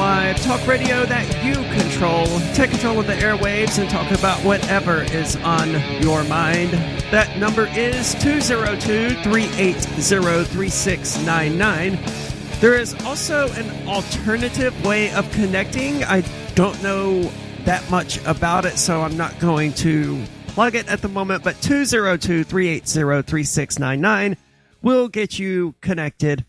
[0.00, 2.26] Live, talk radio that you control.
[2.54, 6.70] Take control of the airwaves and talk about whatever is on your mind.
[7.10, 11.98] That number is 202 380 3699.
[12.60, 16.02] There is also an alternative way of connecting.
[16.04, 16.22] I
[16.54, 17.30] don't know
[17.66, 21.60] that much about it, so I'm not going to plug it at the moment, but
[21.60, 24.38] 202 380 3699
[24.80, 26.46] will get you connected.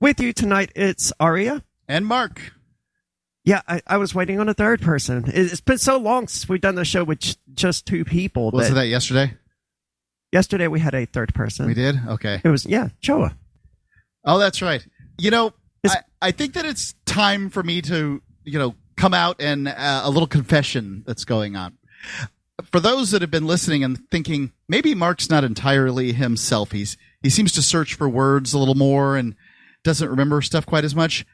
[0.00, 1.62] With you tonight, it's Aria.
[1.86, 2.55] And Mark.
[3.46, 5.24] Yeah, I, I was waiting on a third person.
[5.28, 8.50] It- It's been so long since we've done the show with j- just two people.
[8.50, 9.32] Was that it that yesterday?
[10.32, 11.66] yesterday we had a third person.
[11.66, 11.96] We did?
[12.08, 12.40] Okay.
[12.44, 13.34] It was yeah, Choa.
[14.24, 14.84] Oh, that's right.
[15.18, 15.54] You know,
[15.86, 20.00] I, I think that it's time for me to, you know, come out and uh,
[20.04, 21.78] a little confession that's going on.
[22.72, 27.30] For those that have been listening and thinking maybe Mark's not entirely himself, he's he
[27.30, 29.36] seems to search for words a little more and
[29.84, 31.24] doesn't remember stuff quite as much.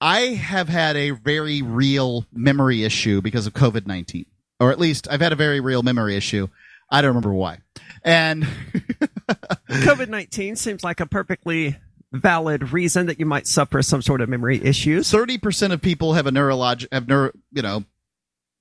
[0.00, 4.26] I have had a very real memory issue because of COVID nineteen,
[4.58, 6.48] or at least I've had a very real memory issue.
[6.90, 7.58] I don't remember why,
[8.02, 8.44] and
[9.68, 11.76] COVID nineteen seems like a perfectly
[12.12, 15.02] valid reason that you might suffer some sort of memory issue.
[15.02, 17.84] thirty percent of people have a neurolog have neuro, you know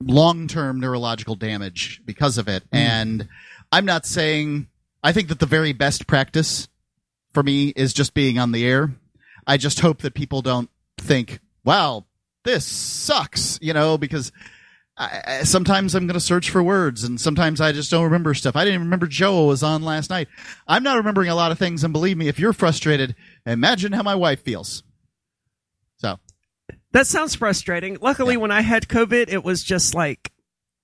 [0.02, 2.64] long term neurological damage because of it.
[2.72, 2.78] Hmm.
[2.78, 3.28] And
[3.72, 4.67] I'm not saying
[5.04, 6.67] I think that the very best practice
[7.34, 8.92] for me is just being on the air.
[9.48, 12.05] I just hope that people don't think, "Wow,
[12.44, 14.31] this sucks," you know, because.
[15.02, 18.33] I, I, sometimes I'm going to search for words, and sometimes I just don't remember
[18.33, 18.58] stuff.
[18.58, 20.27] I didn't remember Joe was on last night.
[20.67, 24.03] I'm not remembering a lot of things, and believe me, if you're frustrated, imagine how
[24.03, 24.83] my wife feels.
[26.00, 26.20] So,
[26.92, 27.97] That sounds frustrating.
[28.02, 30.33] Luckily, when I had COVID, it was just like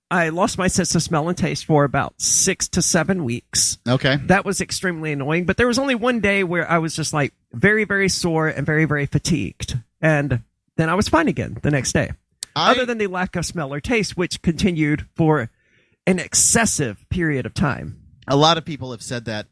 [0.09, 3.79] I lost my sense of smell and taste for about six to seven weeks.
[3.87, 4.17] okay.
[4.27, 5.45] That was extremely annoying.
[5.45, 8.65] But there was only one day where I was just like very, very sore and
[8.65, 9.79] very, very fatigued.
[10.01, 10.41] And
[10.78, 12.11] then I was fine again the next day.
[12.56, 15.50] I- Other than the lack of smell or taste, which continued for
[16.07, 18.00] an excessive period of time.
[18.28, 19.47] A lot of people have said that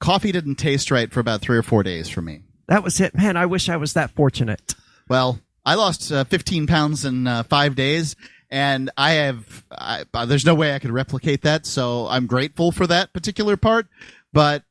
[0.00, 2.42] coffee didn't taste right for about three or four days for me.
[2.68, 3.14] That was it.
[3.14, 4.74] Man, I wish I was that fortunate.
[5.08, 8.14] Well, I lost uh, 15 pounds in uh, five days,
[8.48, 9.64] and I have.
[9.70, 13.56] I, uh, there's no way I could replicate that, so I'm grateful for that particular
[13.56, 13.88] part.
[14.32, 14.62] But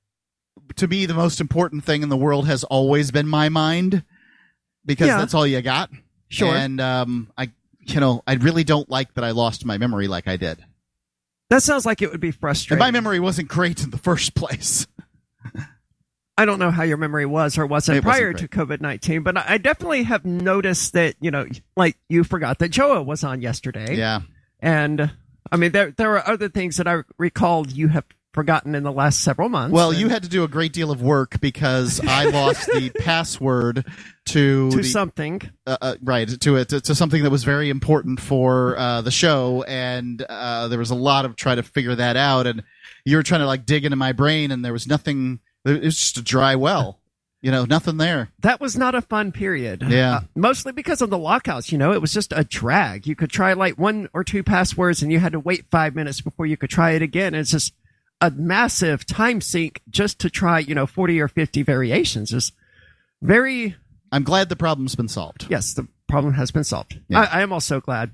[0.78, 4.04] to me, the most important thing in the world has always been my mind,
[4.86, 5.18] because Yeah.
[5.18, 5.90] that's all you got.
[6.30, 6.54] Sure.
[6.54, 7.52] And um, I,
[7.82, 10.64] you know, I really don't like that I lost my memory like I did.
[11.50, 12.80] That sounds like it would be And frustrating.
[12.80, 14.86] my memory wasn't great in the first place.
[16.38, 19.24] I don't know how your memory was or wasn't It wasn't prior to COVID 19,
[19.24, 21.46] but I definitely have noticed that, you know,
[21.76, 23.96] like you forgot that Joa was on yesterday.
[23.98, 24.22] Yeah.
[24.62, 25.12] And
[25.52, 28.92] I mean, there, there are other things that I recalled you have forgotten in the
[28.92, 29.74] last several months.
[29.74, 32.92] Well, And you had to do a great deal of work because I lost the
[33.00, 33.86] password
[34.28, 35.42] to, to the, something.
[35.66, 39.12] uh, uh, right to it to, to something that was very important for uh, the
[39.12, 42.64] show, and uh, there was a lot of trying to figure that out, and
[43.06, 45.40] you were trying to like dig into my brain, and there was nothing.
[45.66, 47.00] It was just a dry well,
[47.42, 48.30] you know, nothing there.
[48.40, 49.84] That was not a fun period.
[49.88, 50.18] Yeah.
[50.18, 53.08] Uh, mostly because of the lockouts, you know, it was just a drag.
[53.08, 56.22] You could try like one or two passwords and you had to wait five minutes
[56.22, 57.34] before you could try it again.
[57.36, 57.74] It's just
[58.22, 62.34] a massive time sink just to try, you know, 40 or 50 variations.
[62.34, 62.52] is
[63.22, 63.76] very,
[64.12, 65.48] I'm glad the problem's been solved.
[65.50, 67.00] yes, the problem has been solved.
[67.08, 67.22] Yeah.
[67.22, 68.12] I, I am also glad.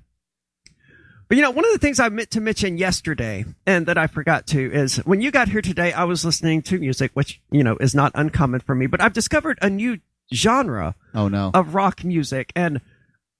[1.27, 4.05] But you know, one of the things I meant to mention yesterday and that I
[4.05, 7.63] forgot to is when you got here today, I was listening to music, which, you
[7.63, 9.97] know, is not uncommon for me, but I've discovered a new
[10.31, 11.49] genre Oh no.
[11.55, 12.79] of rock music, and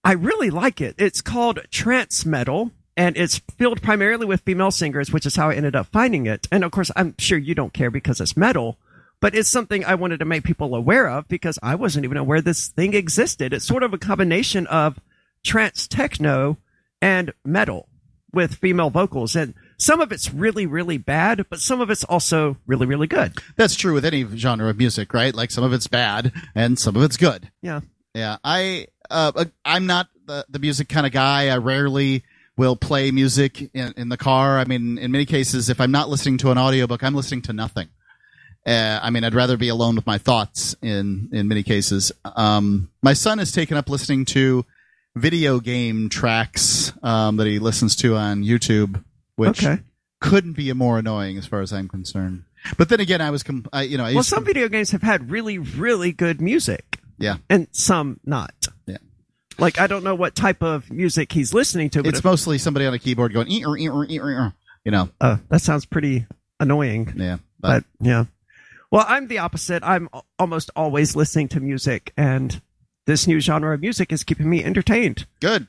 [0.04, 0.96] I really like it.
[0.98, 5.56] It's called trance metal, and it's filled primarily with female singers, which is how I
[5.56, 6.48] ended up finding it.
[6.52, 8.78] And of course, I'm sure you don't care because it's metal,
[9.20, 12.42] but it's something I wanted to make people aware of because I wasn't even aware
[12.42, 13.54] this thing existed.
[13.54, 15.00] It's sort of a combination of
[15.44, 16.58] trance techno
[17.02, 17.88] and metal
[18.32, 22.58] with female vocals, and some of it's really, really bad, but some of it's also
[22.66, 23.34] really, really good.
[23.56, 25.34] That's true with any genre of music, right?
[25.34, 27.52] Like some of it's bad and some of it's good.
[27.62, 27.82] Yeah.
[28.14, 31.50] Yeah, I uh, I'm not the, the music kind of guy.
[31.50, 32.24] I rarely
[32.58, 34.58] will play music in, in the car.
[34.60, 37.54] I mean, in many cases, if I'm not listening to an audiobook, I'm listening to
[37.54, 37.90] nothing.
[38.66, 42.12] Uh, I mean, I'd rather be alone with my thoughts in in many cases.
[42.36, 44.66] Um, my son has taken up listening to
[45.16, 49.04] video game tracks um, that he listens to on YouTube,
[49.36, 49.82] which Okay.
[50.20, 52.44] couldn't be more annoying as far as I'm concerned.
[52.78, 54.68] But then again, I was, com- I, you know, I Well, used to- some video
[54.68, 57.00] games have had really, really good music.
[57.20, 57.38] yeah.
[57.50, 58.65] and some not.
[59.58, 62.58] Like I don't know what type of music he's listening to, but It's if- mostly
[62.58, 66.26] somebody on a keyboard going, you know, uh, that sounds pretty
[66.60, 67.14] annoying.
[67.16, 67.38] yeah.
[67.60, 68.26] But yeah.
[68.92, 69.82] Well, I'm the opposite.
[69.84, 70.08] I'm
[70.38, 72.62] almost always listening to music, and
[73.08, 75.26] this new genre of music is keeping me entertained.
[75.42, 75.68] Good.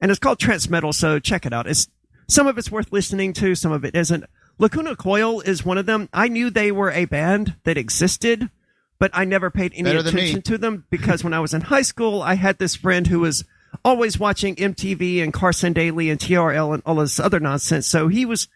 [0.00, 1.66] And it's called trance metal, so check it out.
[1.66, 1.88] It's
[2.28, 4.24] some of it's worth listening to, some of it isn't.
[4.58, 6.08] Lacuna Coil is one of them.
[6.12, 8.50] I knew they were a band that existed,
[8.98, 11.82] but I never paid any Better attention to them because when I was in high
[11.82, 13.44] school, I had this friend who was
[13.84, 17.86] always watching MTV and Carson Daly and TRL and all this other nonsense.
[17.86, 18.48] So he was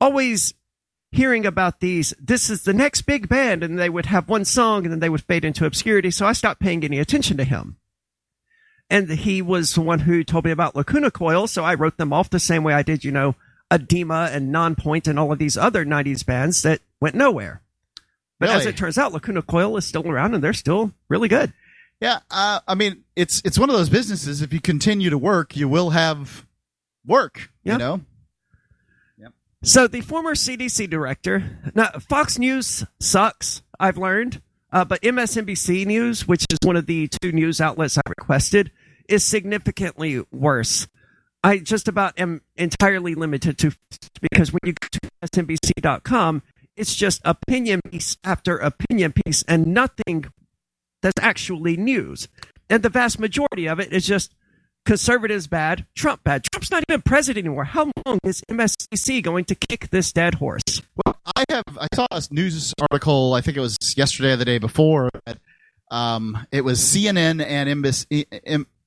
[0.00, 0.54] always
[1.10, 2.14] hearing about these.
[2.18, 5.10] This is the next big band, and they would have one song and then they
[5.10, 6.10] would fade into obscurity.
[6.10, 7.76] So I stopped paying any attention to him.
[8.88, 12.12] And he was the one who told me about Lacuna Coil, so I wrote them
[12.12, 13.36] off the same way I did, you know,
[13.70, 17.61] Adema and Nonpoint and all of these other 90s bands that went nowhere.
[18.42, 21.52] But as it turns out, Lacuna Coil is still around and they're still really good.
[22.00, 24.42] Yeah, uh, I mean, it's it's one of those businesses.
[24.42, 26.44] If you continue to work, you will have
[27.06, 27.50] work.
[27.62, 27.74] Yeah.
[27.74, 28.00] You know,
[29.18, 29.32] Yep.
[29.62, 34.42] So the former CDC director, now Fox News sucks, I've learned,
[34.72, 38.72] uh, but MSNBC News, which is one of the two news outlets I requested,
[39.08, 40.88] is significantly worse.
[41.44, 43.72] I just about am entirely limited to
[44.20, 46.42] because when you go to MSNBC.com,
[46.76, 50.26] it's just opinion piece after opinion piece and nothing
[51.02, 52.28] that's actually news.
[52.70, 54.34] And the vast majority of it is just
[54.84, 56.44] conservatives bad, Trump bad.
[56.44, 57.64] Trump's not even president anymore.
[57.64, 60.82] How long is MSNBC going to kick this dead horse?
[61.04, 63.34] well, I have I saw a news article.
[63.34, 65.10] I think it was yesterday or the day before.
[65.26, 65.38] That,
[65.90, 68.06] um, it was CNN and MS,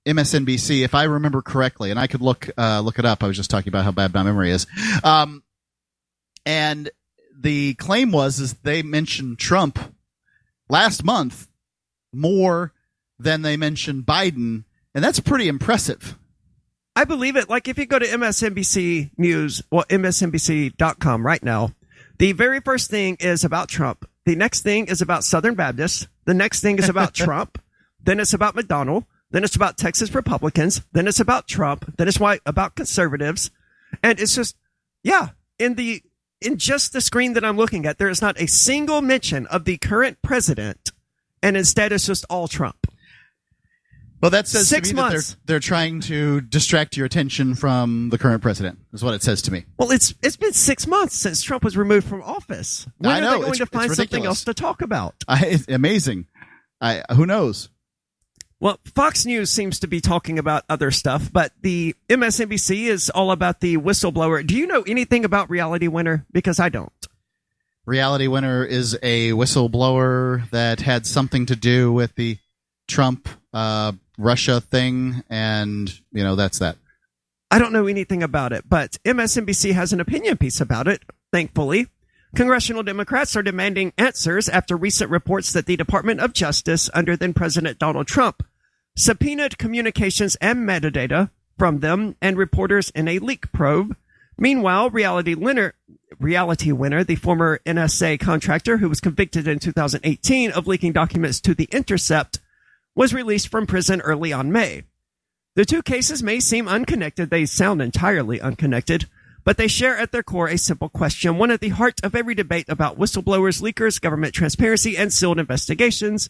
[0.06, 3.24] MSNBC, if I remember correctly, and I could look uh, look it up.
[3.24, 4.68] I was just talking about how bad my memory is.
[5.04, 5.44] Um,
[6.46, 6.90] and
[7.38, 9.80] the claim was is they mentioned Trump
[10.70, 11.48] last month
[12.14, 12.74] more
[13.20, 16.18] than they mentioned Biden, and that's pretty impressive.
[16.96, 17.50] I believe it.
[17.50, 21.72] Like if you go to MSNBC News, well, MSNBC.com right now,
[22.18, 24.08] the very first thing is about Trump.
[24.26, 26.08] The next thing is about Southern Baptists.
[26.26, 27.62] The next thing is about Trump.
[28.02, 29.04] Then it's about McDonald.
[29.32, 30.82] Then it's about Texas Republicans.
[30.94, 31.94] Then it's about Trump.
[31.98, 33.52] Then it's why about conservatives.
[34.02, 34.56] And it's just,
[35.04, 35.30] yeah,
[35.60, 36.02] in the,
[36.46, 39.66] in just the screen that I'm looking at, there is not a single mention of
[39.66, 40.92] the current president.
[41.44, 42.88] And instead it's just all Trump.
[44.22, 45.32] Well, that says Six to me months.
[45.32, 48.80] that they're they're trying to distract your attention from the current president.
[48.94, 49.66] Is what it says to me.
[49.78, 52.88] Well, it's it's been six months since Trump was removed from office.
[52.98, 54.28] When I are know, they going it's- to it's find something ridiculous.
[54.28, 55.16] else to talk about?
[55.28, 56.28] I, it's amazing.
[56.82, 57.70] I who knows?
[58.60, 63.32] Well, Fox News seems to be talking about other stuff, but the MSNBC is all
[63.32, 64.46] about the whistleblower.
[64.46, 66.26] Do you know anything about Reality Winner?
[66.32, 66.92] Because I don't.
[67.86, 72.38] Reality Winner is a whistleblower that had something to do with the
[72.88, 76.78] Trump uh, Russia thing, and you know that's that.
[77.52, 81.88] I don't know anything about it, but MSNBC has an opinion piece about it, thankfully.
[82.34, 87.34] Congressional Democrats are demanding answers after recent reports that the Department of Justice under then
[87.34, 88.44] President Donald Trump
[88.96, 93.96] subpoenaed communications and metadata from them and reporters in a leak probe.
[94.38, 95.76] Meanwhile, Reality Winner,
[96.20, 101.54] Reality Winner, the former NSA contractor who was convicted in 2018 of leaking documents to
[101.54, 102.40] The Intercept,
[102.96, 104.84] was released from prison early on May.
[105.56, 107.30] The two cases may seem unconnected.
[107.30, 109.08] They sound entirely unconnected,
[109.46, 112.34] but they share at their core a simple question, one at the heart of every
[112.34, 116.30] debate about whistleblowers, leakers, government transparency, and sealed investigations.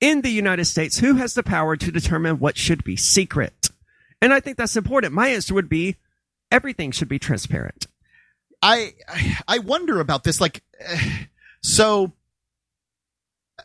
[0.00, 3.68] In the United States, who has the power to determine what should be secret?
[4.20, 5.12] And I think that's important.
[5.14, 5.96] My answer would be
[6.50, 7.86] everything should be transparent.
[8.60, 8.94] I
[9.46, 10.40] I wonder about this.
[10.40, 10.62] Like,
[11.62, 12.12] so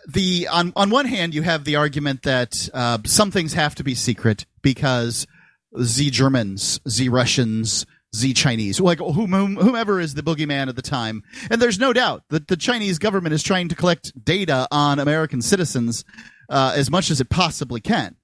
[0.07, 3.83] the on on one hand, you have the argument that uh, some things have to
[3.83, 5.25] be secret because
[5.71, 7.85] the Germans, the Russians,
[8.22, 11.93] the Chinese, like whom, whom, whomever is the boogeyman at the time, and there's no
[11.93, 16.05] doubt that the Chinese government is trying to collect data on American citizens
[16.50, 18.15] uh, as much as it possibly can,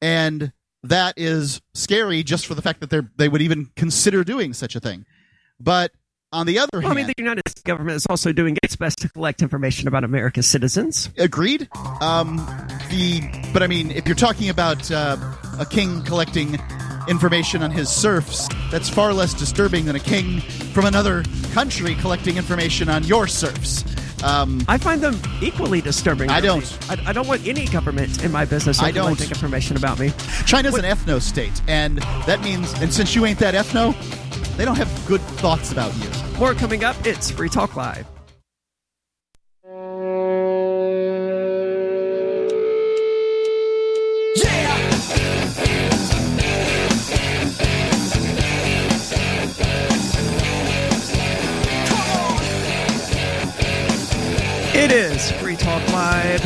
[0.00, 4.52] and that is scary just for the fact that they they would even consider doing
[4.52, 5.04] such a thing.
[5.58, 5.92] But
[6.34, 8.98] on the other hand I mean, the United States government is also doing its best
[8.98, 11.08] to collect information about American citizens.
[11.16, 11.68] agreed.
[12.00, 12.36] Um,
[12.90, 13.22] the
[13.52, 15.16] but I mean, if you're talking about uh,
[15.58, 16.58] a king collecting
[17.08, 22.36] information on his serfs, that's far less disturbing than a king from another country collecting
[22.36, 23.84] information on your serfs.
[24.22, 26.30] Um, I find them equally disturbing.
[26.30, 26.60] I really.
[26.60, 26.90] don't.
[26.90, 29.04] I, I don't want any government in my business I don't.
[29.04, 30.12] collecting information about me.
[30.46, 33.94] China's an ethno state, and that means, and since you ain't that ethno,
[34.56, 36.38] they don't have good thoughts about you.
[36.38, 36.96] More coming up.
[37.06, 38.06] It's Free Talk Live.
[54.94, 56.40] Is Free Talk Live.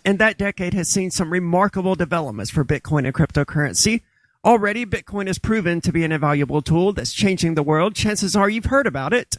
[0.05, 4.03] And that decade has seen some remarkable developments for Bitcoin and cryptocurrency.
[4.45, 7.95] Already, Bitcoin has proven to be an invaluable tool that's changing the world.
[7.95, 9.35] Chances are you've heard about it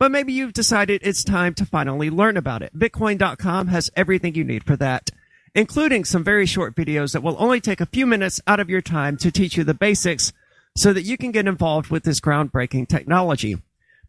[0.00, 2.76] but maybe you've decided it's time to finally learn about it.
[2.76, 5.10] Bitcoin.com has everything you need for that,
[5.54, 8.80] including some very short videos that will only take a few minutes out of your
[8.80, 10.32] time to teach you the basics
[10.74, 13.58] so that you can get involved with this groundbreaking technology.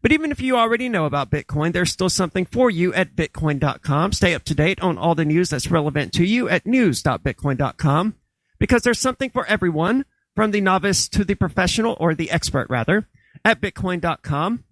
[0.01, 4.13] But even if you already know about Bitcoin, there's still something for you at Bitcoin.com.
[4.13, 8.15] Stay up to date on all the news that's relevant to you at news.bitcoin.com
[8.59, 10.05] because there's something for everyone
[10.37, 13.09] from the novice to the professional or the expert rather
[13.43, 14.63] at Bitcoin.com.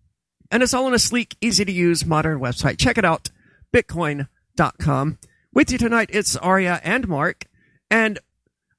[0.52, 2.80] And it's all on a sleek, easy to use modern website.
[2.80, 3.30] Check it out,
[3.74, 5.20] bitcoin.com.
[5.54, 7.46] With you tonight, it's Aria and Mark.
[7.92, 8.20] And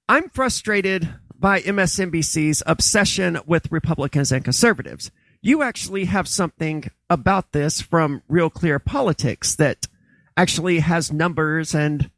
[0.08, 1.08] I'm frustrated
[1.38, 5.10] by MSNBC's obsession with Republicans and conservatives.
[5.40, 9.86] You actually have something about this from Real Clear Politics that
[10.36, 12.10] actually has numbers and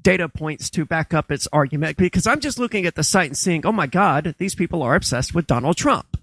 [0.00, 3.36] data points to back up its argument because I'm just looking at the site and
[3.36, 6.17] seeing, oh my God, these people are obsessed with Donald Trump.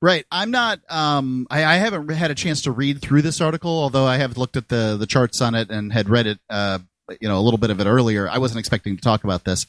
[0.00, 0.24] Right.
[0.30, 0.80] I'm not.
[0.88, 4.38] Um, I, I, haven't had a chance to read through this article, although I have
[4.38, 6.38] looked at the the charts on it and had read it.
[6.48, 6.78] Uh,
[7.20, 8.28] you know, a little bit of it earlier.
[8.28, 9.66] I wasn't expecting to talk about this.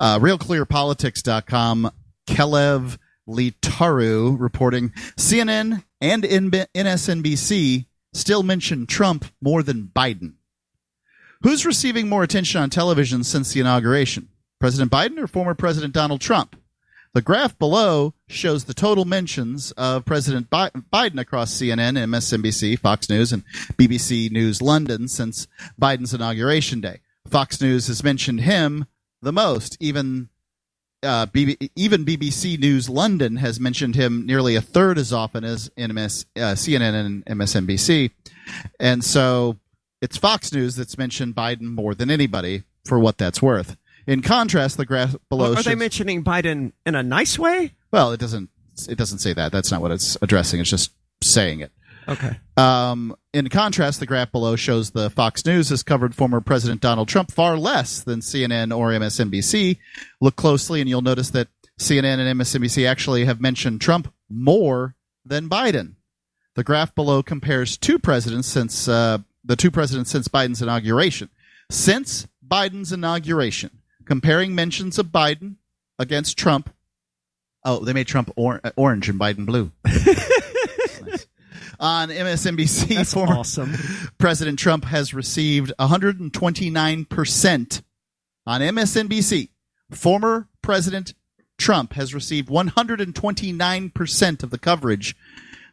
[0.00, 1.90] Uh, RealClearPolitics.com.
[2.26, 2.98] Kalev
[3.28, 10.34] Leetaru reporting CNN and MSNBC still mention Trump more than Biden.
[11.42, 14.28] Who's receiving more attention on television since the inauguration?
[14.60, 16.56] President Biden or former President Donald Trump?
[17.14, 23.32] The graph below shows the total mentions of President Biden across CNN, MSNBC, Fox News,
[23.32, 25.46] and BBC News London since
[25.80, 27.00] Biden's inauguration day.
[27.28, 28.86] Fox News has mentioned him
[29.20, 29.76] the most.
[29.78, 30.30] Even
[31.02, 36.24] uh, even BBC News London has mentioned him nearly a third as often as MS,
[36.36, 38.10] uh, CNN and MSNBC.
[38.80, 39.58] And so
[40.00, 43.76] it's Fox News that's mentioned Biden more than anybody for what that's worth.
[44.06, 45.54] In contrast, the graph below.
[45.54, 47.74] Are they mentioning Biden in a nice way?
[47.90, 48.50] Well, it doesn't.
[48.88, 49.52] It doesn't say that.
[49.52, 50.60] That's not what it's addressing.
[50.60, 50.92] It's just
[51.22, 51.72] saying it.
[52.08, 52.36] Okay.
[52.56, 57.08] Um, in contrast, the graph below shows the Fox News has covered former President Donald
[57.08, 59.78] Trump far less than CNN or MSNBC.
[60.20, 65.48] Look closely, and you'll notice that CNN and MSNBC actually have mentioned Trump more than
[65.48, 65.94] Biden.
[66.54, 71.30] The graph below compares two presidents since uh, the two presidents since Biden's inauguration.
[71.70, 73.78] Since Biden's inauguration,
[74.12, 75.54] comparing mentions of Biden
[75.98, 76.68] against Trump.
[77.64, 79.72] Oh, they made Trump or- uh, orange and Biden blue.
[79.86, 81.26] nice.
[81.80, 83.72] On MSNBC, That's former awesome.
[84.18, 87.82] President Trump has received 129%
[88.46, 89.48] on MSNBC.
[89.90, 91.14] Former President
[91.56, 95.16] Trump has received 129% of the coverage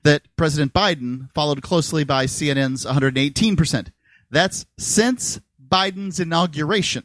[0.03, 3.91] that President Biden followed closely by CNN's 118%.
[4.31, 7.03] That's since Biden's inauguration.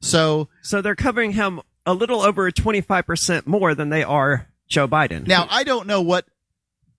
[0.00, 5.26] So, so they're covering him a little over 25% more than they are Joe Biden.
[5.26, 6.26] Now, I don't know what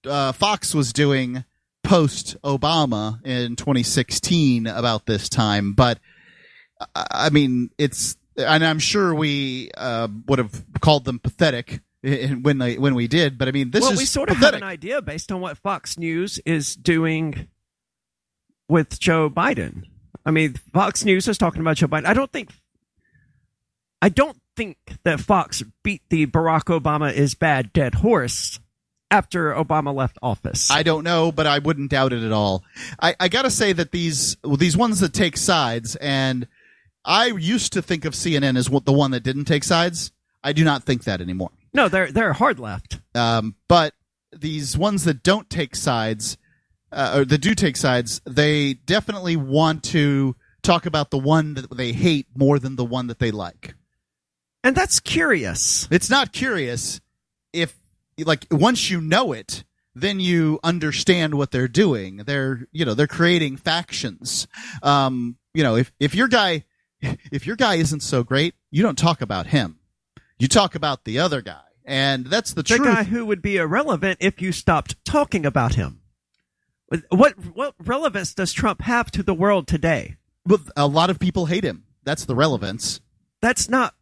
[0.05, 1.43] uh, Fox was doing
[1.83, 5.99] post Obama in 2016 about this time, but
[6.95, 12.77] I mean, it's, and I'm sure we uh, would have called them pathetic when they
[12.77, 14.55] when we did, but I mean, this well, is we sort of pathetic.
[14.55, 17.47] have an idea based on what Fox News is doing
[18.67, 19.83] with Joe Biden.
[20.25, 22.05] I mean, Fox News is talking about Joe Biden.
[22.05, 22.49] I don't think
[24.01, 28.59] I don't think that Fox beat the Barack Obama is bad dead horse
[29.11, 30.71] after Obama left office.
[30.71, 32.63] I don't know, but I wouldn't doubt it at all.
[32.99, 36.47] I, I got to say that these these ones that take sides, and
[37.05, 40.11] I used to think of CNN as the one that didn't take sides.
[40.43, 41.51] I do not think that anymore.
[41.73, 42.99] No, they're they're hard left.
[43.13, 43.93] Um, but
[44.31, 46.37] these ones that don't take sides,
[46.91, 51.75] uh, or that do take sides, they definitely want to talk about the one that
[51.75, 53.75] they hate more than the one that they like.
[54.63, 55.87] And that's curious.
[55.91, 57.01] It's not curious
[57.53, 57.75] if,
[58.17, 59.63] like, once you know it,
[59.95, 62.17] then you understand what they're doing.
[62.17, 64.47] They're, you know, they're creating factions.
[64.83, 66.65] Um, you know, if, if your guy,
[67.31, 69.79] if your guy isn't so great, you don't talk about him.
[70.39, 71.61] You talk about the other guy.
[71.83, 72.83] And that's the, the truth.
[72.83, 76.01] guy who would be irrelevant if you stopped talking about him.
[77.09, 80.17] What what relevance does Trump have to the world today?
[80.45, 81.85] Well, a lot of people hate him.
[82.03, 82.99] That's the relevance.
[83.41, 83.95] That's not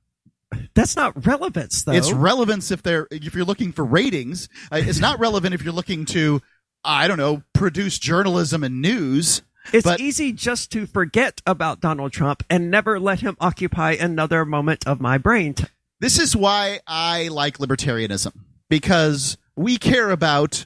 [0.74, 1.92] that's not relevance though.
[1.94, 4.50] It's relevance if they're if you're looking for ratings.
[4.72, 6.42] Uh, it's not relevant if you're looking to
[6.84, 9.42] I don't know produce journalism and news.
[9.74, 14.44] It's But- easy just to forget about Donald Trump and never let him occupy another
[14.46, 15.54] moment of my brain.
[15.54, 15.66] T-
[16.00, 18.32] This is why I like libertarianism
[18.70, 20.66] because we care about,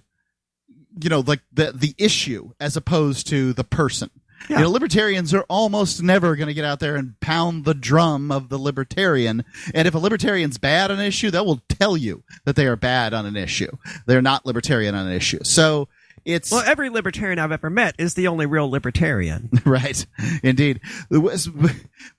[1.01, 4.09] you know, like the the issue as opposed to the person.
[4.49, 4.57] Yeah.
[4.57, 8.31] You know, libertarians are almost never going to get out there and pound the drum
[8.31, 9.45] of the libertarian.
[9.73, 12.75] And if a libertarian's bad on an issue, they will tell you that they are
[12.75, 13.71] bad on an issue.
[14.05, 15.39] They're not libertarian on an issue.
[15.43, 15.87] So
[16.25, 19.49] it's well, every libertarian I've ever met is the only real libertarian.
[19.65, 20.05] right
[20.41, 20.79] indeed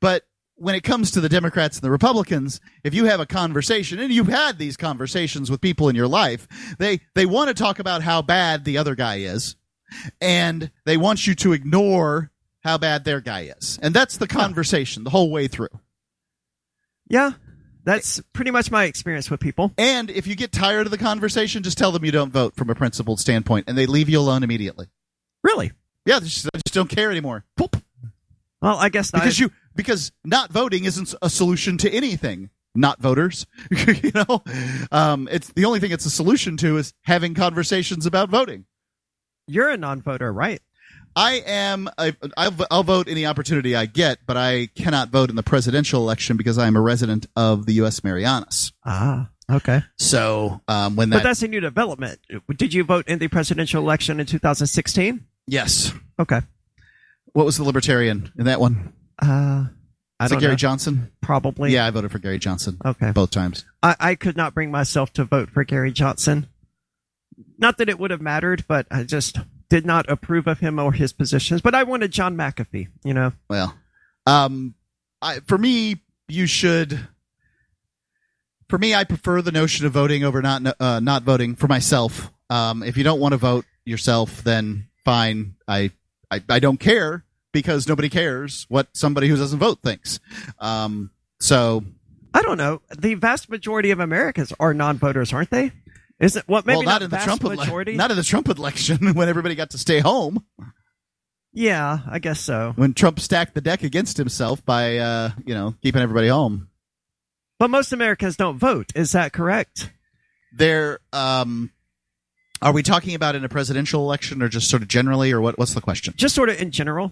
[0.01, 0.23] but
[0.57, 4.13] when it comes to the democrats and the republicans if you have a conversation and
[4.13, 6.47] you've had these conversations with people in your life
[6.79, 9.57] they they want to talk about how bad the other guy is
[10.21, 12.31] and they want you to ignore
[12.63, 13.79] how bad their guy is.
[13.83, 15.69] And that's the conversation the whole way through.
[17.09, 17.33] Yeah,
[17.85, 19.73] that's pretty much my experience with people.
[19.77, 22.71] and if you get tired of the conversation just tell them you don't vote from
[22.71, 24.87] a principled standpoint and they leave you alone immediately.
[25.43, 25.73] Really?
[26.07, 27.45] yeah they just, they just don't care anymore.
[27.57, 27.77] Poop.
[28.63, 29.21] Well, I guess not.
[29.23, 32.49] because you because not voting isn't a solution to anything.
[32.75, 33.47] Not voters.
[33.71, 34.43] You know?
[34.91, 38.65] Um it's the only thing it's a solution to is having conversations about voting
[39.47, 40.61] you're a non-voter, right?
[41.17, 45.37] i am I, I'll, I'll vote any opportunity i get but i cannot vote in
[45.37, 49.83] the presidential election because i'm a resident of the us marianas Ah, okay.
[49.97, 52.19] so um when But that's a new development.
[52.57, 55.25] Did you vote in the presidential election in 2016?
[55.47, 56.41] yes Okay.
[57.33, 59.67] what was the libertarian in that one Uh,
[60.19, 60.57] I is it don't gary know.
[60.57, 61.71] johnson Probably.
[61.73, 63.13] yeah i voted for gary johnson Okay.
[63.13, 66.49] both times I, I could not bring myself to vote for Gary Johnson.
[67.59, 70.93] Not that it would have mattered, but I just did not approve of him or
[70.93, 71.61] his positions.
[71.61, 73.33] But I wanted John McAfee, you know.
[73.49, 73.75] Well,
[74.27, 74.75] um,
[75.23, 77.09] I, for me, you should.
[78.69, 82.31] For me, I prefer the notion of voting over not uh, not voting for myself.
[82.51, 85.57] Um, if you don't want to vote yourself, then fine.
[85.69, 85.91] I,
[86.31, 90.19] I I don't care because nobody cares what somebody who doesn't vote thinks.
[90.59, 91.85] Um, so
[92.35, 92.83] I don't know.
[92.97, 95.73] The vast majority of Americans are non-voters, aren't they?
[96.25, 96.65] Is it what?
[96.65, 99.71] Maybe well, not, in the Trump ele- not in the Trump election when everybody got
[99.71, 100.45] to stay home.
[101.53, 102.73] yeah, I guess so.
[102.77, 106.69] When Trump stacked the deck against himself by uh, you know keeping everybody home.
[107.59, 108.91] But most Americans don't vote.
[108.95, 109.91] Is that correct?
[110.57, 111.71] there um
[112.63, 115.59] are we talking about in a presidential election or just sort of generally or what
[115.59, 117.11] what's the question Just sort of in general.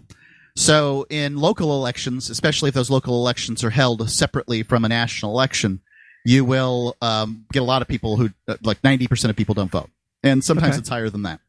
[0.57, 5.33] so in local elections especially if those local elections are held separately from a national
[5.33, 5.81] election
[6.25, 9.71] you will um, get a lot of people who uh, like 90% of people don't
[9.71, 9.91] vote
[10.23, 10.79] and sometimes Okay.
[10.79, 11.41] it's higher than that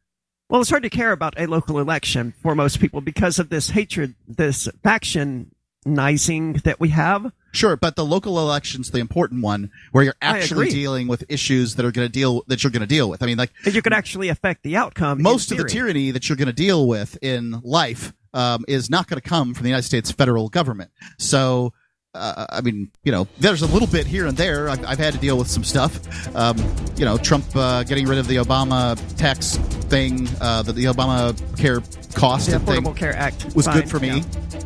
[0.50, 3.70] Well, it's hard to care about a local election for most people because of this
[3.70, 7.32] hatred, this factionizing that we have.
[7.52, 11.84] sure but the local election's the important one where you're actually dealing with issues that
[11.84, 13.82] are going to deal that you're going to deal with i mean like And you
[13.82, 15.22] can actually affect the outcome.
[15.22, 19.06] most of the tyranny that you're going to deal with in life um, is not
[19.06, 20.90] going to come from the United States federal government.
[21.20, 21.72] So,
[22.14, 24.68] uh, I mean, you know, there's a little bit here and there.
[24.68, 25.98] I've, I've had to deal with some stuff.
[26.34, 26.56] Um,
[26.96, 31.34] you know, Trump uh, getting rid of the Obama tax thing, uh, the, the Obama
[31.58, 31.80] care
[32.14, 34.18] cost The Affordable Care Act was Fine, good for me.
[34.18, 34.22] yeah.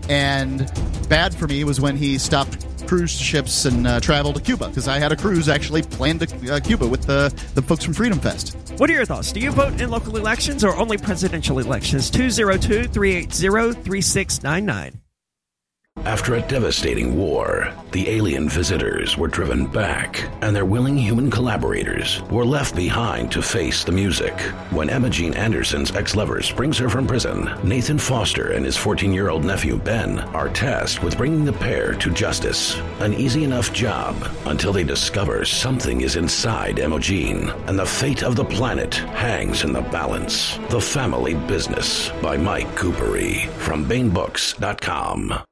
[0.09, 0.59] And
[1.09, 4.89] bad for me was when he stopped cruise ships and uh, travel to Cuba because
[4.89, 8.19] I had a cruise actually planned to uh, Cuba with the, the folks from Freedom
[8.19, 8.57] Fest.
[8.79, 9.33] What are your thoughts?
[9.33, 12.11] Do you vote in local elections or only presidential elections?
[12.11, 15.01] 202 380 3699.
[16.09, 22.23] After a devastating war, the alien visitors were driven back, and their willing human collaborators
[22.31, 24.33] were left behind to face the music.
[24.71, 29.13] When Emma Jean Anderson's ex lover springs her from prison, Nathan Foster and his 14
[29.13, 32.79] year old nephew Ben are tasked with bringing the pair to justice.
[33.01, 34.17] An easy enough job
[34.47, 39.63] until they discover something is inside Emma Jean, and the fate of the planet hangs
[39.63, 40.59] in the balance.
[40.71, 45.45] The Family Business by Mike Kupari from BaenBooks.com.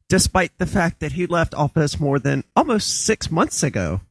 [0.10, 4.02] despite the fact that he left office more than almost six months ago.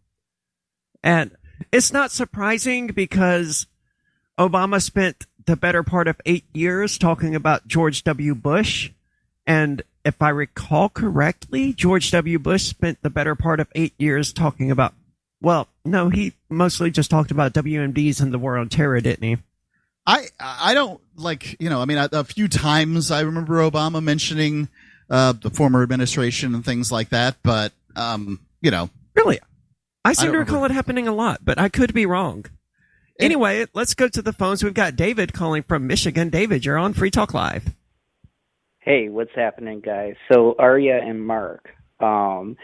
[1.03, 1.37] And
[1.71, 3.67] it's not surprising because
[4.39, 8.35] Obama spent the better part of eight years talking about George W.
[8.35, 8.91] Bush.
[9.47, 12.39] And if I recall correctly, George W.
[12.39, 14.95] Bush spent the better part of eight years talking about.
[15.41, 19.37] Well, no, he mostly just talked about WMDs and the war on terror, didn't he?
[20.07, 24.03] I I don't like you know I mean a, a few times I remember Obama
[24.03, 24.69] mentioning
[25.09, 29.41] uh, the former administration and things like that, but um, you know Really?
[30.05, 30.73] I seem don't to recall remember.
[30.73, 32.45] it happening a lot, but I could be wrong.
[33.21, 34.65] Anyway, let's go to the phones.
[34.65, 36.31] We've got David calling from Michigan.
[36.31, 37.75] David, you're on Free Talk Live.
[38.81, 40.15] Hey, what's happening, guys?
[40.31, 42.57] So Aria and Mark, um,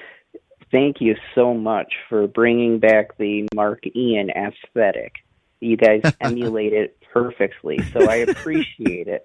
[0.70, 5.14] thank you so much for bringing back the Mark Ian aesthetic.
[5.60, 9.24] You guys emulate it perfectly, so I appreciate it.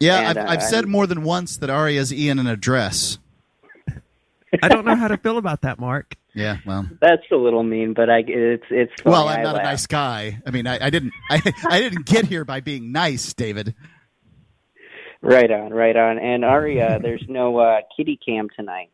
[0.00, 3.18] yeah And, I've, uh, I've said more than once that Aria's Ian in a dress.
[4.62, 6.14] I don't know how to feel about that, Mark.
[6.38, 9.12] Yeah, well, That's a little mean, but I it's it's funny.
[9.12, 10.40] well, I'm not a nice guy.
[10.46, 13.74] I mean, I, I didn't I, I didn't get here by being nice, David.
[15.20, 16.18] Right on, right on.
[16.18, 18.90] And Aria, there's no uh, kitty cam tonight.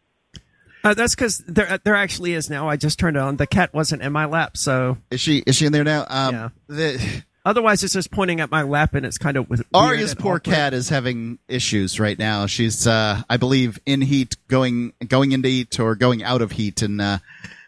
[0.83, 2.67] Uh, that's because there there actually is now.
[2.67, 3.37] I just turned it on.
[3.37, 6.07] The cat wasn't in my lap, so Is she is she in there now?
[6.09, 6.49] Um, Yeah.
[6.69, 10.37] the, otherwise it's just pointing at my lap, and it's kind of weird Aria's poor
[10.37, 10.45] awkward.
[10.55, 12.47] cat is having issues right now.
[12.47, 16.83] She's, uh, I believe, in heat, going going into heat or going out of heat,
[16.83, 17.19] and uh,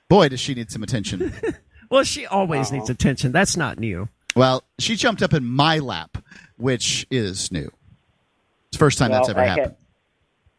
[0.09, 1.33] boy, does she need some attention.
[1.89, 3.31] Well, she always needs attention.
[3.31, 4.09] That's not new.
[4.35, 6.19] well, she jumped up in my lap,
[6.57, 7.71] which is new.
[8.69, 9.77] It's the first time well, that's ever I happened.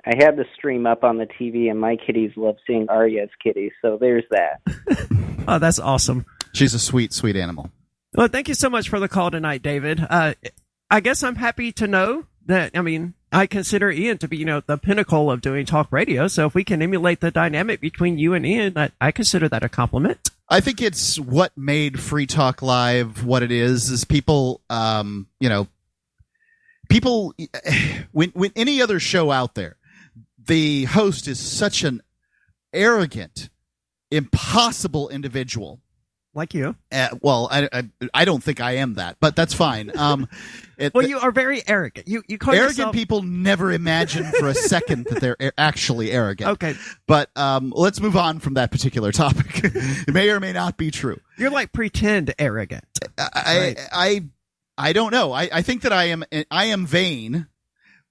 [0.06, 3.30] Had, I had the stream up on the TV, and my kitties love seeing Aria's
[3.43, 3.73] kitties.
[3.82, 4.62] So there's that.
[5.49, 6.25] Oh, that's awesome.
[6.53, 7.69] She's a sweet, sweet animal.
[8.17, 10.03] Well, thank you so much for the call tonight, David.
[10.10, 10.34] Uh,
[10.89, 12.71] I guess I'm happy to know that.
[12.73, 16.27] I mean, I consider Ian to be, you know, the pinnacle of doing talk radio.
[16.27, 19.63] So if we can emulate the dynamic between you and Ian, I, I consider that
[19.63, 20.32] a compliment.
[20.49, 23.91] I think it's what made Free Talk Live what it is.
[23.91, 25.67] Is people, um, you know,
[26.89, 27.36] people
[28.13, 29.75] when when any other show out there,
[30.43, 32.01] the host is such an
[32.73, 33.49] arrogant,
[34.10, 35.82] impossible individual.
[36.38, 36.76] Like you.
[36.91, 39.91] Uh, well, I, I I don't think I am that, but that's fine.
[39.97, 40.30] Um,
[40.78, 42.08] it, Well, you are very arrogant.
[42.08, 46.12] You you call arrogant yourself, people never imagine for a second that they're a- actually
[46.12, 46.52] arrogant.
[46.52, 46.76] Okay,
[47.08, 49.62] But um, let's move on from that particular topic.
[49.63, 51.19] it may or may not be true.
[51.38, 52.86] you're like pretend arrogant.
[53.17, 53.80] I, Right.
[53.91, 54.23] I,
[54.78, 55.34] I don't know.
[55.34, 57.47] I, I think that I am, I am vain,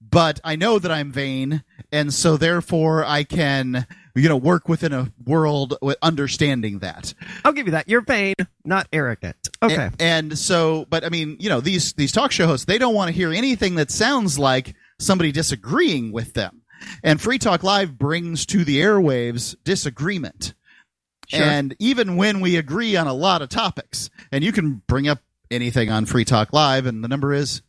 [0.01, 1.63] but I know that I'm vain,
[1.93, 3.87] and so therefore I can,
[4.17, 7.13] you know, work within a world with understanding that.
[7.45, 7.87] I'll give you that.
[7.87, 9.35] You're vain, not arrogant.
[9.61, 9.75] Okay.
[9.75, 12.95] And, and so, but I mean, you know, these these talk show hosts, they don't
[12.95, 16.61] want to hear anything that sounds like somebody disagreeing with them.
[17.03, 20.53] And Free Talk Live brings to the airwaves disagreement.
[21.27, 21.41] Sure.
[21.41, 25.19] And even when we agree on a lot of topics, and you can bring up
[25.51, 27.61] anything on Free Talk Live, and the number is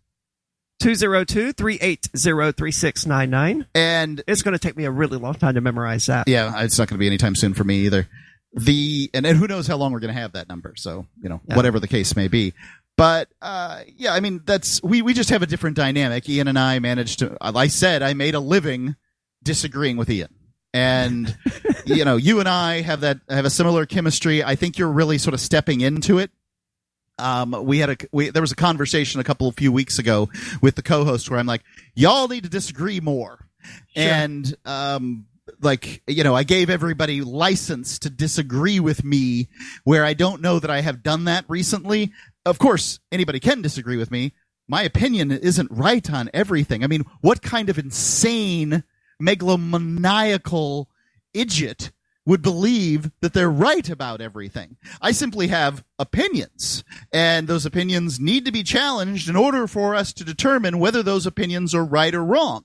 [0.81, 3.67] 202-380-3699.
[3.75, 6.29] and It's going to take me a really long time to memorize that.
[6.29, 8.09] yeah, it's not going to be anytime soon for me either.
[8.55, 10.73] The and, and who knows how long we're going to have that number.
[10.77, 11.57] So you know, Yeah.
[11.57, 12.55] whatever the case may be.
[12.97, 16.27] But uh, yeah, I mean, that's we we just have a different dynamic.
[16.29, 17.37] Ian and I managed to.
[17.41, 18.97] I said, I made a living
[19.43, 20.35] disagreeing with Ian.
[20.73, 21.37] And
[21.87, 24.43] you know, you and I have that have a similar chemistry.
[24.43, 26.31] I think you're really sort of stepping into it.
[27.19, 30.31] Um, we had a we, there was a conversation a couple of few weeks ago
[30.63, 31.63] with the co-host where I'm like,
[31.95, 33.47] y'all need to disagree more,
[33.97, 35.27] and um,
[35.61, 39.49] like you know, I gave everybody license to disagree with me
[39.85, 42.13] where I don't know that I have done that recently.
[42.47, 44.33] Of course, anybody can disagree with me.
[44.69, 46.85] My opinion isn't right on everything.
[46.85, 48.85] I mean, what kind of insane
[49.21, 50.87] megalomaniacal
[51.35, 51.91] idiot
[52.29, 54.77] would believe that they're right about everything.
[55.01, 60.13] I simply have opinions, and those opinions need to be challenged in order for us
[60.13, 62.65] to determine whether those opinions are right or wrong.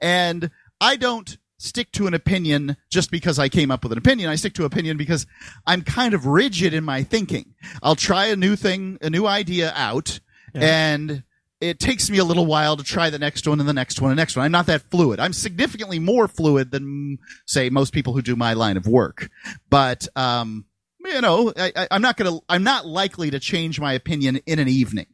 [0.00, 4.30] And I don't stick to an opinion just because I came up with an opinion.
[4.30, 5.26] I stick to opinion because
[5.66, 7.54] I'm kind of rigid in my thinking.
[7.82, 10.20] I'll try a new thing, a new idea out,
[10.54, 11.24] and
[11.60, 14.10] it takes me a little while to try the next one and the next one
[14.10, 14.46] and the next one.
[14.46, 15.20] I'm not that fluid.
[15.20, 19.28] I'm significantly more fluid than, say, most people who do my line of work.
[19.68, 20.64] But, um,
[21.04, 24.68] you know, I, I'm not gonna, I'm not likely to change my opinion in an
[24.68, 25.06] evening.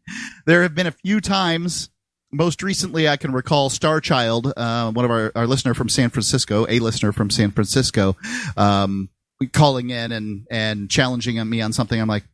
[0.47, 1.91] There have been a few times,
[2.33, 6.67] most recently I can recall Starchild, uh, one of our, our listener from San Francisco,
[6.69, 8.17] a listener from San Francisco,
[8.57, 9.09] um,
[9.53, 12.01] calling in and, and challenging me on something.
[12.01, 12.25] I'm like,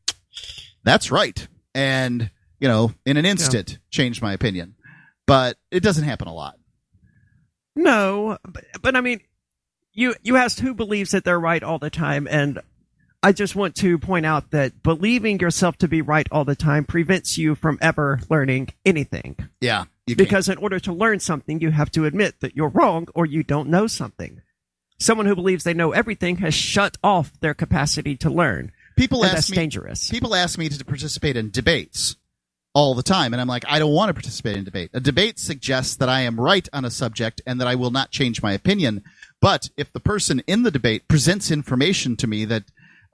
[0.84, 1.46] that's right.
[1.74, 2.30] And,
[2.62, 4.76] you know, in an instant, changed my opinion.
[5.26, 6.54] But it doesn't happen a lot.
[7.74, 9.20] No, but, but I mean,
[9.92, 12.60] you you asked who believes that they're right all the time, and
[13.20, 16.84] I just want to point out that believing yourself to be right all the time
[16.84, 19.36] prevents you from ever learning anything.
[19.60, 19.84] Yeah.
[20.06, 23.42] Because in order to learn something, you have to admit that you're wrong or you
[23.42, 24.40] don't know something.
[24.98, 28.72] Someone who believes they know everything has shut off their capacity to learn.
[28.96, 30.10] people And ask that's me dangerous.
[30.10, 32.16] people ask me to participate in debates
[32.74, 35.38] all the time and i'm like i don't want to participate in debate a debate
[35.38, 38.52] suggests that i am right on a subject and that i will not change my
[38.52, 39.02] opinion
[39.40, 42.62] but if the person in the debate presents information to me that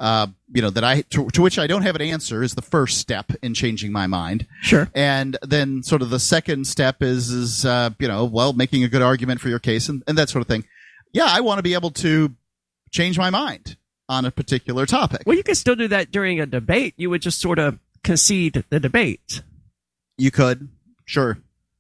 [0.00, 2.62] uh, you know that i to, to which i don't have an answer is the
[2.62, 4.88] first step in changing my mind Sure.
[4.94, 8.88] and then sort of the second step is is uh, you know well making a
[8.88, 10.64] good argument for your case and, and that sort of thing
[11.12, 12.32] yeah i want to be able to
[12.92, 13.76] change my mind
[14.08, 16.94] on a particular topic Well, you can still do that during a debate.
[16.96, 19.42] You would just sort of concede the debate.
[20.18, 20.68] You could,
[21.04, 21.38] sure,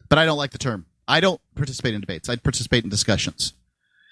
[0.08, 0.86] but I don't like the term.
[1.06, 2.28] I don't participate in debates.
[2.28, 3.52] I participate in discussions,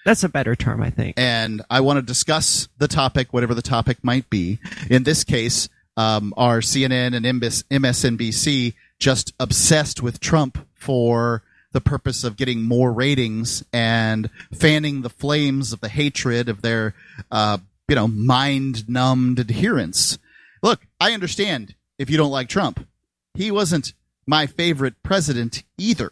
[0.05, 1.17] That's a better term, I think.
[1.17, 4.59] and I want to discuss the topic, whatever the topic might be.
[4.89, 12.23] In this case, um, are CNN and MSNBC just obsessed with Trump for the purpose
[12.23, 16.93] of getting more ratings and fanning the flames of the hatred of their,
[17.31, 20.17] uh, you know, mind-numbed adherents?
[20.63, 22.87] Look, I understand if you don't like Trump.
[23.35, 23.93] He wasn't
[24.27, 26.11] my favorite president either.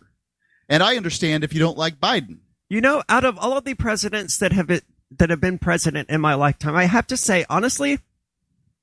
[0.69, 2.37] And I understand if you don't like Biden.
[2.69, 6.09] You know, out of all of the presidents that have it, that have been president
[6.09, 7.99] in my lifetime, I have to say, honestly,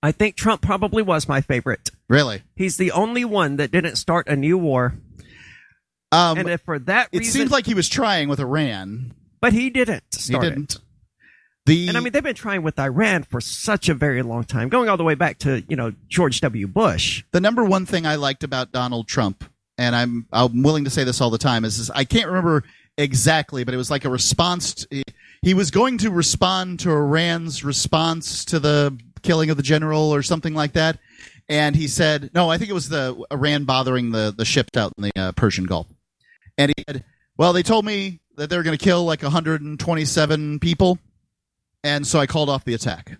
[0.02, 1.90] I think Trump probably was my favorite.
[2.08, 2.42] Really.
[2.54, 4.94] He's the only one that didn't start a new war,
[6.12, 9.14] Um, and if for that it reason, seemed like he was trying with Iran.
[9.40, 10.78] but he didn't He start it.
[11.66, 14.68] The And I mean, they've been trying with Iran for such a very long time,
[14.68, 16.66] going all the way back to you know George W.
[16.66, 17.22] Bush.
[17.30, 19.44] the number one thing I liked about Donald Trump,
[19.78, 22.64] and I'm I'm willing to say this all the time, is, is I can't remember
[22.98, 24.74] exactly, but it was like a response.
[24.74, 25.02] To,
[25.40, 30.22] he was going to respond to Iran's response to the killing of the general or
[30.24, 30.98] something like that,
[31.48, 34.92] and he said, no, I think it was the Iran bothering the the ships out
[34.98, 35.86] in the uh, Persian Gulf,
[36.58, 37.04] and he said,
[37.38, 40.98] well, they told me that they were going to kill like 127 people,
[41.84, 43.18] and so I called off the attack.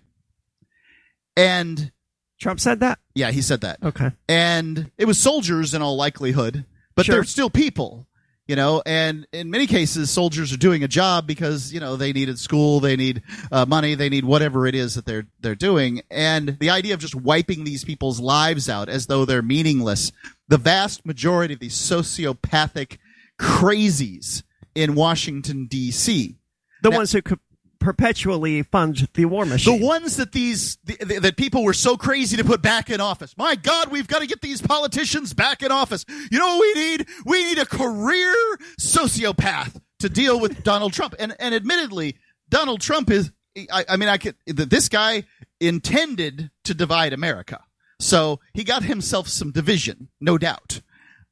[1.35, 1.91] And
[2.39, 2.99] Trump said that.
[3.15, 4.11] yeah, he said that Okay.
[4.27, 7.15] and it was soldiers in all likelihood, but Sure.
[7.15, 8.07] they're still people,
[8.47, 8.83] you know.
[8.85, 12.79] And in many cases, soldiers are doing a job because you know they needed school,
[12.79, 13.21] they need
[13.51, 16.01] uh, money, they need whatever it is that they're they're doing.
[16.11, 20.11] And the idea of just wiping these people's lives out as though they're meaningless,
[20.49, 22.97] the vast majority of these sociopathic
[23.39, 24.43] crazies
[24.75, 26.35] in Washington D.C.
[26.83, 27.39] The Now- ones who could
[27.83, 29.79] perpetually fund the war machine.
[29.79, 33.01] The ones that these th- th- that people were so crazy to put back in
[33.01, 33.35] office.
[33.37, 36.05] My God, we've got to get these politicians back in office.
[36.31, 37.07] You know what we need?
[37.25, 38.33] We need a career
[38.79, 41.13] sociopath to deal with Donald Trump.
[41.19, 42.15] And and admittedly,
[42.49, 43.31] Donald Trump is.
[43.71, 44.35] I, I mean, I could.
[44.47, 45.25] This guy
[45.59, 47.63] intended to divide America,
[47.99, 50.81] so he got himself some division, no doubt.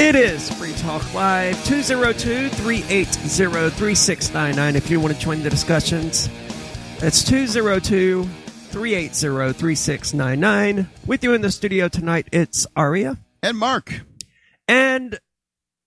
[0.09, 4.75] It is Free Talk Live, 202 380 3699.
[4.75, 6.31] If you want to join the discussions,
[6.99, 10.89] that's 202 380 3699.
[11.05, 13.19] With you in the studio tonight, it's Aria.
[13.43, 14.01] And Mark,
[14.67, 15.19] And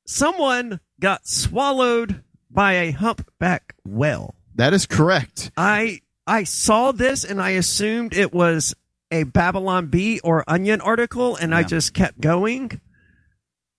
[0.05, 4.35] someone got swallowed by a humpback whale.
[4.53, 5.49] that is correct.
[5.57, 8.75] I I saw this and I assumed it was
[9.09, 12.79] a Babylon Bee or Onion article, and I just kept going.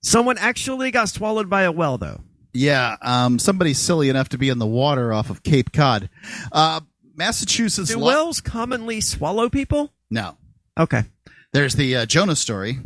[0.03, 2.21] Someone actually got swallowed by a whale, though.
[2.53, 6.11] Yeah, um, somebody silly enough to be in the water off of Cape Cod.
[6.51, 6.81] Uh,
[7.15, 7.91] Massachusetts.
[7.91, 9.93] Do lo- whales commonly swallow people?
[10.11, 10.37] no.
[10.79, 11.05] Okay.
[11.53, 12.79] There's the uh, Jonah story.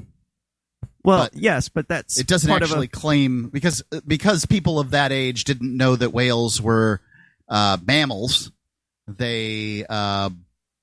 [1.04, 5.12] Well, But yes, but that's It doesn't actually Of claim because because people of that
[5.12, 7.00] age didn't know that whales were
[7.48, 8.50] uh, mammals.
[9.06, 10.30] They uh,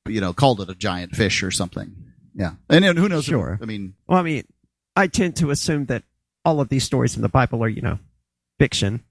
[0.08, 1.94] you know called it a giant fish or something.
[2.34, 3.26] Yeah, and, then who knows?
[3.26, 3.60] Sure.
[3.62, 3.96] I mean.
[4.08, 4.48] Well, I mean,
[4.96, 6.04] I tend to assume that
[6.46, 8.00] all of these stories in the Bible are, you know,
[8.60, 9.04] fiction.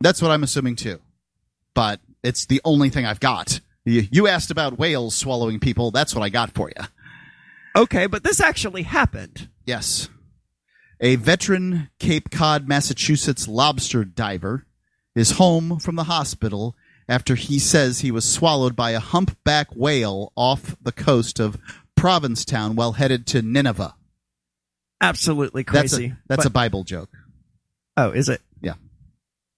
[0.00, 1.00] that's what I'm assuming too.
[1.74, 3.60] But it's the only thing I've got.
[3.84, 5.90] You, asked about whales swallowing people.
[5.90, 6.84] That's what I got for you.
[7.74, 9.48] Okay, but this actually happened.
[9.64, 10.08] Yes.
[11.00, 14.66] A veteran Cape Cod, Massachusetts lobster diver
[15.14, 16.76] is home from the hospital
[17.08, 21.58] after he says he was swallowed by a humpback whale off the coast of
[21.96, 23.94] Provincetown while headed to Nineveh.
[25.00, 26.06] Absolutely That's crazy.
[26.12, 27.10] a, that's a Bible joke.
[27.96, 28.40] oh, is it?
[28.60, 28.74] Yeah.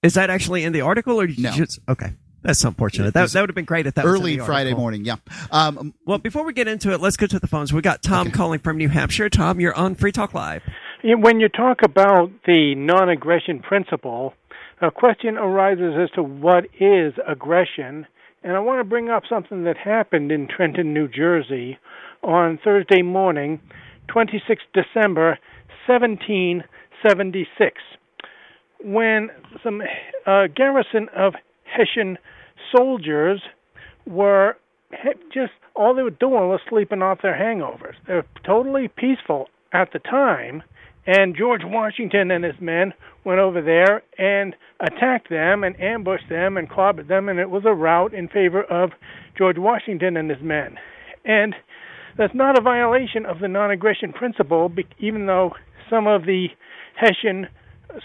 [0.03, 1.51] Is that actually in the article, or did you No.
[1.53, 2.13] just okay?
[2.43, 3.09] That's unfortunate.
[3.09, 5.17] It That, that would have been great if that was Early Friday morning, yeah.
[5.51, 7.71] Um, Well, before we get into it, let's go to the phones.
[7.73, 8.37] We got Tom Okay.
[8.37, 9.29] calling from New Hampshire.
[9.29, 10.63] Tom, you're on Free Talk Live.
[11.05, 14.35] When you talk about the non aggression principle,
[14.81, 18.07] a question arises as to what is aggression.
[18.43, 21.79] And I want to bring up something that happened in Trenton, New Jersey
[22.23, 23.61] on Thursday morning,
[24.13, 25.39] 26 December
[25.87, 27.77] 1776,
[28.83, 29.31] when
[29.63, 29.83] some
[30.27, 32.19] uh, garrison of Hessian
[32.75, 33.41] soldiers
[34.07, 34.57] were
[35.33, 37.95] just all they were doing was sleeping off their hangovers.
[38.07, 40.63] They were totally peaceful at the time,
[41.07, 42.93] and George Washington and his men
[43.25, 47.65] went over there and attacked them and ambushed them and clobbered them, and it was
[47.65, 48.91] a rout in favor of
[49.39, 50.77] George Washington and his men.
[51.25, 51.55] And
[52.17, 55.53] that's not a violation of the non-aggression principle, even though
[55.89, 56.49] some of the
[56.97, 57.49] Hessian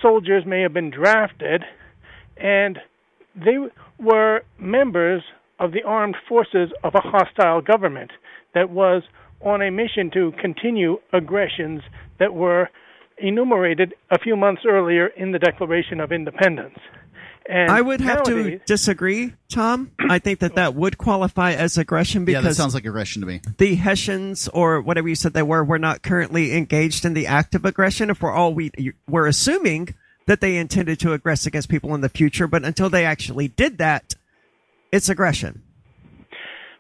[0.01, 1.63] soldiers may have been drafted,
[2.37, 2.79] and
[3.35, 3.57] they
[3.99, 5.21] were members
[5.59, 8.11] of the armed forces of a hostile government
[8.53, 9.03] that was
[9.41, 11.81] on a mission to continue aggressions
[12.19, 12.69] that were
[13.17, 16.77] enumerated a few months earlier in the Declaration of Independence.
[17.47, 19.91] And I would have nowadays, to disagree, Tom.
[20.09, 23.41] I think that that would qualify as aggression yeah, that sounds like aggression to me.
[23.59, 27.53] the Hessians or whatever you said they were were not currently engaged in the act
[27.53, 28.09] of aggression.
[28.09, 28.71] If we're all we
[29.07, 29.93] we're assuming
[30.25, 33.77] that they intended to aggress against people in the future, but until they actually did
[33.77, 34.15] that,
[34.91, 35.61] it's aggression.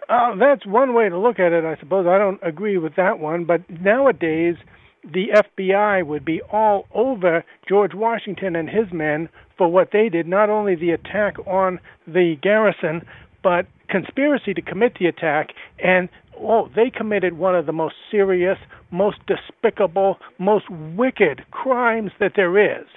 [0.09, 2.07] Uh, that's one way to look at it, I suppose.
[2.07, 4.55] I don't agree with that one, but nowadays
[5.03, 5.27] the
[5.59, 10.49] FBI would be all over George Washington and his men for what they did, not
[10.49, 13.05] only the attack on the garrison,
[13.43, 15.49] but conspiracy to commit the attack
[15.83, 18.57] and oh, they committed one of the most serious,
[18.91, 22.87] most despicable, most wicked crimes that there is.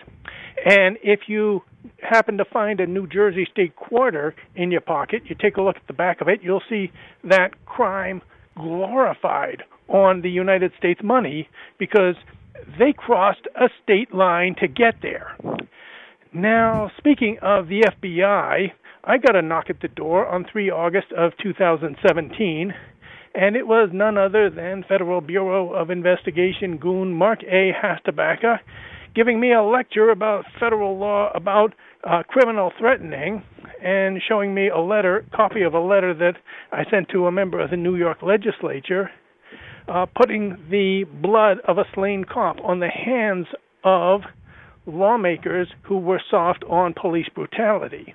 [0.64, 1.62] And if you
[2.00, 5.76] happen to find a New Jersey state quarter in your pocket, you take a look
[5.76, 6.90] at the back of it, you'll see
[7.24, 8.22] that crime
[8.56, 12.16] glorified on the United States money because
[12.78, 15.36] they crossed a state line to get there.
[16.32, 18.72] Now, speaking of the FBI,
[19.04, 22.74] I got a knock at the door on 3 August of 2017,
[23.34, 27.72] and it was none other than Federal Bureau of Investigation goon Mark A.
[27.72, 28.58] Hastabaka
[29.14, 33.42] giving me a lecture about federal law about uh, criminal threatening
[33.82, 36.34] and showing me a letter, copy of a letter that
[36.72, 39.10] I sent to a member of the New York legislature,
[39.88, 43.46] uh, putting the blood of a slain cop on the hands
[43.82, 44.20] of
[44.88, 48.14] lawmakers who were soft on police brutality.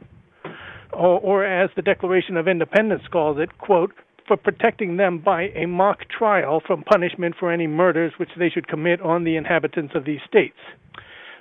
[0.92, 3.92] Or, or as the Declaration of Independence calls it, quote,
[4.28, 8.68] for protecting them by a mock trial from punishment for any murders which they should
[8.68, 10.58] commit on the inhabitants of these states.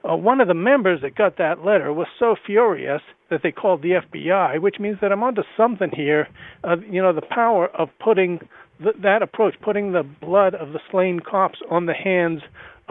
[0.09, 3.83] Uh, one of the members that got that letter was so furious that they called
[3.83, 6.28] the FBI, which means that I'm onto something here.
[6.64, 8.41] Uh, you know, the power of putting
[8.83, 12.43] th- that approach, putting the blood of the slain cops on the hands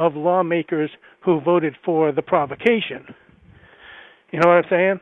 [0.02, 0.90] of lawmakers
[1.22, 3.14] who voted for the provocation.
[4.32, 5.00] You know what I'm saying?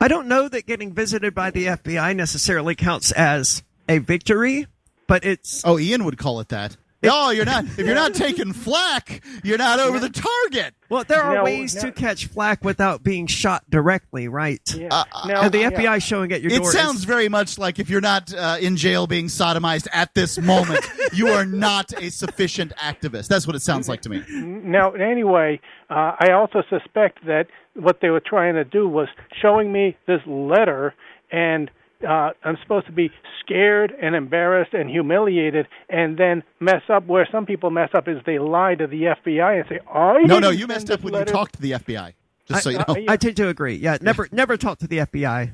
[0.00, 4.66] I don't know that getting visited by the FBI necessarily counts as a victory,
[5.06, 6.76] but it's Oh, Ian would call it that.
[7.02, 7.64] No, you're not.
[7.64, 10.74] If you're not taking flack, you're not over the target.
[10.88, 14.60] well, there are Now- ways now- to catch flack without being shot directly, right?
[14.76, 14.88] Yeah.
[14.90, 15.70] Uh, now, And the yeah.
[15.70, 16.68] FBI showing at your It door.
[16.68, 20.38] is- sounds very much like if you're not uh, in jail being sodomized at this
[20.38, 23.28] moment, you are not a sufficient activist.
[23.28, 24.22] That's what it sounds like to me.
[24.30, 29.08] Now, anyway, uh, I also suspect that what they were trying to do was
[29.40, 30.94] showing me this letter
[31.30, 31.70] and
[32.06, 33.10] uh, I'm supposed to be
[33.44, 37.06] scared and embarrassed and humiliated, and then mess up.
[37.06, 40.38] Where some people mess up is they lie to the FBI and say, "I No,
[40.38, 42.14] no, you messed up when letter." you talked to the FBI.
[42.46, 42.84] Just so you know.
[42.88, 43.74] I- I tend to agree.
[43.74, 45.52] Yeah, never never talk to the FBI.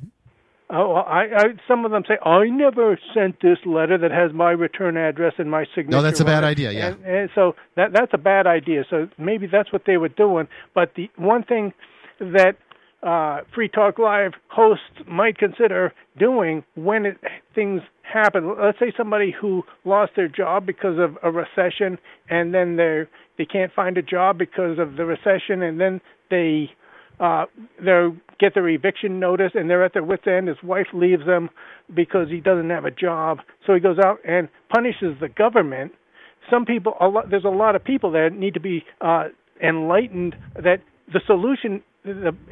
[0.71, 4.51] Oh, I, I some of them say I never sent this letter that has my
[4.51, 5.97] return address and my signature.
[5.97, 6.89] No, that's a bad it." idea, yeah.
[6.89, 8.85] and, and so that that's a bad idea.
[8.91, 10.47] So maybe that's what they were doing.
[10.75, 11.73] But the one thing
[12.21, 12.57] that
[13.03, 17.19] uh, Free Talk Live hosts might consider doing when it,
[17.55, 18.55] things happen.
[18.61, 23.05] Let's say somebody who lost their job because of a recession, and then they
[23.37, 26.71] they can't find a job because of the recession, and then they
[27.21, 27.47] uh,
[27.85, 30.49] they get their eviction notice and they're at their wits' end.
[30.49, 31.51] His wife leaves them
[31.95, 35.93] because he doesn't have a job, so he goes out and punishes the government.
[36.51, 39.25] Some people, a lot, there's a lot of people that need to be uh,
[39.63, 40.79] enlightened that
[41.13, 41.83] the solution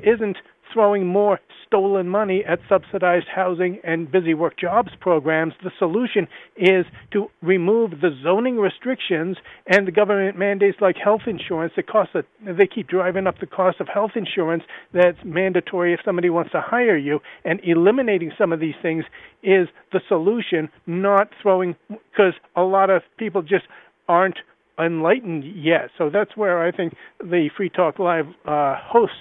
[0.03, 0.37] isn't
[0.73, 5.53] throwing more stolen money at subsidized housing and busy work jobs programs.
[5.63, 9.37] The solution is to remove the zoning restrictions
[9.67, 11.73] and the government mandates like health insurance.
[11.77, 16.01] The cost of, they keep driving up the cost of health insurance that's mandatory if
[16.05, 17.21] somebody wants to hire you.
[17.45, 19.05] And eliminating some of these things
[19.43, 23.65] is the solution, not throwing because a lot of people just
[24.09, 24.39] aren't
[24.79, 25.91] enlightened yet.
[25.99, 29.17] So that's where I think the Free Talk Live uh, hosts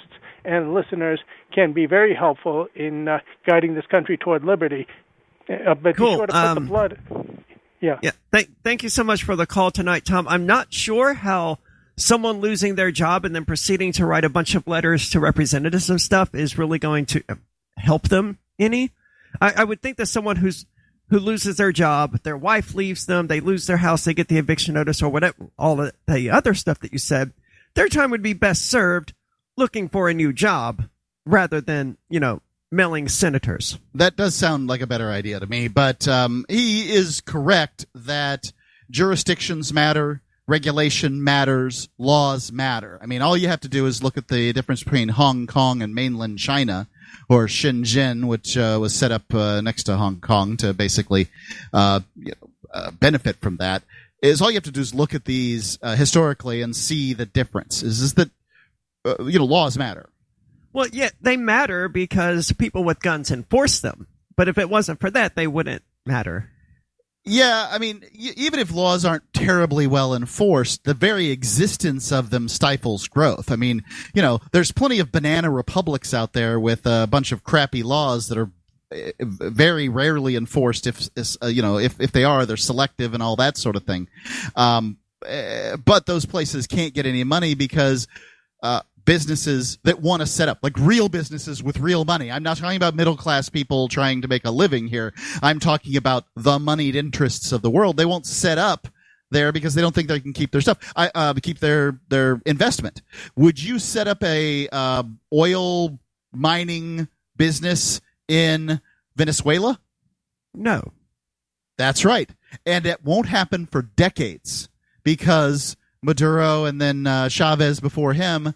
[0.46, 1.20] and listeners
[1.54, 4.88] can be very helpful in uh, guiding this country toward liberty.
[5.50, 6.12] Uh, but Cool.
[6.12, 7.00] be sure to put Um, the blood.
[7.82, 8.00] Yeah.
[8.02, 8.12] Yeah.
[8.32, 10.28] Thank thank you so much for the call tonight, Tom.
[10.28, 11.60] I'm not sure how
[11.98, 15.90] someone losing their job and then proceeding to write a bunch of letters to representatives
[15.90, 17.24] and stuff is really going to
[17.78, 18.92] help them any.
[19.40, 20.66] I, I would think that someone who's
[21.10, 24.40] who loses their job, their wife leaves them, they lose their house, they get the
[24.40, 27.32] eviction notice or whatever, all the, the other stuff that you said,
[27.76, 29.14] their time would be best served
[29.58, 30.84] looking for a new job
[31.26, 32.42] rather than, you know,
[32.72, 33.78] mailing senators.
[33.94, 38.52] That does sound like a better idea to me, but um, he is correct that
[38.90, 43.00] jurisdictions matter, regulation matters, laws matter.
[43.02, 45.82] I mean, all you have to do is look at the difference between Hong Kong
[45.82, 46.88] and mainland China,
[47.30, 51.28] or Shenzhen, which uh, was set up uh, next to Hong Kong to basically
[51.74, 53.84] uh, you know, uh, benefit from that.
[54.22, 57.26] Is all you have to do is look at these uh, historically and see the
[57.26, 57.84] difference.
[57.84, 58.30] Is, is that
[59.06, 60.10] uh, you know laws matter.
[60.74, 64.08] Well, yeah, they matter because people with guns enforce them.
[64.36, 66.50] But if it wasn't for that, they wouldn't matter.
[67.24, 72.30] Yeah, I mean, y- even if laws aren't terribly well enforced, the very existence of
[72.30, 73.52] them stifles growth.
[73.52, 73.84] I mean,
[74.14, 78.28] you know, there's plenty of banana republics out there with a bunch of crappy laws
[78.28, 78.52] that are
[78.92, 80.86] eh, very rarely enforced.
[80.86, 81.10] If
[81.42, 84.08] uh, you know, if if they are, they're selective and all that sort of thing.
[84.56, 88.08] Um, eh, but those places can't get any money because
[88.62, 92.32] uh, businesses that want to set up, like real businesses with real money.
[92.32, 95.14] I'm not talking about middle class people trying to make a living here.
[95.42, 97.98] I'm talking about the moneyed interests of the world.
[97.98, 98.88] They won't set up
[99.32, 102.42] there because they don't think they can keep their stuff, I, uh, keep their their
[102.46, 103.02] investment.
[103.36, 105.04] Would you set up a uh,
[105.34, 106.00] oil
[106.34, 108.82] mining business in
[109.16, 109.80] Venezuela?
[110.54, 110.92] No.
[111.78, 112.30] That's right.
[112.66, 114.70] And it won't happen for decades
[115.04, 118.54] because Maduro and then uh, Chavez before him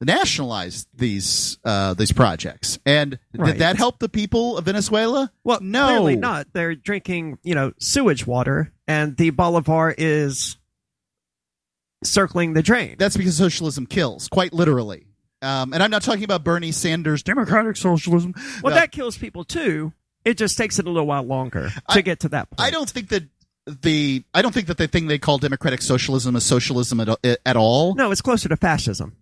[0.00, 2.78] nationalized these uh, these projects.
[2.86, 3.52] And Right.
[3.52, 5.32] did that help the people of Venezuela?
[5.44, 5.86] Well, no.
[5.88, 6.46] clearly not.
[6.52, 10.56] They're drinking, you know, sewage water, and the Bolivar is
[12.04, 12.96] circling the drain.
[12.98, 15.06] That's because socialism kills, quite literally.
[15.42, 18.34] Um, and I'm not talking about Bernie Sanders' democratic socialism.
[18.62, 18.80] well, No.
[18.80, 19.92] that kills people too.
[20.24, 22.60] It just takes it a little while longer to I- get to that point.
[22.60, 23.24] I don't think that
[23.66, 27.08] the I don't think that the thing they call democratic socialism is socialism at,
[27.44, 27.94] at all.
[27.94, 29.16] No, it's closer to fascism.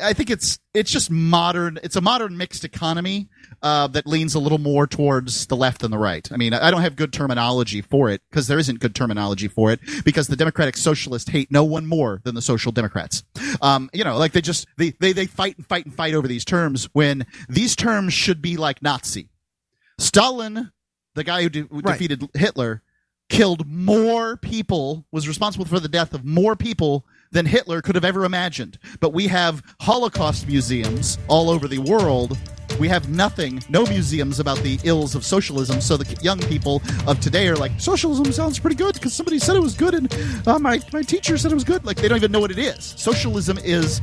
[0.00, 1.78] I think it's it's just modern.
[1.82, 3.28] It's a modern mixed economy
[3.62, 6.26] uh, that leans a little more towards the left than the right.
[6.32, 9.70] I mean, I don't have good terminology for it because there isn't good terminology for
[9.72, 13.24] it because the Democratic Socialists hate no one more than the Social Democrats.
[13.60, 16.28] Um, you know, like they just they, they they fight and fight and fight over
[16.28, 19.28] these terms when these terms should be like Nazi.
[19.98, 20.72] Stalin,
[21.14, 21.92] the guy who, de- who Right.
[21.92, 22.82] defeated Hitler,
[23.28, 28.04] killed more people, was responsible for the death of more people than Hitler could have
[28.04, 28.78] ever imagined.
[29.00, 32.38] But we have Holocaust museums all over the world.
[32.78, 35.80] We have nothing, no museums about the ills of socialism.
[35.80, 39.56] So the young people of today are like, socialism sounds pretty good because somebody said
[39.56, 40.14] it was good and
[40.46, 41.84] uh, my, my teacher said it was good.
[41.84, 42.94] Like, they don't even know what it is.
[42.96, 44.00] Socialism is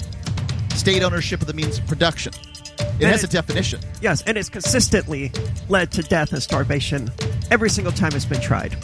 [0.76, 2.34] state ownership of the means of production.
[2.80, 3.82] It And has a definition.
[4.02, 5.32] Yes, and it's consistently
[5.68, 7.12] led to death and starvation
[7.52, 8.78] every single time it's been tried.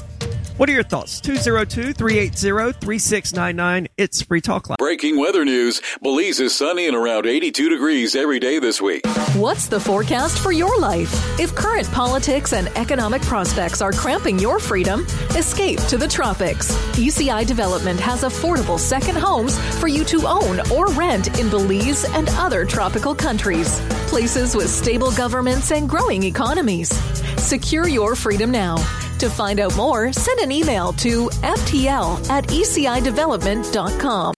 [0.58, 1.20] What are your thoughts?
[1.20, 3.88] 202 380 3699.
[3.98, 4.78] It's Free Talk Live.
[4.78, 5.82] Breaking weather news.
[6.02, 9.06] Belize is sunny and around 82 degrees every day this week.
[9.36, 11.12] What's the forecast for your life?
[11.42, 16.72] If current politics and economic prospects are cramping your freedom, escape to the tropics.
[16.96, 22.30] ECI Development has affordable second homes for you to own or rent in Belize and
[22.30, 23.78] other tropical countries.
[24.08, 26.96] Places with stable governments and growing economies.
[27.44, 28.78] Secure your freedom now.
[29.20, 34.35] To find out more, send an email to ftl at ecidevelopment.com.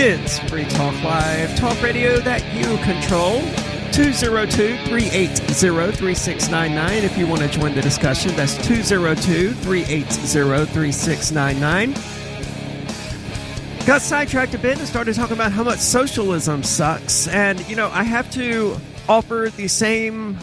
[0.00, 3.40] It's Free Talk Live, talk radio that you control.
[3.90, 8.30] 202 380 3699 if you want to join the discussion.
[8.36, 11.94] That's 202 380 3699.
[13.86, 17.26] Got sidetracked a bit and started talking about how much socialism sucks.
[17.26, 18.76] And, you know, I have to
[19.08, 20.38] offer the same.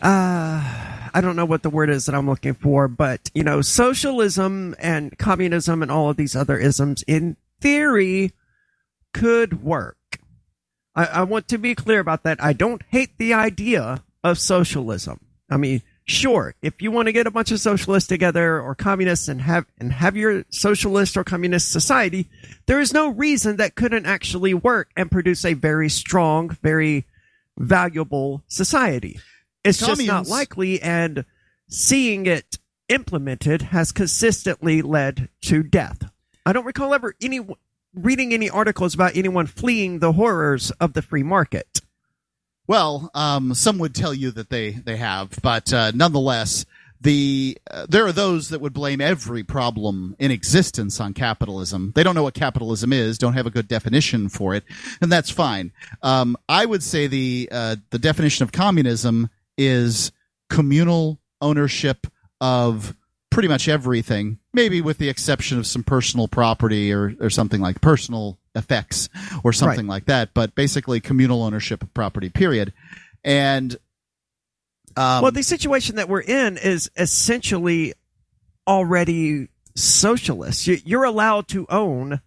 [0.00, 0.62] Uh,
[1.12, 4.76] I don't know what the word is that I'm looking for, but, you know, socialism
[4.78, 8.32] and communism and all of these other isms in theory
[9.12, 9.96] could work.
[10.94, 12.42] I, I want to be clear about that.
[12.42, 15.20] I don't hate the idea of socialism.
[15.48, 19.28] I mean, sure, if you want to get a bunch of socialists together or communists
[19.28, 22.28] and have and have your socialist or communist society,
[22.66, 27.04] there is no reason that couldn't actually work and produce a very strong, very
[27.58, 29.20] valuable society.
[29.64, 31.24] It's just not likely, and
[31.68, 36.10] seeing it implemented has consistently led to death.
[36.46, 37.40] I don't recall ever any
[37.92, 41.80] reading any articles about anyone fleeing the horrors of the free market.
[42.68, 46.64] Well, um, some would tell you that they they have, but uh, nonetheless,
[47.00, 51.92] the uh, there are those that would blame every problem in existence on capitalism.
[51.94, 54.64] They don't know what capitalism is, don't have a good definition for it,
[55.00, 55.72] and that's fine.
[56.02, 60.12] Um, I would say the uh, the definition of communism is
[60.48, 62.06] communal ownership
[62.40, 62.94] of
[63.36, 67.82] pretty much everything, maybe with the exception of some personal property or, or something like
[67.82, 69.10] personal effects
[69.44, 70.30] or something like that.
[70.32, 72.72] But basically, communal ownership of property, period.
[73.22, 73.76] And
[74.96, 77.92] um, well, the situation that we're in is essentially
[78.66, 80.66] already socialist.
[80.66, 82.22] You- You're allowed to own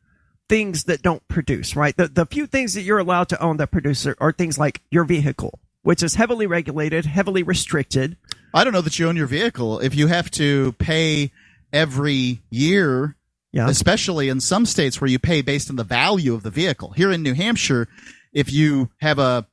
[0.47, 1.97] things that don't produce, right?
[1.97, 4.81] The, the few things that you're allowed to own that produce are, are things like
[4.91, 8.15] your vehicle, which is heavily regulated, heavily restricted.
[8.53, 11.31] I don't know that you own your vehicle if you have to pay
[11.73, 13.15] every year.
[13.51, 13.67] Yeah.
[13.67, 16.91] Especially in some states where you pay based on the value of the vehicle.
[16.91, 17.87] Here in New Hampshire,
[18.31, 19.47] if you have a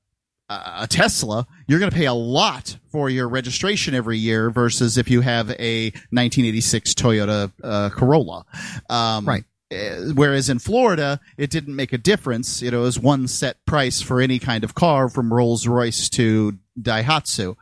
[0.48, 5.10] a Tesla, you're going to pay a lot for your registration every year versus if
[5.10, 8.44] you have a 1986 Toyota uh, Corolla.
[8.88, 9.44] Um, Right.
[9.72, 12.62] uh, Whereas in Florida, it didn't make a difference.
[12.62, 16.08] You know, it was one set price for any kind of car from Rolls Royce
[16.10, 17.56] to Daihatsu.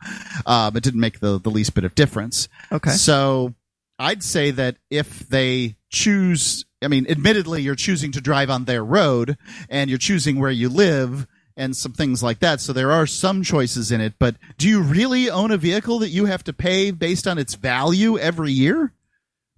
[0.45, 2.47] Um, it didn't make the, the least bit of difference.
[2.71, 2.91] Okay.
[2.91, 3.53] So
[3.97, 8.83] I'd say that if they choose, I mean, admittedly, you're choosing to drive on their
[8.83, 9.37] road
[9.69, 12.59] and you're choosing where you live and some things like that.
[12.59, 14.15] So there are some choices in it.
[14.19, 17.55] But do you really own a vehicle that you have to pay based on its
[17.55, 18.91] value every year?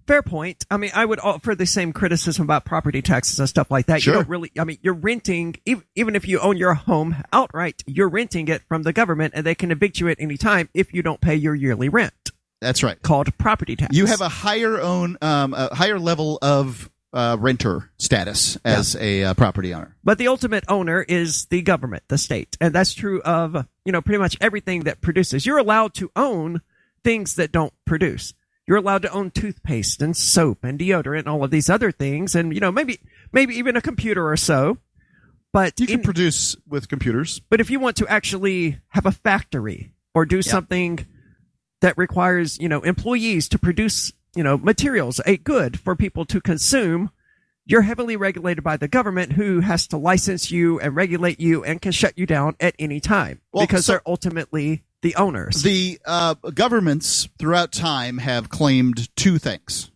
[0.08, 0.64] Fair point.
[0.70, 4.00] I mean, I would offer the same criticism about property taxes and stuff like that.
[4.00, 4.14] Sure.
[4.14, 8.08] You don't really, I mean, you're renting, even if you own your home outright, you're
[8.08, 11.02] renting it from the government and they can evict you at any time if you
[11.02, 12.30] don't pay your yearly rent
[12.62, 13.00] That's right.
[13.02, 13.94] called property tax.
[13.94, 19.24] You have a higher own, um, a higher level of uh, renter status as a
[19.24, 19.94] uh, property owner.
[20.02, 22.56] But the ultimate owner is the government, the state.
[22.62, 25.44] And that's true of, you know, pretty much everything that produces.
[25.44, 26.62] You're allowed to own
[27.04, 28.32] things that don't produce.
[28.68, 32.34] You're allowed to own toothpaste and soap and deodorant and all of these other things.
[32.34, 33.00] And, you know, maybe,
[33.32, 34.76] maybe even a computer or so.
[35.54, 37.40] But You can in- produce with computers.
[37.48, 40.98] but if you want to actually have a factory or do something
[41.80, 46.38] that requires, you know, employees to produce, you know, materials, a good for people to
[46.38, 47.10] consume,
[47.64, 51.80] you're heavily regulated by the government who has to license you and regulate you and
[51.80, 55.62] can shut you down at any time Well, because so- they're ultimately the owners.
[55.62, 59.90] The uh, governments throughout time have claimed two things.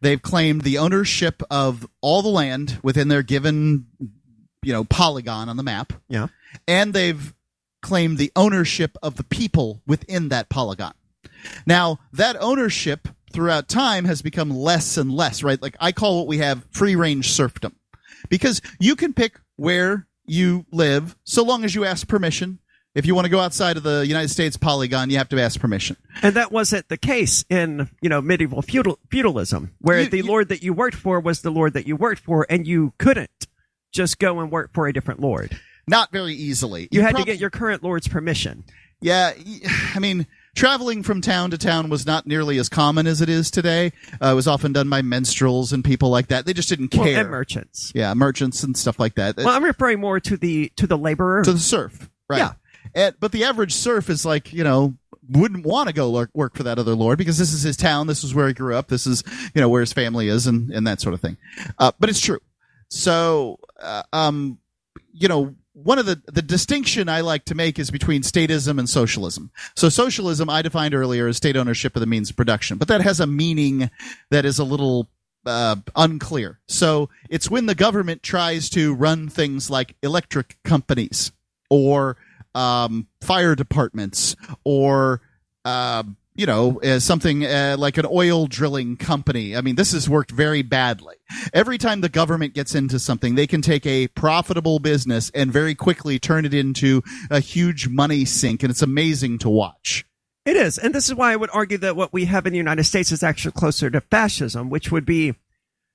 [0.00, 3.86] They've claimed the ownership of all the land within their given,
[4.62, 6.28] you know, polygon on the map, yeah.
[6.66, 7.34] and they've
[7.82, 10.92] claimed the ownership of the people within that polygon.
[11.66, 15.60] Now, that ownership throughout time has become less and less, right?
[15.60, 17.76] Like I call what we have free range serfdom.
[18.28, 22.58] Because you can pick where you live, so long as you ask permission.
[22.94, 25.60] If you want to go outside of the United States polygon, you have to ask
[25.60, 25.96] permission.
[26.22, 30.26] And that wasn't the case in, you know, medieval feudal, feudalism, where You- the you-
[30.26, 33.30] lord that you worked for was the lord that you worked for, and you couldn't
[33.92, 35.56] just go and work for a different lord.
[35.86, 36.88] Not very easily.
[36.90, 38.64] You, had prob- to get your current lord's permission.
[39.00, 39.32] Yeah,
[39.94, 40.26] I mean,
[40.56, 43.92] traveling from town to town was not nearly as common as it is today.
[44.20, 46.44] Uh, it was often done by minstrels and people like that.
[46.44, 47.20] They just didn't Well, care.
[47.20, 47.92] and merchants.
[47.94, 49.36] yeah, merchants and stuff like that.
[49.36, 51.44] Well, I'm referring more to the to the laborer.
[51.44, 52.38] to the serf, right?
[52.38, 52.52] Yeah.
[52.94, 54.94] And, but the average serf is like, you know,
[55.28, 58.24] wouldn't want to go work, for that other lord because this is his town, this
[58.24, 59.22] is where he grew up, this is,
[59.54, 61.36] you know, where his family is, and and that sort of thing.
[61.78, 62.40] Uh, but it's true.
[62.88, 64.58] So, uh, um,
[65.12, 68.88] you know, one of the the distinction I like to make is between statism and
[68.88, 69.50] socialism.
[69.76, 73.00] So socialism I defined earlier as state ownership of the means of production, but that
[73.00, 73.90] has a meaning
[74.30, 75.08] that is a little
[75.46, 76.60] uh, unclear.
[76.66, 81.32] So it's when the government tries to run things like electric companies
[81.70, 82.16] or
[82.54, 85.20] um, fire departments or
[85.64, 86.02] uh,
[86.34, 89.56] you know uh, something uh, like an oil drilling company.
[89.56, 91.16] I mean, this has worked very badly.
[91.52, 95.74] Every time the government gets into something, they can take a profitable business and very
[95.74, 100.04] quickly turn it into a huge money sink, and it's amazing to watch.
[100.46, 100.78] It is.
[100.78, 103.12] And this is why I would argue that what we have in the United States
[103.12, 105.34] is actually closer to fascism, which would be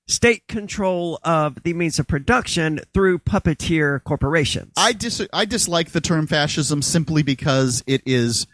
[0.08, 4.74] state control of the means of production through puppeteer corporations.
[4.78, 8.48] I dis I dislike the term fascism simply because it is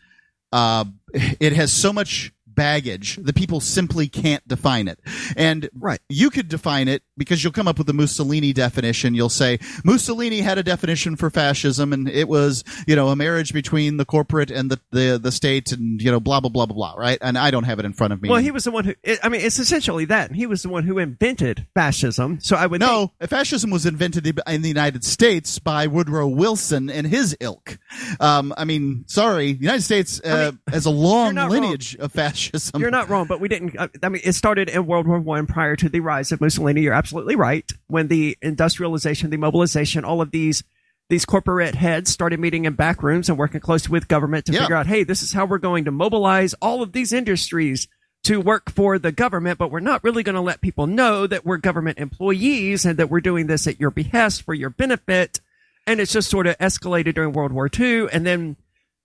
[0.51, 4.99] uh, it has so much baggage The people simply can't define it.
[5.35, 5.99] And Right.
[6.09, 9.15] you could define it because you'll come up with the Mussolini definition.
[9.15, 13.51] You'll say Mussolini had a definition for fascism and it was, you know, a marriage
[13.53, 16.75] between the corporate and the, the, the state and, you know, blah, blah, blah, blah,
[16.75, 17.17] blah, right?
[17.21, 18.29] And I don't have it in front of me.
[18.29, 18.93] well, he was the one who,
[19.23, 20.31] I mean, it's essentially that.
[20.31, 22.39] He was the one who invented fascism.
[22.41, 22.91] So I would think,
[23.21, 27.79] No, fascism was invented in the United States by Woodrow Wilson and his ilk.
[28.19, 31.61] Um, I mean, sorry, the United States uh, has a long not wrong.
[31.61, 32.50] lineage of fascism.
[32.77, 33.77] You're not wrong, but we didn't.
[33.77, 36.81] uh, I mean, it started in World War One prior to the rise of Mussolini.
[36.81, 37.69] You're absolutely right.
[37.87, 40.63] When the industrialization, the mobilization, all of these
[41.09, 44.61] these corporate heads started meeting in back rooms and working closely with government to Yeah.
[44.61, 47.89] figure out, hey, this is how we're going to mobilize all of these industries
[48.23, 51.43] to work for the government, but we're not really going to let people know that
[51.45, 55.41] we're government employees and that we're doing this at your behest for your benefit.
[55.85, 58.55] And it's just sort of escalated during World War II, and then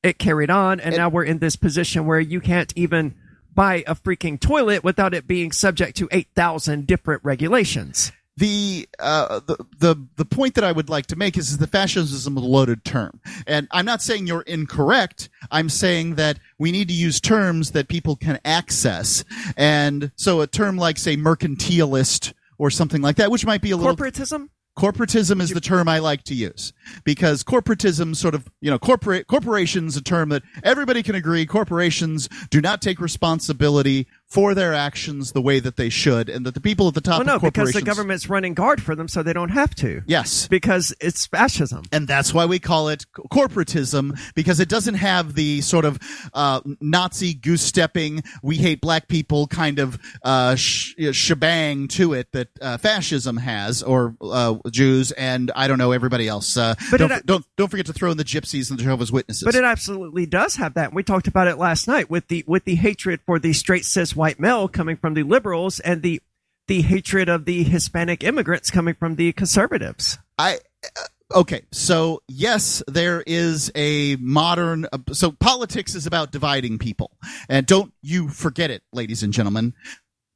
[0.02, 3.14] it carried on, and now we're in this position where you can't even
[3.56, 8.12] buy a freaking toilet without it being subject to 8,000 different regulations.
[8.36, 11.68] the uh, the the the point that I would like to make is, is that
[11.68, 15.30] fascism is a loaded term, and I'm not saying you're incorrect.
[15.50, 19.24] I'm saying that we need to use terms that people can access,
[19.56, 23.76] and so a term like say mercantilist or something like that, which might be a
[23.76, 24.50] little Corporatism?
[24.76, 26.72] Corporatism is the term I like to use
[27.04, 31.46] because corporatism sort of, you know, corporate corporations a term that everybody can agree.
[31.46, 36.54] Corporations do not take responsibility for their actions the way that they should and that
[36.54, 39.22] the people at the top Well, no, because the government's running guard for them, so
[39.22, 40.02] they don't have to.
[40.06, 40.48] Yes.
[40.48, 41.84] Because it's fascism.
[41.92, 45.98] And that's why we call it corporatism because it doesn't have the sort of
[46.34, 52.32] uh, Nazi goose stepping, we hate black people kind of uh, sh- shebang to it
[52.32, 56.56] that uh, fascism has, or uh, Jews and I don't know everybody else.
[56.56, 59.12] Uh, But don't, it- don't don't forget to throw in the gypsies and the Jehovah's
[59.12, 59.44] Witnesses.
[59.44, 60.92] But it absolutely does have that.
[60.92, 64.15] We talked about it last night with the with the hatred for the straight cis
[64.16, 66.20] white male coming from the liberals and the
[66.68, 70.18] the hatred of the Hispanic immigrants coming from the conservatives.
[70.38, 71.62] I uh, okay.
[71.72, 74.86] So yes, there is a modern.
[74.92, 77.12] Uh, so politics is about dividing people,
[77.48, 79.74] and don't you forget it, ladies and gentlemen.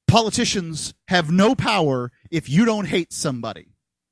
[0.06, 3.68] Politicians have no power if you don't hate somebody.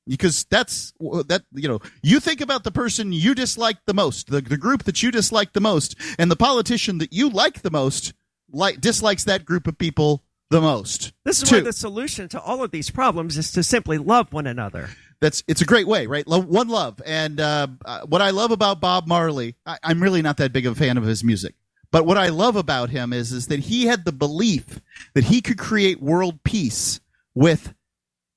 [0.07, 4.41] Because that's that you know you think about the person you dislike the most, the,
[4.41, 8.13] the group that you dislike the most, and the politician that you like the most
[8.51, 11.13] like dislikes that group of people the most.
[11.25, 11.57] This is Two.
[11.57, 14.89] why the solution to all of these problems is to simply love one another.
[15.21, 16.25] that's it's a great way, right?
[16.27, 20.21] Love, one love, and uh, uh, what I love about Bob Marley, I, I'm really
[20.21, 21.55] not that big of a fan of his music,
[21.91, 24.81] but what I love about him is is that he had the belief
[25.13, 26.99] that he could create world peace
[27.35, 27.73] with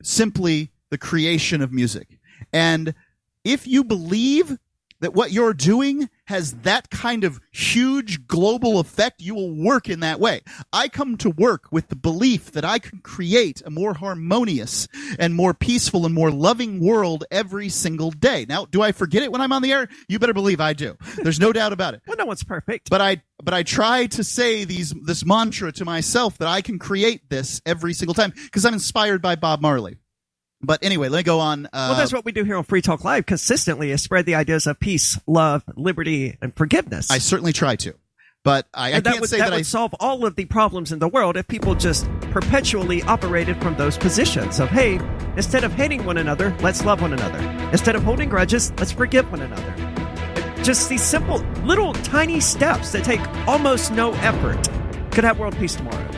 [0.02, 2.18] simply the creation of music,
[2.52, 2.94] and
[3.44, 4.58] if you believe
[5.02, 10.00] that what you're doing has that kind of huge global effect, you will work in
[10.00, 10.40] that way.
[10.72, 14.88] I come to work with the belief that I can create a more harmonious
[15.18, 18.46] and more peaceful and more loving world every single day.
[18.48, 19.88] Now, do I forget it when I'm on the air?
[20.08, 20.96] You better believe I do.
[21.16, 22.02] There's no doubt about it.
[22.12, 22.90] Well, no one's perfect.
[22.90, 26.78] But I but I try to say these this mantra to myself that I can
[26.78, 29.96] create this every single time because I'm inspired by Bob Marley.
[30.64, 31.66] But anyway, let me go on.
[31.66, 34.36] Uh, well, that's what we do here on Free Talk Live consistently is spread the
[34.36, 37.10] ideas of peace, love, liberty, and forgiveness.
[37.10, 37.94] I certainly try to,
[38.44, 39.62] but I, I that can't would, say that that, would I.
[39.62, 43.98] solve all of the problems in the world if people just perpetually operated from those
[43.98, 45.00] positions of, hey,
[45.36, 47.40] instead of hating one another, let's love one another.
[47.72, 50.62] Instead of holding grudges, let's forgive one another.
[50.62, 54.68] Just these simple, little, tiny steps that take almost no effort
[55.10, 56.08] could have world peace tomorrow.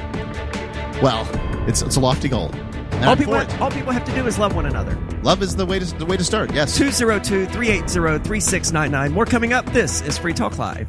[1.02, 1.26] well,
[1.66, 2.50] it's it's a lofty goal.
[2.96, 4.98] And All people, all people have to do is love one another.
[5.22, 6.52] Love is the way to the way to start.
[6.54, 6.76] Yes.
[6.76, 9.12] 202 380 3699.
[9.12, 9.66] More coming up.
[9.66, 10.88] This is Free Talk Live.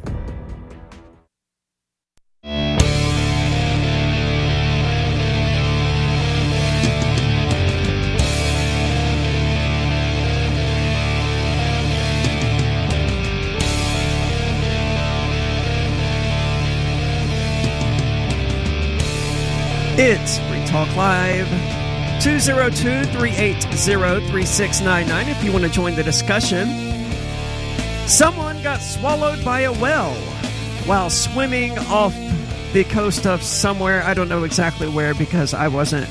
[19.98, 21.75] It's Free Talk Live.
[22.20, 23.60] 202 380
[24.30, 26.66] 3699 if you want to join the discussion.
[28.08, 30.14] Someone got swallowed by a whale
[30.86, 32.14] while swimming off
[32.72, 34.02] the coast of somewhere.
[34.02, 36.08] I don't know exactly where because I wasn't.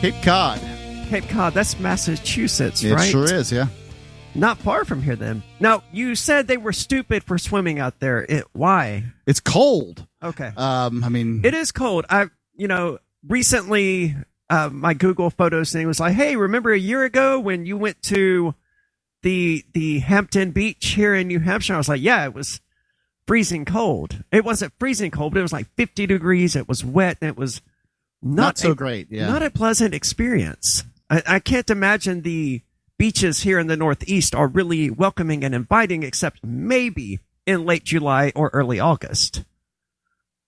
[0.00, 0.60] Cape Cod.
[1.08, 3.10] Cape Cod, that's Massachusetts, It right?
[3.10, 3.50] sure is.
[3.50, 3.66] Yeah.
[4.34, 5.42] Not far from here, then.
[5.58, 8.24] Now, you said they were stupid for swimming out there.
[8.28, 9.04] It, why?
[9.26, 10.06] It's cold.
[10.22, 10.52] Okay.
[10.56, 11.02] Um.
[11.02, 12.06] I mean, It is cold.
[12.08, 14.14] I, you know, recently
[14.50, 18.02] uh, my Google Photos thing was like, "Hey, remember a year ago when you went
[18.02, 18.54] to
[19.22, 22.60] the the Hampton Beach here in New Hampshire?" I was like, "Yeah, it was
[23.26, 24.24] freezing cold.
[24.32, 26.56] It wasn't freezing cold, but it was like 50 degrees.
[26.56, 27.62] It was wet, and it was
[28.20, 29.06] not, not so a, great.
[29.08, 29.28] Yeah.
[29.28, 30.82] not a pleasant experience.
[31.08, 32.62] I, I can't imagine the
[32.98, 38.32] beaches here in the Northeast are really welcoming and inviting, except maybe in late July
[38.34, 39.44] or early August.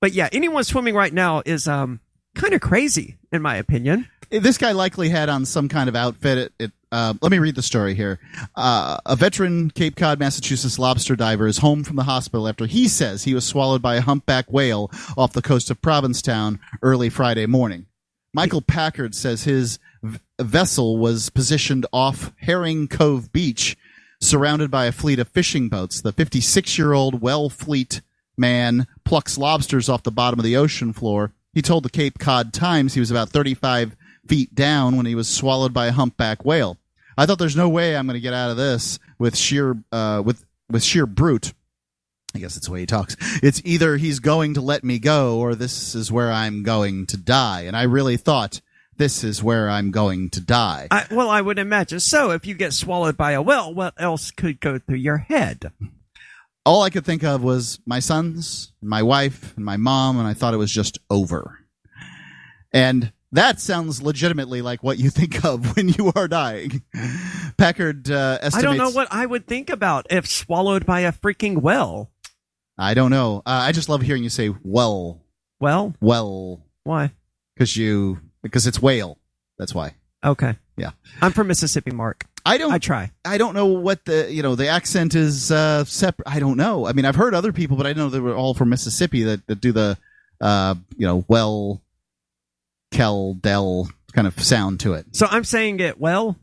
[0.01, 2.01] But yeah, anyone swimming right now is um
[2.35, 4.09] kind of crazy, in my opinion.
[4.31, 6.39] this guy likely had on some kind of outfit.
[6.39, 8.21] It, it uh, let me read the story here.
[8.55, 12.87] Uh, a veteran Cape Cod, Massachusetts lobster diver is home from the hospital after he
[12.87, 17.47] says he was swallowed by a humpback whale off the coast of Provincetown early Friday
[17.47, 17.87] morning.
[18.35, 23.77] Michael Packard says his v- vessel was positioned off Herring Cove Beach,
[24.21, 26.01] surrounded by a fleet of fishing boats.
[26.03, 28.03] The 56 year old Wellfleet
[28.37, 31.33] man plucks lobsters off the bottom of the ocean floor.
[31.53, 33.97] He told the Cape Cod Times he was about 35
[34.27, 36.79] feet down when he was swallowed by a humpback whale.
[37.17, 40.23] I thought there's no way I'm going to get out of this with sheer uh,
[40.25, 41.53] with with sheer brute.
[42.35, 43.17] I guess that's the way he talks.
[43.43, 47.19] It's either he's going to let me go or this is where I'm going to
[47.19, 47.63] die.
[47.63, 48.63] And I really thought
[48.97, 50.89] this is where I'm going to die.
[50.91, 52.31] I, well, I would imagine so.
[52.31, 55.73] If you get swallowed by a whale, what else could go through your head?
[56.65, 60.29] All I could think of was my sons, and my wife, and my mom, and
[60.29, 61.59] I thought it was just over.
[62.73, 66.83] And that sounds legitimately like what you think of when you are dying.
[67.57, 68.57] Packard uh, estimates.
[68.57, 72.11] I don't know what I would think about if swallowed by a freaking whale.
[72.79, 73.39] I don't know.
[73.45, 75.21] Uh, I just love hearing you say "well,
[75.61, 77.13] Well, well," why?
[77.55, 79.19] because you because it's whale.
[79.59, 79.95] That's why.
[80.25, 80.57] Okay.
[80.77, 80.91] Yeah.
[81.21, 82.27] I'm from Mississippi, Mark.
[82.45, 82.73] I don't.
[82.73, 83.11] I try.
[83.25, 86.27] I don't know what the you know the accent is uh, separate.
[86.29, 86.87] I don't know.
[86.87, 89.47] I mean, I've heard other people, but I know they were all from Mississippi that,
[89.47, 89.97] that do the
[90.41, 91.83] uh, you know well,
[92.91, 95.07] kel del kind of sound to it.
[95.13, 96.37] So I'm saying it well.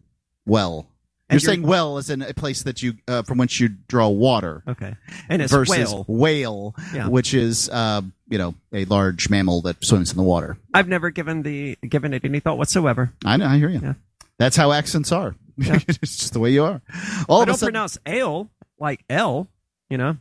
[0.45, 0.87] Well,
[1.29, 4.07] you're you're- saying well as in a place that you uh, from which you draw
[4.07, 4.95] water Okay.
[5.27, 6.05] And it's versus whale.
[6.07, 7.07] whale, Yeah.
[7.09, 10.57] which is uh, you know a large mammal that swims in the water.
[10.73, 13.11] I've never given the given it any thought whatsoever.
[13.25, 13.47] I know.
[13.47, 13.79] I hear you.
[13.83, 13.93] Yeah.
[14.39, 15.35] That's how accents are.
[15.61, 15.77] Yeah.
[15.89, 16.81] it's just the way you are.
[17.27, 19.49] All I don't sudden, pronounce ale like L,
[19.89, 20.15] you know.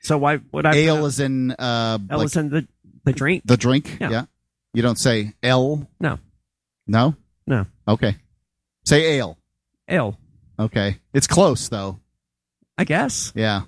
[0.00, 2.66] So why would I ale is in uh, L like is in the
[3.04, 3.44] the drink?
[3.46, 3.98] the drink.
[4.00, 4.10] Yeah.
[4.10, 4.24] Yeah.
[4.74, 5.88] You don't say L.
[6.00, 6.18] No.
[6.88, 7.14] No.
[7.46, 7.66] No.
[7.86, 8.16] Okay.
[8.84, 9.38] Say ale.
[9.88, 10.18] Ale,
[10.58, 10.98] Okay.
[11.14, 12.00] It's close though.
[12.76, 13.32] I guess.
[13.36, 13.62] Yeah.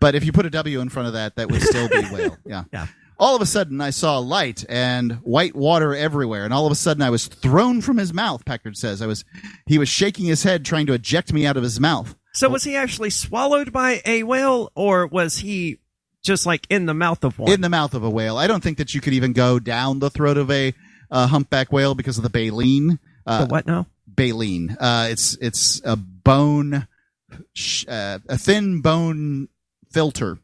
[0.00, 2.36] But if you put a W in front of that, that would still be whale.
[2.44, 2.64] Yeah.
[2.72, 2.86] Yeah.
[3.18, 6.76] All of a sudden, I saw light and white water everywhere, and all of a
[6.76, 8.44] sudden, I was thrown from his mouth.
[8.44, 9.24] Packard says I was.
[9.66, 12.14] He was shaking his head, trying to eject me out of his mouth.
[12.32, 15.78] So was he actually swallowed by a whale, or was he
[16.22, 17.50] just like in the mouth of one?
[17.50, 18.36] in the mouth of a whale.
[18.36, 20.72] I don't think that you could even go down the throat of a
[21.10, 23.00] uh, humpback whale because of the baleen.
[23.26, 23.86] Uh, the what now?
[24.06, 24.76] baleen.
[24.78, 26.86] Uh, it's it's a bone,
[27.54, 29.48] sh- uh, a thin bone
[29.90, 30.38] filter.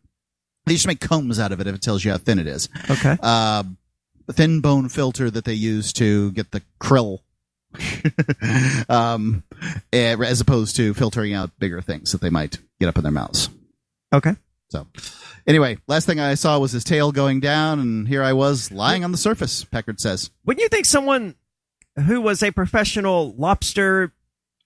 [0.67, 2.69] They just make combs out of it if it tells you how thin it is.
[2.91, 3.17] Okay.
[3.21, 3.65] Uh,
[4.33, 7.21] thin bone filter that they use to get the krill.
[8.89, 9.43] um,
[9.93, 13.13] eh, as opposed to filtering out bigger things that they might get up in their
[13.13, 13.49] mouths.
[14.13, 14.37] Okay.
[14.69, 14.87] So,
[15.47, 19.05] anyway, last thing I saw was his tail going down, and here I was lying
[19.05, 19.65] on the surface.
[19.65, 21.35] Packard says, Wouldn't you think someone
[22.07, 24.13] who was a professional lobster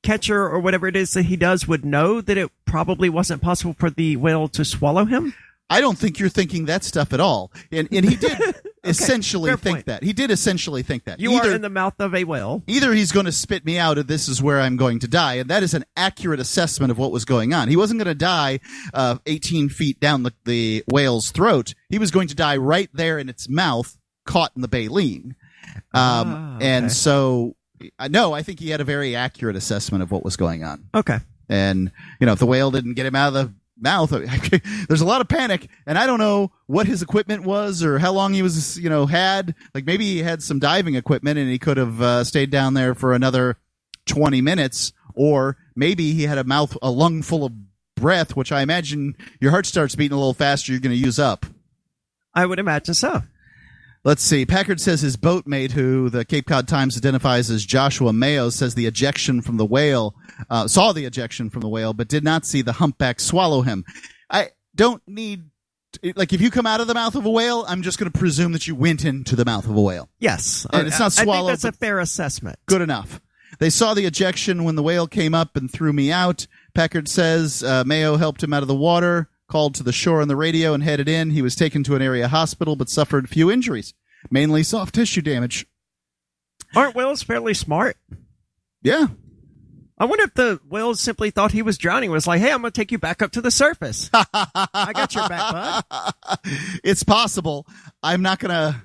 [0.02, 3.74] catcher or whatever it is that he does would know that it probably wasn't possible
[3.78, 5.34] for the whale to swallow him?
[5.70, 7.52] I don't think you're thinking that stuff at all.
[7.70, 8.38] And and he did
[8.84, 9.86] essentially think point.
[9.86, 10.02] that.
[10.02, 11.20] He did essentially think that.
[11.20, 12.62] You either, are in the mouth of a whale.
[12.66, 15.34] either he's going to spit me out or this is where I'm going to die.
[15.34, 17.68] And that is an accurate assessment of what was going on.
[17.68, 18.60] He wasn't going to die
[18.94, 21.74] uh, 18 feet down the, the whale's throat.
[21.90, 25.36] He was going to die right there in its mouth, caught in the baleen.
[25.92, 26.66] Um, Ah, okay.
[26.66, 27.56] And so,
[27.98, 30.88] I no, I think he had a very accurate assessment of what was going on.
[30.94, 31.18] Okay.
[31.48, 34.10] And, you know, if the whale didn't get him out of the mouth,
[34.88, 35.68] there's a lot of panic.
[35.86, 39.06] And I don't know what his equipment was or how long he was, you know,
[39.06, 39.54] had.
[39.74, 42.94] Like maybe he had some diving equipment and he could have uh, stayed down there
[42.94, 43.58] for another
[44.06, 44.92] 20 minutes.
[45.14, 47.52] Or maybe he had a mouth, a lung full of
[47.96, 51.18] breath, which I imagine your heart starts beating a little faster, you're going to use
[51.18, 51.46] up.
[52.34, 53.22] I would imagine so.
[54.08, 54.46] Let's see.
[54.46, 58.86] Packard says his boatmate, who the Cape Cod Times identifies as Joshua Mayo, says the
[58.86, 60.14] ejection from the whale,
[60.48, 63.84] uh, saw the ejection from the whale, but did not see the humpback swallow him.
[64.30, 65.50] I don't need,
[66.16, 68.18] like, if you come out of the mouth of a whale, I'm just going to
[68.18, 70.08] presume that you went into the mouth of a whale.
[70.18, 70.66] Yes.
[70.72, 72.58] And it's not I- I swallowed, think that's a fair assessment.
[72.64, 73.20] Good enough.
[73.58, 76.46] They saw the ejection when the whale came up and threw me out.
[76.72, 80.28] Packard says uh, Mayo helped him out of the water, called to the shore on
[80.28, 81.30] the radio, and headed in.
[81.30, 83.94] He was taken to an area hospital but suffered few injuries,
[84.30, 85.66] mainly soft tissue damage.
[86.76, 87.96] Aren't whales fairly smart?
[88.82, 89.08] Yeah,
[89.98, 92.10] I wonder if the whale simply thought he was drowning.
[92.10, 94.08] Was like, hey, I'm going to take you back up to the surface.
[94.12, 95.52] I got your back,
[95.88, 96.38] bud.
[96.84, 97.66] it's possible.
[98.02, 98.84] I'm not gonna.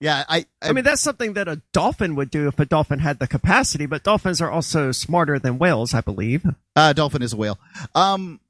[0.00, 0.44] Yeah, I.
[0.60, 3.26] I, I mean, that's something that a dolphin would do if a dolphin had the
[3.26, 3.86] capacity.
[3.86, 6.44] But dolphins are also smarter than whales, I believe.
[6.76, 7.58] uh, dolphin is a whale.
[7.94, 8.40] Um,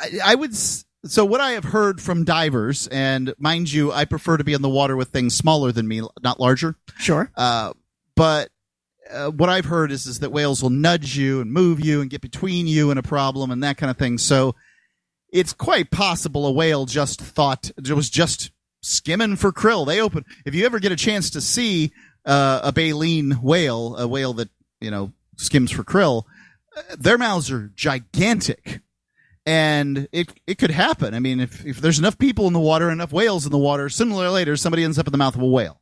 [0.00, 0.50] I, I would.
[0.52, 4.52] s- So what I have heard from divers, and mind you, I prefer to be
[4.54, 6.76] in the water with things smaller than me, not larger.
[6.98, 7.30] Sure.
[7.36, 7.72] Uh,
[8.16, 8.48] but
[9.10, 12.08] uh, what I've heard is is that whales will nudge you and move you and
[12.08, 14.16] get between you and a problem and that kind of thing.
[14.18, 14.54] So
[15.30, 18.50] it's quite possible a whale just thought it was just
[18.80, 19.86] skimming for krill.
[19.86, 21.92] They open if you ever get a chance to see
[22.24, 24.48] uh, a baleen whale, a whale that
[24.80, 26.22] you know skims for krill,
[26.76, 28.80] uh, their mouths are gigantic.
[29.46, 31.12] And it it could happen.
[31.14, 33.88] I mean, if, if there's enough people in the water, enough whales in the water,
[33.90, 35.80] sooner or later somebody ends up in the mouth of a whale.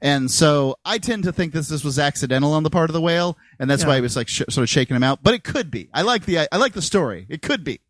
[0.00, 3.00] And so I tend to think this this was accidental on the part of the
[3.00, 3.88] whale, and that's Yeah.
[3.88, 5.22] why he was like sh- sort of shaking him out.
[5.22, 5.88] But it could be.
[5.92, 7.26] I like the I like the story.
[7.28, 7.80] It could be.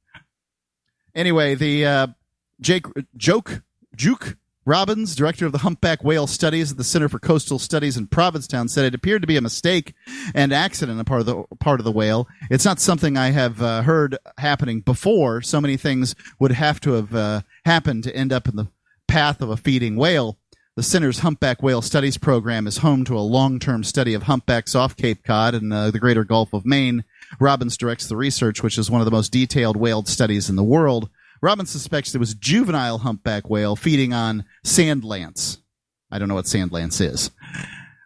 [1.15, 2.07] Anyway, the uh,
[2.61, 2.87] Jake
[3.17, 3.63] Joke
[3.95, 4.37] Juke
[4.67, 8.67] Robbins, director of the humpback whale studies at the Center for Coastal Studies in Provincetown,
[8.67, 9.95] said it appeared to be a mistake
[10.35, 12.27] and accident on part of the part of the whale.
[12.51, 15.41] It's not something I have uh, heard happening before.
[15.41, 18.67] So many things would have to have uh, happened to end up in the
[19.07, 20.37] path of a feeding whale.
[20.75, 24.95] The center's Humpback Whale Studies program is home to a long-term study of humpbacks off
[24.97, 27.05] Cape Cod and uh, the greater Gulf of Maine.
[27.41, 30.63] Robbins directs the research, which is one of the most detailed whale studies in the
[30.63, 31.09] world.
[31.47, 35.59] Robbins suspects it was a juvenile humpback whale feeding on sand lance.
[36.11, 37.31] I don't know what sand lance is.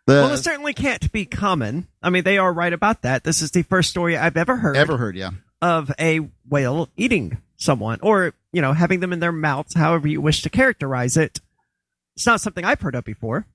[0.07, 1.89] The, well, it certainly can't be common.
[2.03, 3.25] I mean, they are right about that.
[3.25, 5.17] This is the first story I've ever heard ever heard?
[5.17, 5.31] Yeah.
[5.63, 10.21] of a whale eating someone or, you know, having them in their mouths, however you
[10.21, 11.41] wish to characterize it.
[12.17, 13.47] It's not something I've heard of before.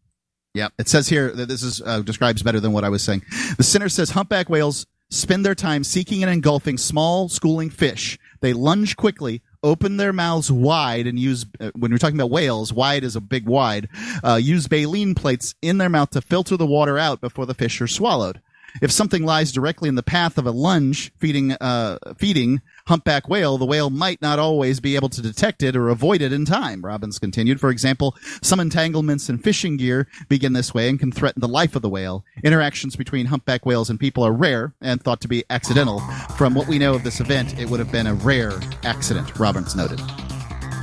[0.55, 3.21] Yeah, it says here that this is uh, describes better than what I was saying.
[3.57, 8.17] The center says humpback whales spend their time seeking and engulfing small schooling fish.
[8.41, 12.71] They lunge quickly, open their mouths wide, and use uh, when we're talking about whales,
[12.71, 13.89] wide is a big wide.
[14.23, 17.81] Uh, use baleen plates in their mouth to filter the water out before the fish
[17.81, 18.39] are swallowed.
[18.81, 23.57] If something lies directly in the path of a lunge feeding uh, feeding humpback whale,
[23.57, 26.83] the whale might not always be able to detect it or avoid it in time.
[26.83, 27.59] Robbins continued.
[27.59, 31.75] For example, some entanglements in fishing gear begin this way and can threaten the life
[31.75, 32.23] of the whale.
[32.43, 35.99] Interactions between humpback whales and people are rare and thought to be accidental.
[36.37, 38.53] From what we know of this event, it would have been a rare
[38.83, 39.37] accident.
[39.39, 40.01] Robbins noted.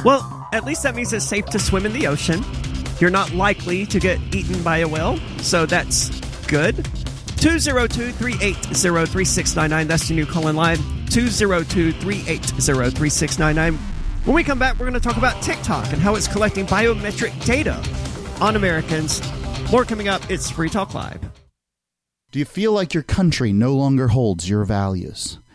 [0.05, 2.43] Well, at least that means it's safe to swim in the ocean.
[2.99, 6.09] You're not likely to get eaten by a whale, so that's
[6.47, 6.87] good.
[7.43, 9.89] 202 380 3699.
[9.89, 10.77] That's your new call in line.
[11.11, 13.75] 202 380 3699.
[14.25, 17.45] When we come back, we're going to talk about TikTok and how it's collecting biometric
[17.45, 17.83] data
[18.41, 19.21] on Americans.
[19.73, 20.31] More coming up.
[20.31, 21.21] It's Free Talk Live.
[22.31, 25.41] Do you feel like your country no longer holds your values?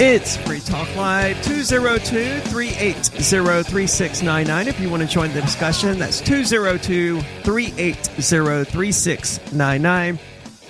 [0.00, 4.68] It's Free Talk Live 202 380 3699.
[4.68, 7.92] If you want to join the discussion, that's 202 380
[8.22, 10.18] 3699.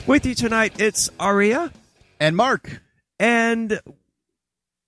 [0.07, 1.71] With you tonight, it's Aria.
[2.19, 2.81] And Mark.
[3.21, 3.79] And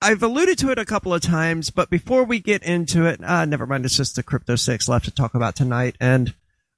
[0.01, 3.45] I've alluded to it a couple of times, but before we get into it, uh,
[3.45, 3.85] never mind.
[3.85, 5.97] It's just the Crypto 6 left to talk about tonight.
[6.01, 6.33] And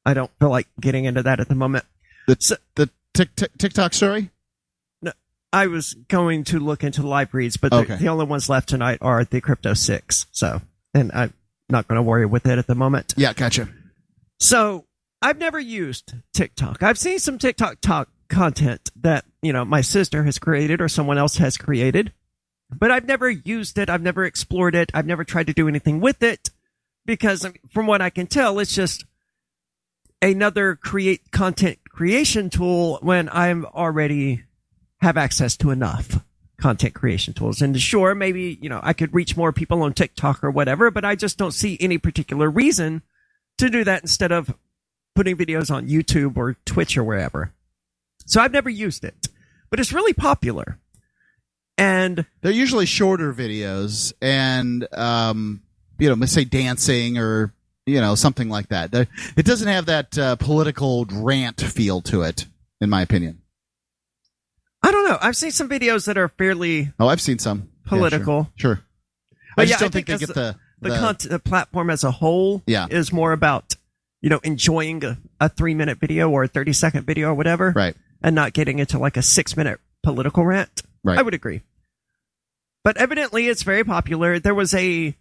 [0.04, 1.84] I don't feel like getting into that at the moment.
[2.26, 4.30] The, So- the tic- TikTok story?
[5.52, 7.96] I was going to look into live reads, but the, Okay.
[7.96, 10.26] the only ones left tonight are the Crypto 6.
[10.32, 10.62] So,
[10.94, 11.34] and I'm
[11.68, 13.12] not going to worry with it at the moment.
[13.16, 13.68] Yeah, gotcha.
[14.40, 14.86] So,
[15.20, 16.82] I've never used TikTok.
[16.82, 21.18] I've seen some TikTok talk content that, you know, my sister has created or someone
[21.18, 22.12] else has created,
[22.74, 23.88] but I've never used it.
[23.90, 24.90] I've never explored it.
[24.94, 26.50] I've never tried to do anything with it
[27.04, 29.04] because from what I can tell, it's just
[30.20, 34.42] another create content creation tool when I'm already
[35.02, 36.24] have access to enough
[36.58, 37.60] content creation tools.
[37.60, 41.04] And sure, maybe, you know, I could reach more people on TikTok or whatever, but
[41.04, 43.02] I just don't see any particular reason
[43.58, 44.54] to do that instead of
[45.14, 47.52] putting videos on YouTube or Twitch or wherever.
[48.26, 49.28] So I've never used it,
[49.70, 50.78] but it's really popular.
[51.76, 55.62] And They're usually shorter videos and, um,
[55.98, 57.52] you know, let's say dancing or,
[57.86, 58.94] you know, something like that.
[58.94, 62.46] It doesn't have that uh, political rant feel to it,
[62.80, 63.41] in my opinion.
[64.82, 65.18] I don't know.
[65.20, 67.58] I've seen some videos that are fairly Oh, I've seen some.
[67.58, 67.98] Yeah, sure.
[67.98, 68.52] Political.
[68.56, 68.80] sure.
[69.56, 72.04] I just yeah, don't think, think they get the, the, the- content, the platform as
[72.04, 72.86] a whole Yeah.
[72.90, 73.74] is more about,
[74.20, 77.72] you know, enjoying a, a three minute video or a 30 second video or whatever.
[77.76, 77.94] right.
[78.22, 80.82] and not getting into like a six minute political rant.
[81.04, 81.18] Right.
[81.18, 81.62] I would agree.
[82.84, 84.38] But evidently it's very popular.
[84.40, 85.14] There was a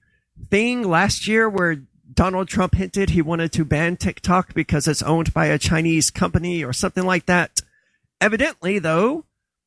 [0.49, 1.81] thing last year where
[2.13, 6.63] Donald Trump hinted he wanted to ban TikTok because it's owned by a Chinese company
[6.63, 7.61] or something like that.
[8.19, 9.25] Evidently, though,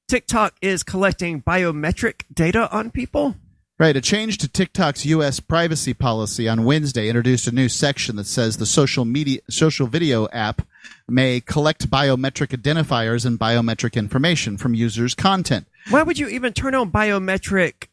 [0.09, 3.37] TikTok is collecting biometric data on people.
[3.79, 3.97] Right.
[3.97, 5.41] A change to TikTok's U.S.
[5.41, 10.29] privacy policy on Wednesday introduced a new section that says the social media, social video
[10.29, 10.63] app
[11.09, 15.67] may collect biometric identifiers and biometric information from users' content.
[15.91, 17.89] Why would you even turn on biometric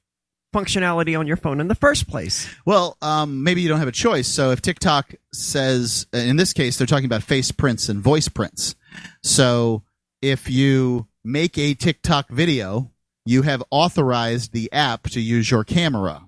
[0.54, 2.48] functionality on your phone in the first place?
[2.64, 4.28] Well, um, maybe you don't have a choice.
[4.28, 8.76] So if TikTok says, in this case, they're talking about face prints and voice prints.
[9.24, 9.82] So
[10.22, 12.92] if you make a TikTok video,
[13.26, 16.28] you have authorized the app to use your camera.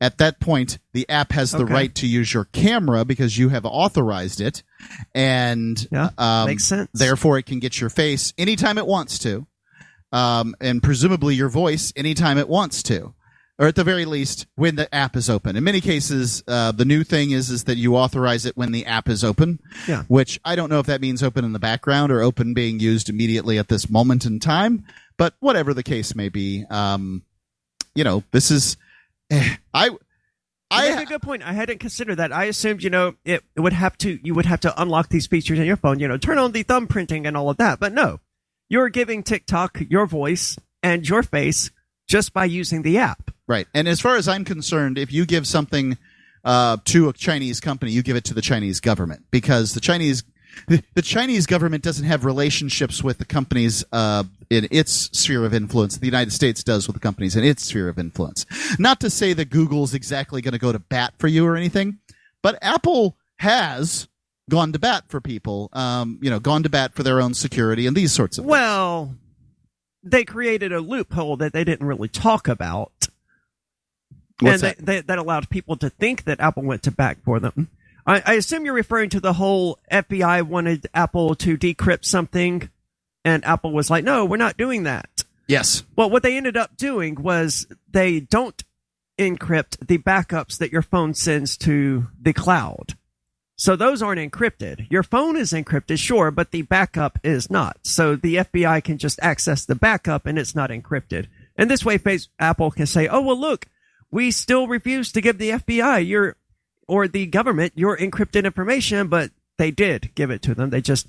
[0.00, 1.72] At that point, the app has the Okay.
[1.72, 4.62] right to use your camera because you have authorized it,
[5.14, 6.90] and Yeah, um, makes sense.
[6.92, 9.46] Therefore, it can get your face anytime it wants to,
[10.12, 13.14] um, and presumably your voice anytime it wants to,
[13.58, 15.56] or at the very least when the app is open.
[15.56, 18.86] In many cases, uh, the new thing is is that you authorize it when the
[18.86, 19.60] app is open.
[19.86, 20.02] Yeah.
[20.08, 23.08] Which I don't know if that means open in the background or open being used
[23.08, 24.84] immediately at this moment in time,
[25.16, 27.22] but whatever the case may be, um,
[27.94, 28.76] you know, this is.
[29.30, 29.90] eh, I.
[30.70, 31.44] I a good point.
[31.44, 32.32] I hadn't considered that.
[32.32, 35.28] I assumed, you know, it, it would have to, you would have to unlock these
[35.28, 37.78] features in your phone, you know, turn on the thumb printing and all of that.
[37.78, 38.18] But no,
[38.68, 41.70] you're giving TikTok your voice and your face
[42.08, 43.30] just by using the app.
[43.46, 43.66] Right.
[43.74, 45.98] And as far as I'm concerned, if you give something
[46.44, 50.24] uh, to a Chinese company, you give it to the Chinese government because the Chinese
[50.68, 55.98] the Chinese government doesn't have relationships with the companies uh, in its sphere of influence.
[55.98, 58.46] The United States does with the companies in its sphere of influence.
[58.78, 61.98] Not to say that Google's exactly going to go to bat for you or anything,
[62.40, 64.08] but Apple has
[64.48, 65.70] gone to bat for people.
[65.72, 68.50] Um, you know, gone to bat for their own security and these sorts of things.
[68.50, 69.14] Well,
[70.02, 72.92] they created a loophole that they didn't really talk about.
[74.40, 77.40] What's and They, they, that allowed people to think that Apple went to back for
[77.40, 77.68] them.
[78.06, 82.68] I, I assume you're referring to the whole FBI wanted Apple to decrypt something,
[83.24, 85.24] and Apple was like, no, we're not doing that.
[85.46, 85.84] Yes.
[85.96, 88.62] Well, what they ended up doing was they don't
[89.18, 92.94] encrypt the backups that your phone sends to the cloud.
[93.56, 94.90] So those aren't encrypted.
[94.90, 97.78] Your phone is encrypted, sure, but the backup is not.
[97.82, 101.26] So the FBI can just access the backup and it's not encrypted.
[101.56, 102.00] And this way,
[102.40, 103.66] Apple can say, oh, well, look,
[104.14, 106.36] we still refuse to give the FBI your,
[106.86, 110.70] or the government your encrypted information, but they did give it to them.
[110.70, 111.08] They just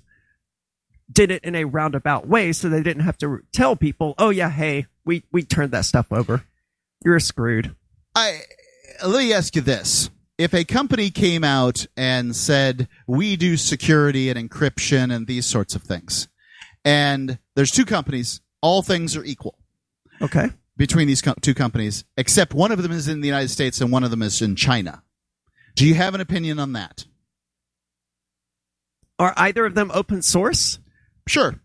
[1.11, 4.49] did it in a roundabout way so they didn't have to tell people, oh yeah,
[4.49, 6.45] hey, we, we turned that stuff over.
[7.05, 7.75] You're screwed.
[8.15, 8.39] I
[9.05, 10.09] let me ask you this.
[10.39, 15.75] If a company came out and said, we do security and encryption and these sorts
[15.75, 16.27] of things,
[16.83, 19.59] and there's two companies, all things are equal
[20.21, 20.49] Okay.
[20.77, 23.91] Between these co- two companies, except one of them is in the United States and
[23.91, 25.03] one of them is in China.
[25.75, 27.05] Do you have an opinion on that?
[29.17, 30.79] Are either of them open source?
[31.27, 31.59] Sure.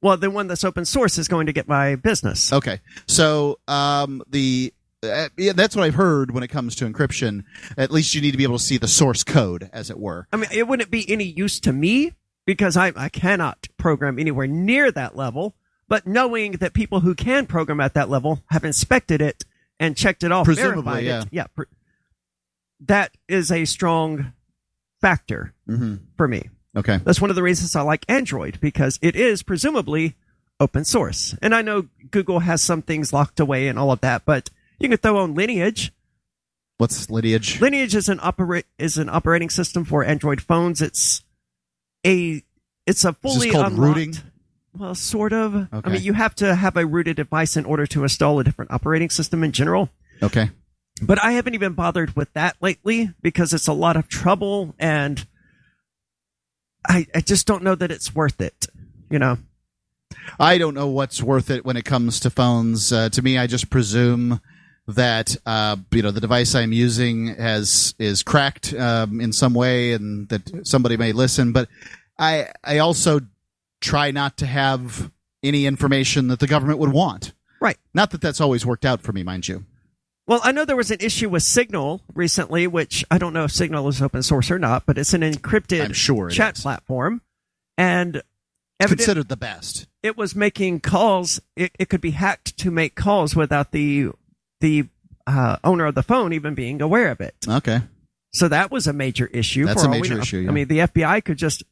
[0.00, 2.52] Well, the one that's open source is going to get my business.
[2.52, 2.80] Okay.
[3.06, 4.72] So um, the
[5.02, 7.44] uh, yeah, that's what I've heard when it comes to encryption.
[7.76, 10.26] At least you need to be able to see the source code, as it were.
[10.32, 12.14] I mean, it wouldn't be any use to me
[12.46, 15.54] because I, I cannot program anywhere near that level.
[15.88, 19.44] But knowing that people who can program at that level have inspected it
[19.80, 21.22] and checked it off, Presumably, yeah.
[21.22, 21.62] it, yeah, pr-
[22.80, 24.32] that is a strong
[25.00, 25.96] factor Mm-hmm.
[26.16, 26.48] for me.
[26.76, 26.98] Okay.
[27.04, 30.14] That's one of the reasons I like Android because it is presumably
[30.60, 31.34] open source.
[31.42, 34.88] And I know Google has some things locked away and all of that, but you
[34.88, 35.92] can throw on Lineage.
[36.76, 37.60] What's lineage?
[37.60, 40.80] Lineage is an operate is an operating system for Android phones.
[40.80, 41.24] It's
[42.06, 42.42] a
[42.86, 44.14] it's a Is fully this called unlocked- rooting?
[44.78, 45.68] Well, sort of.
[45.72, 48.70] I mean, you have to have a rooted device in order to install a different
[48.70, 49.88] operating system in general.
[50.22, 50.50] Okay.
[51.02, 55.24] But I haven't even bothered with that lately because it's a lot of trouble and
[56.88, 58.66] I, I just don't know that it's worth it.
[59.10, 59.38] You know,
[60.38, 62.92] I don't know what's worth it when it comes to phones.
[62.92, 64.40] Uh, to me, I just presume
[64.86, 69.92] that uh, you know the device I'm using has is cracked um, in some way,
[69.92, 71.52] and that somebody may listen.
[71.52, 71.68] But
[72.18, 73.20] I I also
[73.80, 75.10] try not to have
[75.42, 77.32] any information that the government would want.
[77.60, 77.76] Right.
[77.94, 79.64] Not that that's always worked out for me, mind you.
[80.26, 83.52] Well, I know there was an issue with Signal recently, which I don't know if
[83.52, 86.62] Signal is open source or not, but it's an encrypted I'm sure chat is.
[86.62, 87.22] platform.
[87.78, 88.22] And
[88.78, 89.86] evident- considered the best.
[90.02, 91.40] it was making calls.
[91.56, 94.10] It, it could be hacked to make calls without the
[94.60, 94.86] the
[95.26, 97.34] uh, owner of the phone even being aware of it.
[97.48, 97.80] Okay.
[98.32, 99.64] So that was a major issue.
[99.66, 100.50] That's for a major issue, yeah.
[100.50, 101.62] I mean, the FBI could just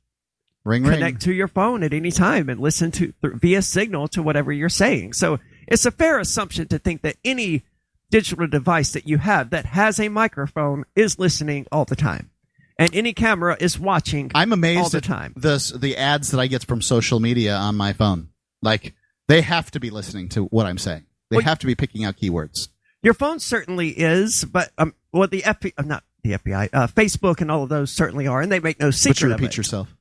[0.66, 1.16] Ring connect ring.
[1.18, 4.68] to your phone at any time and listen to th- via signal to whatever you're
[4.68, 5.12] saying.
[5.14, 5.38] So
[5.68, 7.62] it's a fair assumption to think that any
[8.10, 12.30] digital device that you have that has a microphone is listening all the time,
[12.78, 14.30] and any camera is watching.
[14.34, 15.32] I'm amazed all the time.
[15.36, 18.28] the the ads that I get from social media on my phone.
[18.62, 18.94] Like
[19.28, 21.04] they have to be listening to what I'm saying.
[21.30, 22.68] They Well- have to be picking out keywords.
[23.02, 27.40] Your phone certainly is, but um, well, the FBI, uh, not the FBI, uh, Facebook,
[27.40, 29.50] and all of those certainly are, and they make no But secret you of repeat
[29.52, 29.56] it.
[29.58, 29.94] yourself.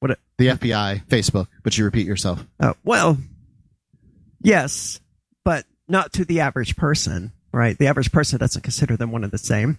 [0.00, 0.12] What?
[0.12, 2.44] It, The FBI, Facebook, but you repeat yourself.
[2.60, 3.18] uh, well,
[4.40, 5.00] yes,
[5.44, 7.76] but not to the average person, right?
[7.78, 9.78] The average person doesn't consider them one and the same.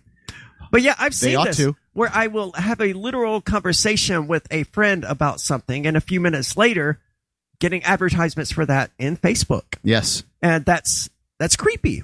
[0.72, 1.76] But yeah, I've seen this to.
[1.94, 6.20] where I will have a literal conversation with a friend about something, and a few
[6.20, 7.00] minutes later,
[7.60, 10.24] getting advertisements for that in Facebook, Yes.
[10.42, 11.10] and that's
[11.40, 12.04] that's creepy.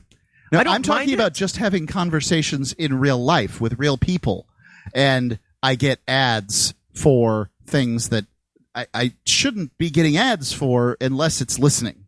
[0.52, 4.48] Now, I I'm talking about just having conversations in real life with real people,
[4.96, 8.26] and I get ads for things that
[8.74, 12.06] I, I shouldn't be getting ads for unless it's listening.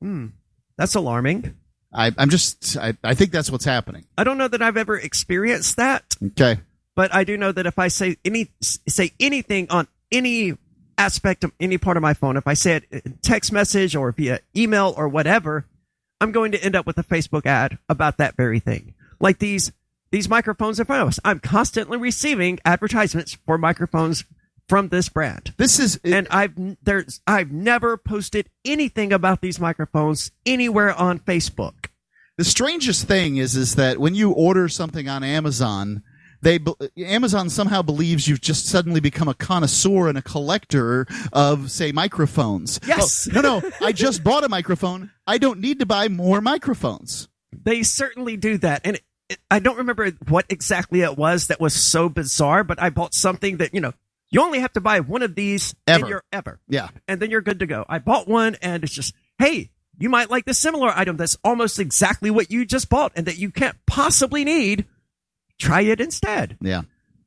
[0.00, 0.26] Hmm,
[0.76, 1.54] that's alarming.
[1.92, 4.04] I, I'm just, I, I think that's what's happening.
[4.18, 6.58] I don't know that I've ever experienced that, Okay.
[6.96, 10.54] but I do know that if I say any say anything on any
[10.98, 14.10] aspect of any part of my phone, if I say it in text message or
[14.10, 15.66] via email or whatever,
[16.20, 18.94] I'm going to end up with a Facebook ad about that very thing.
[19.20, 19.70] Like these
[20.10, 21.18] these microphones in front of us.
[21.24, 24.24] I'm constantly receiving advertisements for microphones
[24.68, 25.52] from this brand.
[25.56, 26.52] This is, And I've
[26.82, 31.88] there's I've never posted anything about these microphones anywhere on Facebook.
[32.36, 36.02] The strangest thing is, is that when you order something on Amazon,
[36.42, 36.58] they
[36.96, 42.80] Amazon somehow believes you've just suddenly become a connoisseur and a collector of, say, microphones.
[42.86, 43.28] Yes.
[43.30, 43.70] Oh, no, no.
[43.80, 45.10] I just bought a microphone.
[45.26, 47.28] I don't need to buy more microphones.
[47.52, 48.82] They certainly do that.
[48.84, 52.82] And it, it, I don't remember what exactly it was that was so bizarre, but
[52.82, 53.94] I bought something that, you know,
[54.34, 56.00] you only have to buy one of these Ever.
[56.00, 56.60] and you're ever.
[56.68, 56.88] Yeah.
[57.08, 57.84] And then you're good to go.
[57.88, 61.78] I bought one and it's just, hey, you might like this similar item that's almost
[61.78, 64.86] exactly what you just bought and that you can't possibly need.
[65.58, 66.56] Try it instead.
[66.60, 66.82] Yeah.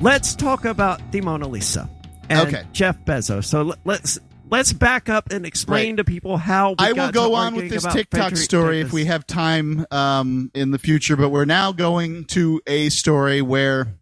[0.00, 1.86] let's talk about the Mona Lisa
[2.30, 2.62] and Okay.
[2.72, 3.44] Jeff Bezos.
[3.44, 4.18] So let, let's
[4.50, 5.96] let's back up and explain Right.
[5.98, 9.04] to people how we I will go to on with this TikTok story if we
[9.06, 13.94] have time um, in the future, but we're now going to a story where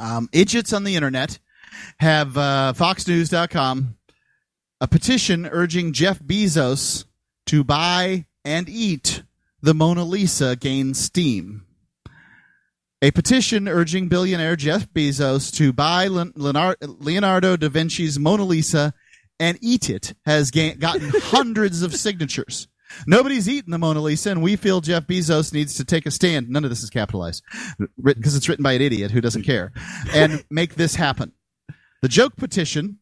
[0.00, 1.38] um, idiots on the internet
[1.98, 3.96] have uh, FoxNews.com
[4.80, 7.04] a petition urging Jeff Bezos
[7.46, 9.22] to buy and eat
[9.60, 11.64] the Mona Lisa gains steam.
[13.00, 18.92] A petition urging billionaire Jeff Bezos to buy Leonardo da Vinci's Mona Lisa
[19.40, 22.68] and eat it has ga- gotten hundreds of signatures.
[23.06, 26.50] Nobody's eaten the Mona Lisa, and we feel Jeff Bezos needs to take a stand.
[26.50, 27.42] None of this is capitalized
[28.02, 29.72] because it's written by an idiot who doesn't care,
[30.12, 31.32] and make this happen.
[32.02, 32.98] The joke petition.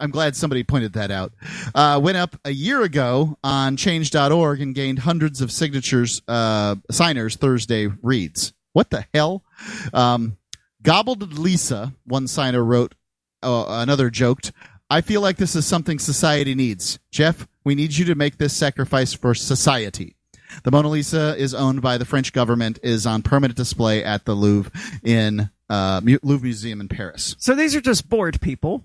[0.00, 1.34] I'm- glad somebody pointed that out.
[1.74, 7.36] Uh, went up a year ago on Change.org and gained hundreds of signatures, uh, signers.
[7.36, 9.44] Thursday reads, "What the hell?"
[9.92, 10.38] Um,
[10.82, 12.94] Gobbled Lisa, one signer wrote.
[13.42, 14.52] Uh, another joked,
[14.94, 17.00] I feel like this is something society needs.
[17.10, 20.14] Jeff, we need you to make this sacrifice for society.
[20.62, 24.34] The Mona Lisa is owned by the French government, is on permanent display at the
[24.34, 24.70] Louvre
[25.02, 27.34] in uh, Louvre Museum in Paris.
[27.40, 28.84] So these are just bored people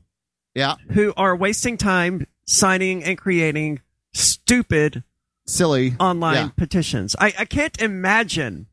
[0.55, 3.81] Yeah, who are wasting time signing and creating
[4.11, 5.03] stupid
[5.45, 6.49] silly online Yeah.
[6.57, 7.15] petitions.
[7.19, 8.65] I, I can't imagine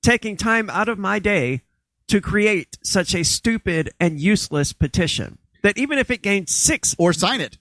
[0.00, 1.60] taking time out of my day
[2.06, 7.12] to create such a stupid and useless petition that even if it gained six, Or
[7.12, 7.58] sign it.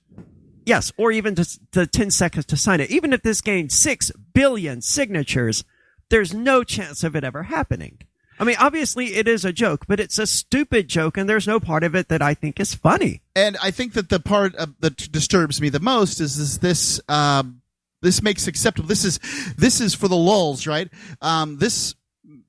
[0.66, 4.12] yes, or even just the 10 seconds to sign it, even if this gained six
[4.34, 5.64] billion signatures,
[6.10, 8.00] there's no chance of it ever happening.
[8.40, 11.60] I mean, obviously it is a joke, but it's a stupid joke and there's no
[11.60, 13.22] part of it that I think is funny.
[13.36, 17.02] And I think that the part of, that disturbs me the most is, is this.
[17.10, 17.62] Um,
[18.04, 18.88] this makes acceptable.
[18.88, 19.20] This is
[19.58, 20.88] this is for the lulls, right?
[21.20, 21.96] Um, this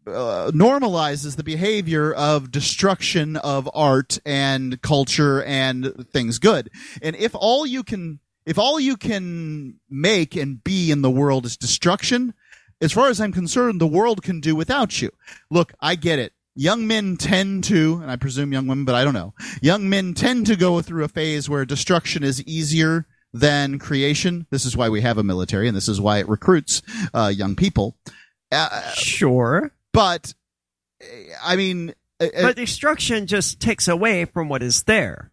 [0.08, 6.70] uh, normalizes the behavior of destruction of art and culture and things good.
[7.02, 11.46] And if all you can, if all you can make and be in the world
[11.46, 12.34] is destruction,
[12.80, 15.10] as far as I'm concerned, the world can do without you.
[15.50, 16.32] Look, I get it.
[16.54, 19.32] Young men tend to, and I presume young women, but I don't know.
[19.62, 24.46] Young men tend to go through a phase where destruction is easier than creation.
[24.50, 26.82] This is why we have a military, and this is why it recruits
[27.14, 27.96] uh, young people.
[28.50, 29.70] Uh, Sure.
[29.98, 30.34] But
[31.44, 35.30] I mean, But destruction just takes away from what is there.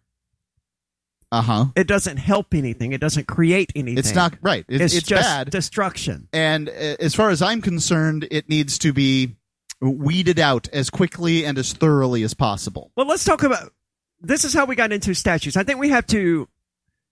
[1.32, 1.64] uh huh.
[1.74, 2.92] It doesn't help anything.
[2.92, 3.98] It doesn't create anything.
[3.98, 4.64] It's not right.
[4.68, 5.50] It, It's, it's just bad.
[5.50, 6.28] destruction.
[6.32, 9.36] and uh, as far as I'm concerned, it needs to be
[9.80, 12.90] weeded out as quickly and as thoroughly as possible.
[12.96, 13.72] Well, let's talk about.
[14.20, 15.56] This is how we got into statues.
[15.56, 16.48] I think we have to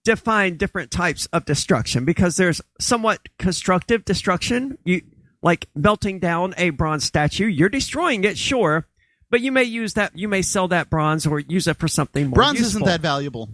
[0.05, 4.78] define different types of destruction because there's somewhat constructive destruction.
[4.85, 5.02] You
[5.45, 7.47] like melting down a bronze statue.
[7.47, 8.89] You're destroying it, sure,
[9.31, 10.19] but you may use that.
[10.19, 12.35] You may sell that bronze or use it for something more.
[12.35, 12.79] Bronze useful.
[12.83, 13.51] isn't that valuable.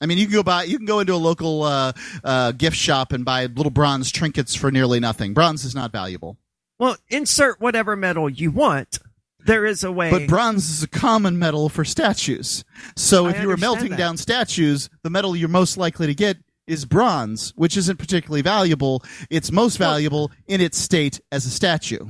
[0.00, 1.92] I mean, you can go buy, you can go into a local uh,
[2.22, 5.34] uh, gift shop and buy little bronze trinkets for nearly nothing.
[5.34, 6.38] Bronze is not valuable,
[6.78, 8.98] Well, insert whatever metal you want.
[9.44, 10.10] There is a way.
[10.10, 12.64] but bronze is a common metal for statues.
[12.96, 13.98] So I if you were melting that.
[13.98, 19.02] down statues, the metal you're most likely to get is bronze, which isn't particularly valuable.
[19.30, 22.06] It's most valuable in its state as a statue.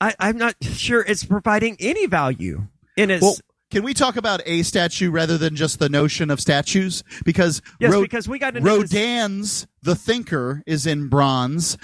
[0.00, 3.22] I, I'm not sure it's providing any value in its.
[3.22, 3.36] Well,
[3.70, 7.04] can we talk about a statue rather than just the notion of statues?
[7.24, 11.76] Because yes, Ro- because we got into this- Rodin's The Thinker is in bronze,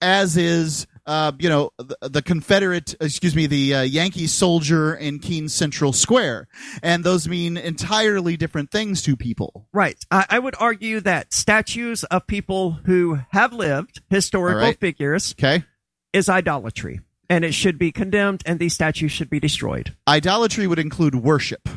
[0.00, 5.18] as is uh, you know the, the Confederate, excuse me, the uh, Yankee soldier in
[5.18, 6.48] Keene Central Square,
[6.82, 9.68] and those mean entirely different things to people.
[9.72, 9.96] Right.
[10.10, 14.78] I, I would argue that statues of people who have lived, historical right.
[14.78, 15.64] figures, Okay,
[16.12, 17.00] is idolatry.
[17.30, 19.94] And it should be condemned, and these statues should be destroyed.
[20.06, 21.68] idolatry would include worship.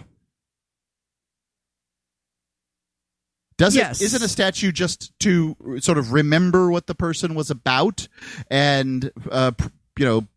[3.58, 4.02] Does Yes.
[4.02, 8.08] it isn't a statue just to sort of remember what the person was about
[8.52, 9.52] and uh,
[9.98, 10.28] you know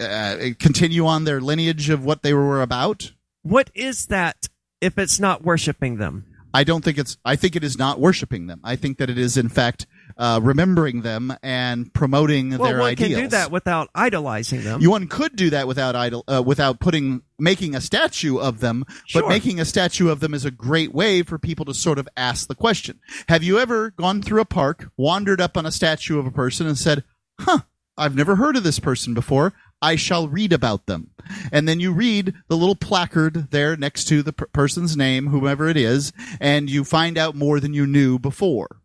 [0.00, 3.12] uh, continue on their lineage of what they were about?
[3.42, 4.48] What is that
[4.80, 6.24] if it's not worshiping them?
[6.52, 7.16] I don't think it's.
[7.24, 8.60] I think it is not worshiping them.
[8.64, 9.86] I think that it is in fact
[10.18, 13.12] uh, remembering them and promoting Well, their one ideals.
[13.12, 14.80] can do that without idolizing them.
[14.80, 18.84] You one could do that without idol, uh, without putting making a statue of them.
[19.06, 19.22] Sure.
[19.22, 22.08] But making a statue of them is a great way for people to sort of
[22.16, 22.98] ask the question.
[23.28, 26.66] Have you ever gone through a park, wandered up on a statue of a person,
[26.66, 27.04] and said,
[27.40, 27.60] huh,
[27.96, 29.52] I've never heard of this person before.
[29.80, 31.10] I shall read about them.
[31.52, 35.68] And then you read the little placard there next to the per- person's name, whomever
[35.68, 38.80] it is, and you find out more than you knew before.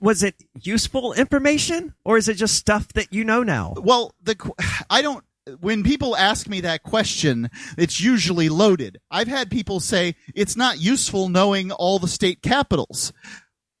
[0.00, 3.74] Was it useful information or is it just stuff that you know now?
[3.76, 4.36] Well, the
[4.90, 5.24] I don't.
[5.60, 8.98] When people ask me that question, it's usually loaded.
[9.12, 13.12] I've had people say it's not useful knowing all the state capitals,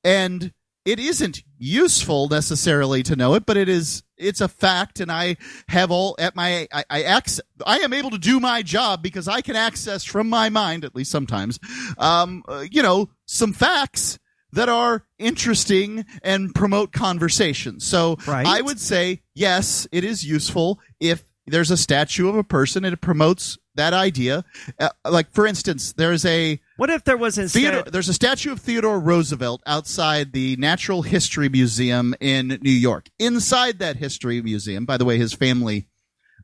[0.04, 0.52] and
[0.84, 4.04] it isn't useful necessarily to know it, but it is.
[4.16, 5.36] It's a fact, and I
[5.68, 6.68] have all at my.
[6.72, 7.44] I, I access.
[7.66, 10.94] I am able to do my job because I can access from my mind, at
[10.94, 11.58] least sometimes.
[11.98, 14.20] Um, uh, you know, some facts
[14.56, 17.78] that are interesting and promote conversation.
[17.78, 18.46] So Right.
[18.46, 22.92] I would say yes, it is useful if there's a statue of a person and
[22.92, 24.44] it promotes that idea.
[24.80, 27.60] Uh, like for instance, there's a What if there was instead?
[27.60, 33.10] Theodore, there's a statue of Theodore Roosevelt outside the Natural History Museum in New York.
[33.18, 35.86] Inside that history museum, by the way, his family,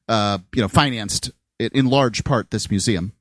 [0.08, 3.12] uh, you know, financed it in large part this museum.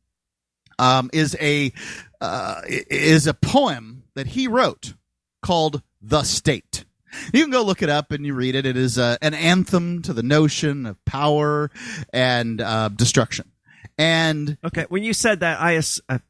[0.78, 1.72] Um, is a
[2.20, 4.94] uh, is a poem that he wrote
[5.42, 6.86] called "The State."
[7.34, 8.66] You can go look it up and you read it.
[8.66, 11.70] It is uh, an anthem to the notion of power
[12.14, 13.52] and uh, destruction.
[13.98, 15.80] And Okay, when you said that, I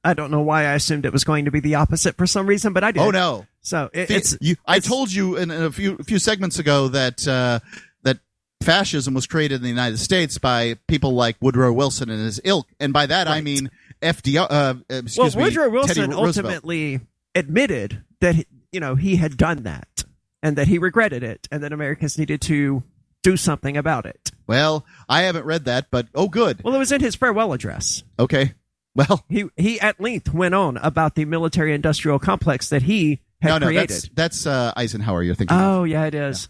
[0.04, 2.48] I- don't know why I assumed it was going to be the opposite for some
[2.48, 3.00] reason, but I did.
[3.02, 5.96] oh no, So it, The- it's you, I it's- told you in, in a few
[6.00, 7.60] a few segments ago that uh,
[8.02, 8.18] that
[8.64, 12.68] fascism was created in the United States by people like Woodrow Wilson and his ilk,
[12.80, 13.70] and by that I mean
[14.02, 14.48] FDR.
[14.50, 17.00] Uh, excuse well, Woodrow Wilson ultimately
[17.36, 20.04] admitted that you know he had done that
[20.44, 22.84] and that he regretted it, and that Americans needed to
[23.24, 24.32] do something about it.
[24.48, 26.64] Well, I haven't read that, but oh, good.
[26.64, 28.04] Well, it was in his farewell address.
[28.20, 28.54] Okay.
[28.96, 33.58] Well, He he at length went on about the military-industrial complex that he had no,
[33.60, 33.90] no, created.
[33.90, 35.24] that's that's uh, Eisenhower.
[35.24, 35.56] You're thinking.
[35.56, 35.64] of.
[35.64, 36.50] oh yeah, it is.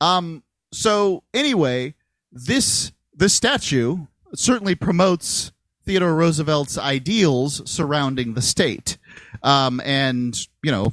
[0.00, 0.42] Um.
[0.72, 1.94] So anyway,
[2.32, 5.52] this this statue certainly promotes
[5.84, 8.98] Theodore Roosevelt's ideals surrounding the state,
[9.42, 10.92] um, and you know,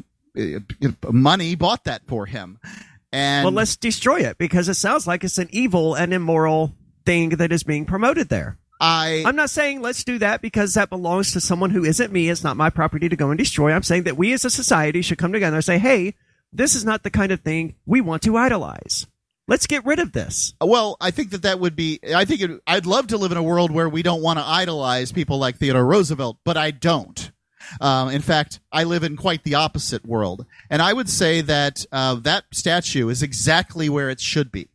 [1.10, 2.60] money bought that for him.
[3.11, 6.73] And well, let's destroy it because it sounds like it's an evil and immoral
[7.06, 8.57] thing that is being promoted there.
[8.80, 12.30] I I'm not saying let's do that because that belongs to someone who isn't me.
[12.30, 13.72] It's not my property to go and destroy.
[13.72, 16.14] I'm saying that we as a society should come together and say, hey,
[16.53, 19.07] this is not the kind of thing we want to idolize.
[19.48, 20.53] Let's get rid of this.
[20.60, 21.99] well, I think that that would be.
[22.14, 24.45] I think it, I'd love to live in a world where we don't want to
[24.45, 27.31] idolize people like Theodore Roosevelt, but I don't.
[27.81, 31.85] Um, in fact, I live in quite the opposite world, and I would say that
[31.91, 34.69] uh, that statue is exactly where it should be.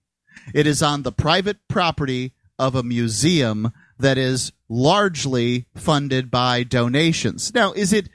[0.55, 7.55] It is on the private property of a museum that is largely funded by donations.
[7.55, 8.09] Now, is it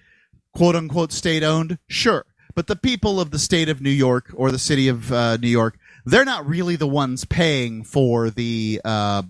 [0.53, 1.79] quote unquote state owned?
[1.87, 2.25] Sure.
[2.55, 5.47] But the people of the state of New York or the city of uh, New
[5.47, 9.23] York, they're not really the ones paying for the uh,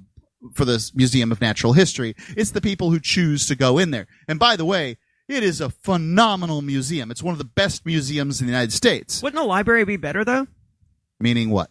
[0.53, 2.15] for this Museum of Natural History.
[2.37, 4.07] It's the people who choose to go in there.
[4.27, 4.97] And by the way,
[5.27, 7.11] it is a phenomenal museum.
[7.11, 9.21] It's one of the best museums in the United States.
[9.21, 10.47] Wouldn't a library be better though?
[11.19, 11.69] Meaning what?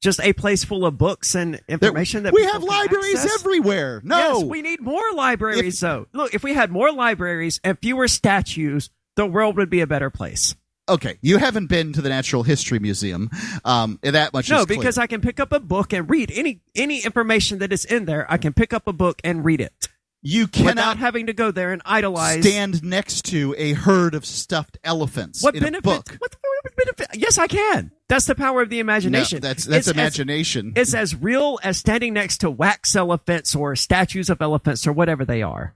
[0.00, 3.40] Just a place full of books and information that we have libraries access?
[3.40, 4.00] everywhere.
[4.02, 6.06] No, Yes, we need more libraries though.
[6.14, 10.08] Look, if we had more libraries and fewer statues, the world would be a better
[10.08, 10.54] place.
[10.88, 13.28] okay, you haven't been to the Natural History Museum.
[13.64, 17.04] Um, that much No, because I can pick up a book and read any any
[17.04, 18.24] information that is in there.
[18.32, 19.88] I can pick up a book and read it
[20.22, 22.42] you without cannot having to go there and idolize.
[22.42, 25.82] stand next to a herd of stuffed elephants what in a benefit?
[25.84, 26.16] book.
[26.18, 27.08] What, what benefit?
[27.14, 27.90] Yes, I can.
[28.08, 29.36] That's the power of the imagination.
[29.40, 30.72] No, that's that's It's as- imagination.
[30.76, 35.24] It's as real as standing next to wax elephants or statues of elephants or whatever
[35.24, 35.74] they are.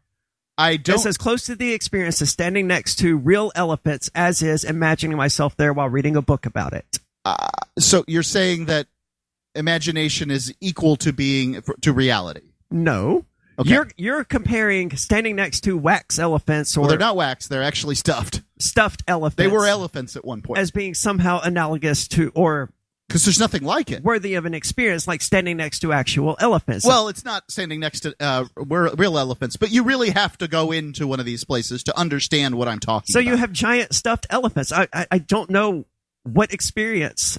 [0.59, 0.97] I don't.
[0.97, 5.17] It's as close to the experience of standing next to real elephants as is imagining
[5.17, 6.99] myself there while reading a book about it.
[7.25, 7.49] Uh,
[7.79, 8.87] so you're saying that
[9.55, 12.43] imagination is equal to being to reality?
[12.71, 13.25] No.
[13.59, 13.71] Okay.
[13.71, 17.95] You're you're comparing standing next to wax elephants or Well, they're not wax; they're actually
[17.95, 18.43] stuffed.
[18.59, 19.37] stuffed elephants.
[19.37, 22.71] They were elephants at one point as being somehow analogous to or
[23.09, 24.03] because there's nothing like it.
[24.03, 26.85] worthy of an experience like standing next to actual elephants.
[26.87, 30.73] Well, it's not standing next to uh, real elephants, but you really have to go
[30.73, 33.31] into one of these places to understand what I'm talking so about.
[33.31, 34.73] you have giant stuffed elephants.
[34.73, 35.85] I, I I don't know
[36.25, 37.39] what experience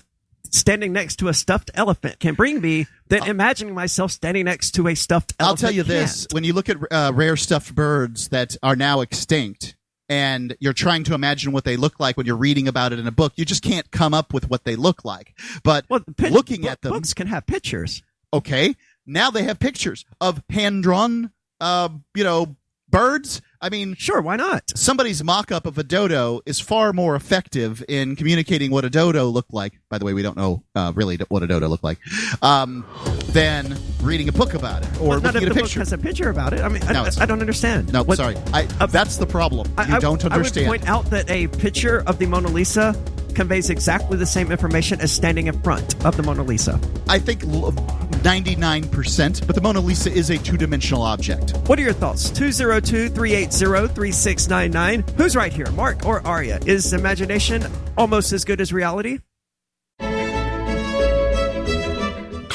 [0.55, 4.87] standing next to a stuffed elephant can bring me than imagining myself standing next to
[4.87, 6.33] a stuffed I'll tell you this: can't.
[6.33, 9.75] when you look at uh, rare stuffed birds that are now extinct,
[10.09, 13.07] and you're trying to imagine what they look like when you're reading about it in
[13.07, 15.37] a book, you just can't come up with what they look like.
[15.63, 18.03] But Well, looking book- at them, books can have pictures.
[18.33, 18.75] okay,
[19.05, 22.55] now they have pictures of hand drawn, uh, you know,
[22.89, 23.41] birds.
[23.61, 24.63] I mean, Sure, why not?
[24.75, 29.53] somebody's mock-up of a dodo is far more effective in communicating what a dodo looked
[29.53, 29.73] like.
[29.89, 31.99] By the way, we don't know uh, really what a dodo looked like,
[32.41, 32.85] um,
[33.27, 35.79] than reading a book about it or Well, looking at a picture.
[35.79, 36.61] has a picture about it.
[36.61, 37.91] I mean, I, No, it's- I don't understand.
[37.91, 38.35] no, What- sorry.
[38.53, 39.67] I, uh, that's the problem.
[39.87, 40.67] You I- don't understand.
[40.67, 42.95] I would point out that a picture of the Mona Lisa
[43.33, 46.79] conveys exactly the same information as standing in front of the Mona Lisa.
[47.09, 47.43] I think
[48.23, 51.51] ninety nine percent, but the Mona Lisa is a two dimensional object.
[51.67, 52.29] What are your thoughts?
[52.29, 53.44] 202 380
[53.87, 55.03] 3699.
[55.17, 56.59] Who's right here, Mark or Aria?
[56.65, 57.63] Is imagination
[57.97, 59.19] almost as good as reality?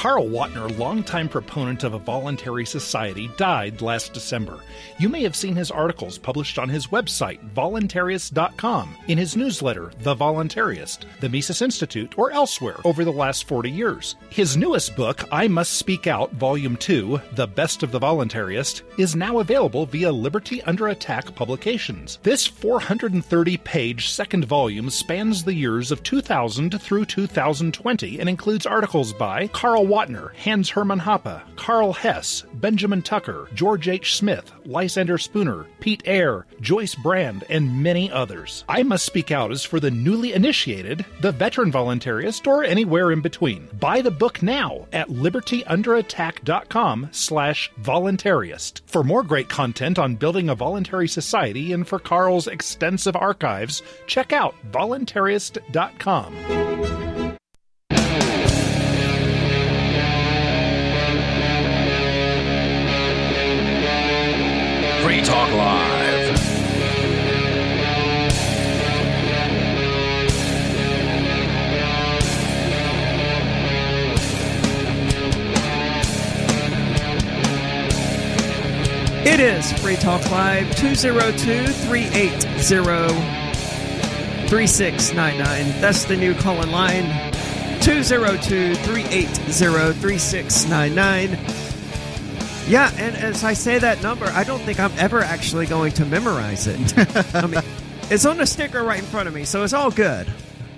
[0.00, 4.58] Carl Watner, longtime proponent of a voluntary society, died last December.
[4.98, 10.16] You may have seen his articles published on his website, voluntarist.com, in his newsletter, The
[10.16, 14.16] Voluntarist, the Mises Institute, or elsewhere over the last 40 years.
[14.30, 19.14] His newest book, I Must Speak Out, Volume 2, The Best of the Voluntarist, is
[19.14, 22.18] now available via Liberty Under Attack Publications.
[22.22, 29.12] This 430 page second volume spans the years of 2000 through 2020 and includes articles
[29.12, 34.14] by Carl Watner, Hans Hermann Hoppe, Karl Hess, Benjamin Tucker, George H.
[34.14, 38.64] Smith, Lysander Spooner, Pete Eyre, Joyce Brand, and many others.
[38.68, 43.20] I Must Speak Out is for the newly initiated, the veteran voluntarist, or anywhere in
[43.20, 43.68] between.
[43.80, 48.82] Buy the book now at libertyunderattack.com slash voluntarist.
[48.86, 54.32] For more great content on building a voluntary society and for Carl's extensive archives, check
[54.32, 56.69] out voluntarist.com.
[79.40, 82.30] It is Free Talk Live 202 380
[84.48, 85.80] 3699.
[85.80, 87.04] That's the new call in line
[87.80, 91.30] 202 380 3699.
[92.68, 96.04] Yeah, and as I say that number, I don't think I'm ever actually going to
[96.04, 97.34] memorize it.
[97.34, 97.62] I mean,
[98.10, 100.30] it's on the sticker right in front of me, so it's all good.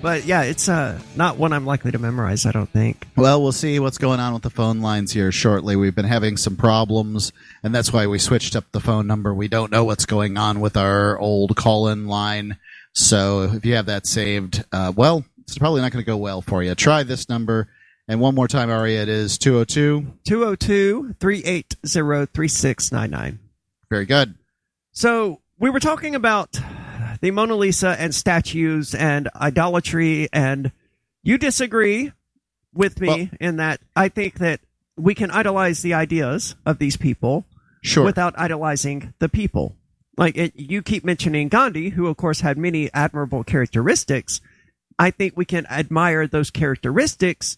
[0.02, 3.06] But yeah, it's uh, not one I'm likely to memorize, I don't think.
[3.14, 5.76] Well, we'll see what's going on with the phone lines here shortly.
[5.76, 9.32] We've been having some problems, and that's why we switched up the phone number.
[9.32, 12.58] We don't know what's going on with our old call in line.
[12.92, 16.42] So if you have that saved, uh, well, it's probably not going to go well
[16.42, 16.74] for you.
[16.74, 17.68] Try this number.
[18.08, 20.18] And one more time, Aria, it is 202.
[20.24, 23.38] 202 380 3699.
[23.88, 24.34] Very good.
[24.90, 26.58] So we were talking about
[27.22, 30.72] the Mona Lisa and statues and idolatry, and
[31.22, 32.12] you disagree
[32.74, 34.60] with me Well- in that I think that
[34.96, 37.46] we can idolize the ideas of these people
[37.82, 38.04] Sure.
[38.04, 39.76] without idolizing the people.
[40.18, 44.40] Like it, you keep mentioning Gandhi, who of course had many admirable characteristics.
[44.98, 47.56] I think we can admire those characteristics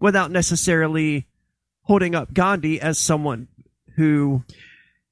[0.00, 1.26] without necessarily
[1.82, 3.46] holding up Gandhi as someone
[3.96, 4.42] who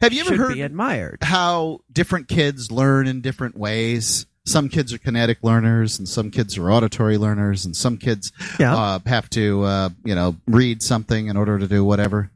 [0.01, 1.19] have you ever heard admired.
[1.23, 4.27] how different kids learn in different ways.
[4.47, 8.75] Some kids are kinetic learners, and some kids are auditory learners, and some kids Yeah.
[8.75, 12.31] uh, have to, uh, you know, read something in order to do whatever.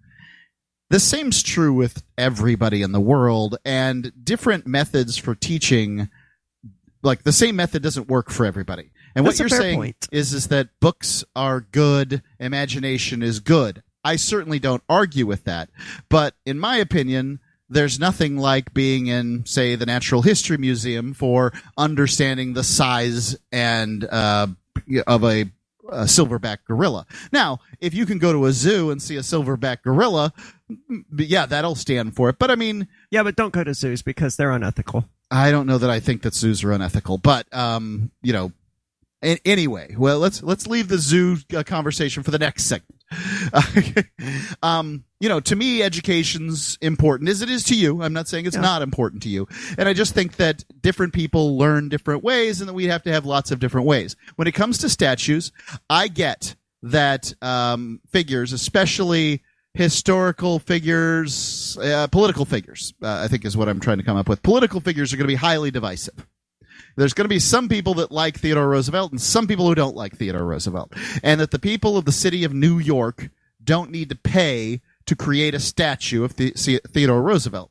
[0.90, 6.08] The same's true with everybody in the world, and different methods for teaching,
[7.02, 8.90] like the same method doesn't work for everybody.
[9.16, 10.08] And That's what you're saying point.
[10.12, 13.82] is, is that books are good, imagination is good.
[14.04, 15.70] I certainly don't argue with that,
[16.10, 17.40] but in my opinion,
[17.74, 24.04] there's nothing like being in, say, the Natural History Museum for understanding the size and
[24.04, 24.46] uh,
[25.06, 25.42] of a,
[25.90, 27.06] a silverback gorilla.
[27.32, 30.32] Now, if you can go to a zoo and see a silverback gorilla,
[31.16, 32.38] yeah, that'll stand for it.
[32.38, 35.04] But I mean, Yeah, but don't go to zoos because they're unethical.
[35.30, 38.52] I don't know that I think that zoos are unethical, but um, you know,
[39.24, 42.90] a- anyway, well, let's let's leave the zoo uh, conversation for the next segment.
[44.62, 48.02] um, you know, to me, education's important as it is to you.
[48.02, 48.62] I'm not saying it's Yeah.
[48.62, 49.46] not important to you,
[49.78, 53.12] and I just think that different people learn different ways, and that we have to
[53.12, 54.16] have lots of different ways.
[54.36, 55.52] When it comes to statues,
[55.88, 59.42] I get that um, figures, especially
[59.74, 64.28] historical figures, uh, political figures, uh, I think is what I'm trying to come up
[64.28, 64.42] with.
[64.42, 66.26] Political figures are going to be highly divisive.
[66.96, 69.96] There's going to be some people that like Theodore Roosevelt and some people who don't
[69.96, 70.92] like Theodore Roosevelt.
[71.22, 73.30] And that the people of the city of New York
[73.62, 76.52] don't need to pay to create a statue of the-
[76.88, 77.70] Theodore Roosevelt.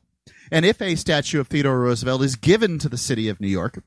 [0.52, 3.82] And if a statue of Theodore Roosevelt is given to the city of New York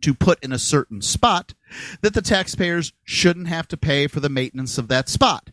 [0.00, 1.54] to put in a certain spot,
[2.00, 5.50] that the taxpayers shouldn't have to pay for the maintenance of that spot.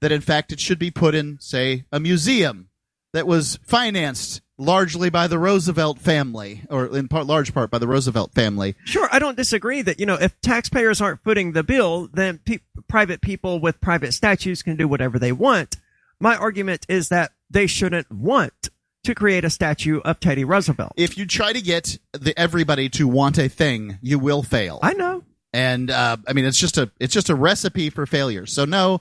[0.00, 2.68] That in fact it should be put in, say, a museum
[3.12, 7.88] that was financed largely by the Roosevelt family, or in part, large part by the
[7.88, 8.74] Roosevelt family.
[8.84, 12.60] Sure, I don't disagree that you know if taxpayers aren't footing the bill, then pe-
[12.88, 15.76] private people with private statues can do whatever they want.
[16.20, 18.70] My argument is that they shouldn't want
[19.04, 20.92] to create a statue of Teddy Roosevelt.
[20.96, 24.78] If you try to get the, everybody to want a thing, you will fail.
[24.82, 28.46] I know, and uh, I mean it's just a it's just a recipe for failure.
[28.46, 29.00] So no,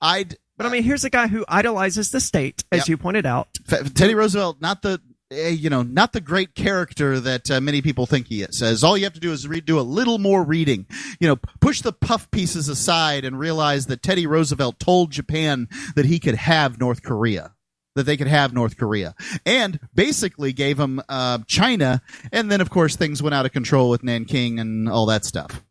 [0.00, 2.88] I'd but I mean here's a guy who idolizes the state, as Yep.
[2.88, 3.48] you pointed out.
[3.94, 8.04] Teddy Roosevelt, not the eh, you know not the great character that uh, many people
[8.04, 8.58] think he is.
[8.58, 10.84] Says all you have to do is read, do a little more reading.
[11.20, 16.04] You know, push the puff pieces aside and realize that Teddy Roosevelt told Japan that
[16.04, 17.54] he could have North Korea.
[17.94, 22.70] That they could have North Korea, and basically gave them uh, China, and then of
[22.70, 25.64] course things went out of control with Nanking and all that stuff.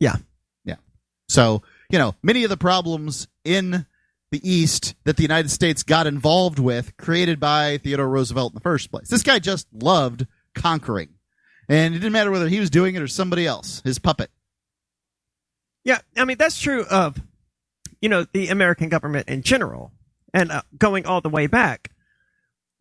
[0.00, 0.16] Yeah.
[0.64, 0.76] Yeah.
[1.28, 3.86] So, you know, many of the problems in
[4.30, 8.60] the East that the United States got involved with, created by Theodore Roosevelt in the
[8.60, 9.08] first place.
[9.08, 11.10] This guy just loved conquering.
[11.68, 14.30] And it didn't matter whether he was doing it or somebody else, his puppet.
[15.84, 17.20] Yeah, I mean that's true of
[18.00, 19.92] you know the American government in general,
[20.34, 21.90] and uh, going all the way back.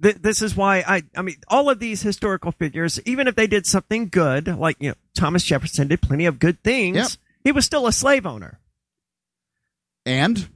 [0.01, 3.47] Th- this is why I I mean all of these historical figures, even if they
[3.47, 7.07] did something good, like you know Thomas Jefferson did plenty of good things, Yep.
[7.45, 8.59] he was still a slave owner,
[10.05, 10.49] And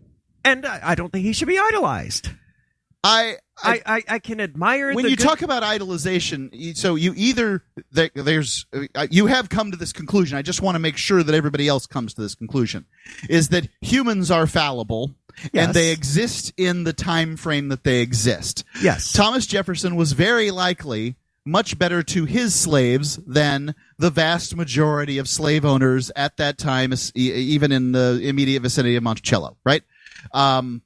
[0.46, 2.30] and I, I don't think he should be idolized.
[3.06, 7.62] I, I, I I, can admire when you good- talk about idolization, so you either
[7.92, 8.66] there's
[8.96, 10.38] uh, you have come to this conclusion.
[10.38, 12.86] I just want to make sure that everybody else comes to this conclusion:
[13.30, 15.16] is that humans are fallible
[15.52, 15.66] Yes.
[15.66, 18.64] and they exist in the time frame that they exist.
[18.84, 25.18] yes Thomas Jefferson was very likely much better to his slaves than the vast majority
[25.18, 29.82] of slave owners at that time, even in the immediate vicinity of Monticello, right?
[30.32, 30.82] Um,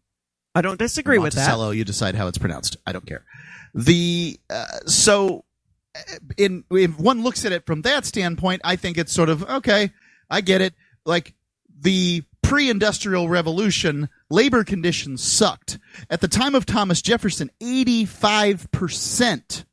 [0.55, 1.76] I don't disagree with that.
[1.76, 2.77] You decide how it's pronounced.
[2.85, 3.26] I don't care.
[3.73, 5.45] The uh, so
[5.95, 5.99] uh,
[6.38, 9.91] in if one looks at it from that standpoint, I think it's sort of okay.
[10.30, 10.73] I get it.
[11.05, 11.35] Like
[11.80, 15.77] the pre-industrial revolution, labor conditions sucked.
[16.09, 19.65] At the time of Thomas Jefferson, eighty-five percent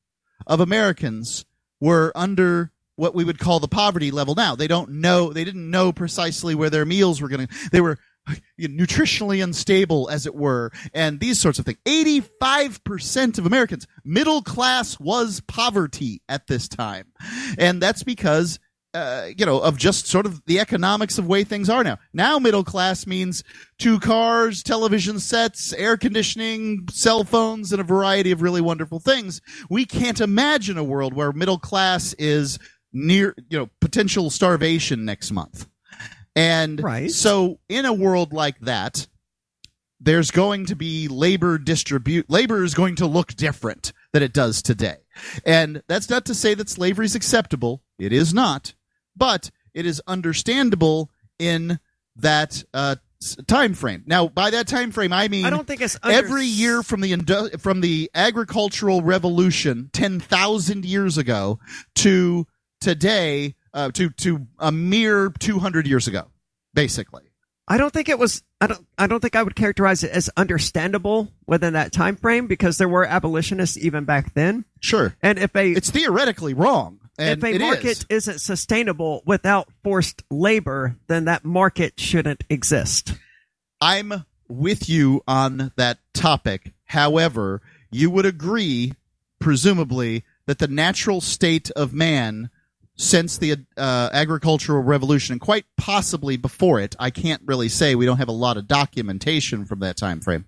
[0.47, 1.47] of Americans
[1.81, 4.55] were under what we would call the poverty level now.
[4.55, 7.99] They don't know, they didn't know precisely where their meals were going to, they were
[8.61, 11.79] nutritionally unstable, as it were, and these sorts of things.
[11.87, 17.07] 85% of Americans, middle class was poverty at this time.
[17.59, 18.59] And that's because
[18.95, 21.99] uh, you know, of just sort of the economics of way things are now.
[22.13, 23.43] Now, middle class means
[23.77, 29.41] two cars, television sets, air conditioning, cell phones, and a variety of really wonderful things.
[29.69, 32.61] We can't imagine a world where middle class is
[32.93, 35.67] near, you know, potential starvation next month.
[36.37, 37.11] And Right.
[37.11, 39.07] so, in a world like that,
[40.01, 44.61] there's going to be labor distribute labor is going to look different than it does
[44.63, 44.97] today.
[45.47, 47.83] And that's not to say that slavery is acceptable.
[47.99, 48.75] It is not.
[49.17, 51.79] But it is understandable in
[52.17, 52.97] that uh,
[53.47, 54.03] time frame.
[54.07, 57.01] Now by that time frame i mean I don't think it's under- every year from
[57.01, 61.59] the from the agricultural revolution 10,000 years ago
[61.97, 62.47] to
[62.81, 66.29] today uh, to to a mere 200 years ago
[66.73, 67.23] basically
[67.67, 68.43] I don't think it was.
[68.61, 68.87] I don't.
[68.99, 72.89] I don't think I would characterize it as understandable within that time frame because there
[72.89, 74.67] were abolitionists even back then.
[74.81, 78.07] sure And if a it's theoretically wrong and if a market is.
[78.11, 83.15] isn't sustainable without forced labor, then that market shouldn't exist.
[83.81, 86.73] I'm with you on that topic.
[86.85, 88.93] However, you would agree,
[89.39, 92.51] presumably, that the natural state of man
[92.97, 97.95] since the uh, agricultural revolution and quite possibly before it i can't really say.
[97.95, 100.45] We don't have a lot of documentation from that time frame.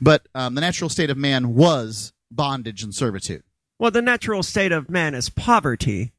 [0.00, 3.42] But um, the natural state of man was bondage and servitude.
[3.78, 6.12] Well, the natural state of man is poverty.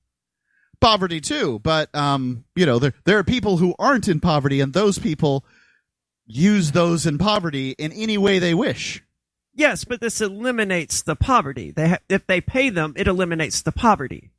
[0.79, 1.59] poverty too.
[1.59, 5.45] But um, you know there, there are people who aren't in poverty and those people
[6.25, 9.03] use those in poverty in any way they wish.
[9.53, 11.71] Yes, but this eliminates the poverty.
[11.71, 14.31] They ha- if they pay them, it eliminates the poverty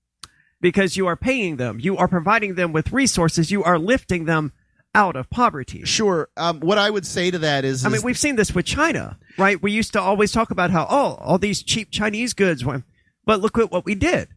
[0.63, 1.79] because you are paying them.
[1.79, 3.51] You are providing them with resources.
[3.51, 4.53] You are lifting them
[4.95, 5.85] out of poverty.
[5.85, 6.29] Sure.
[6.37, 9.19] Um, what I would say to that is, I mean, we've seen this with China,
[9.39, 9.61] right?
[9.63, 12.85] We used to always talk about how, oh, all these cheap Chinese goods, went-
[13.27, 14.29] but look at what we did.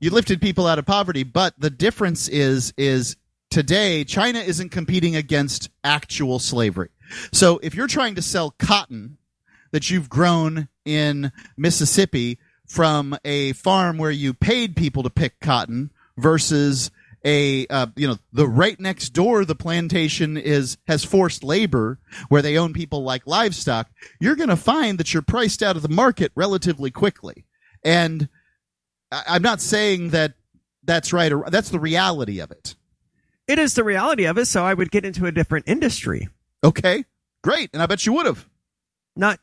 [0.00, 3.16] you lifted people out of poverty, but the difference is, is
[3.50, 6.90] today China isn't competing against actual slavery.
[7.32, 9.16] So if you're trying to sell cotton
[9.72, 12.38] that you've grown in Mississippi
[12.68, 16.90] from a farm where you paid people to pick cotton versus
[17.24, 22.42] a uh, you know the right next door the plantation is has forced labor where
[22.42, 23.88] they own people like livestock
[24.20, 27.44] you're going to find that you're priced out of the market relatively quickly
[27.84, 28.28] And
[29.10, 30.34] I- I'm not saying that
[30.84, 32.76] that's right or that's the reality of it.
[33.48, 36.28] It is the reality of it, so I would get into a different industry.
[36.62, 37.04] Okay,
[37.42, 38.46] great, and I bet you would have.
[39.16, 39.40] Not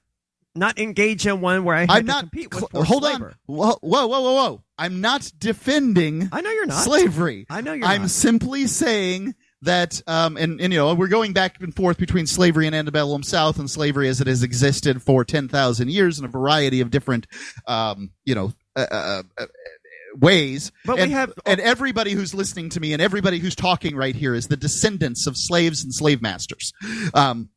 [0.55, 2.19] not engage in one where I had I'm to not.
[2.21, 3.27] compete cl- with forced hold labor.
[3.27, 3.35] on.
[3.55, 4.63] Whoa, whoa, whoa, whoa, whoa!
[4.77, 6.83] I'm not defending I know you're not.
[6.83, 7.45] slavery.
[7.49, 7.91] I know you're not.
[7.91, 8.09] I'm not.
[8.11, 12.67] simply saying that, um, and, and you know, we're going back and forth between slavery
[12.67, 16.27] and antebellum South and slavery as it has existed for ten thousand years in a
[16.27, 17.25] variety of different,
[17.67, 19.45] um, you know, uh, uh, uh,
[20.19, 20.71] ways.
[20.85, 24.15] But we and, have- and everybody who's listening to me and everybody who's talking right
[24.15, 26.71] here is the descendants of slaves and slave masters.
[27.13, 27.49] Um,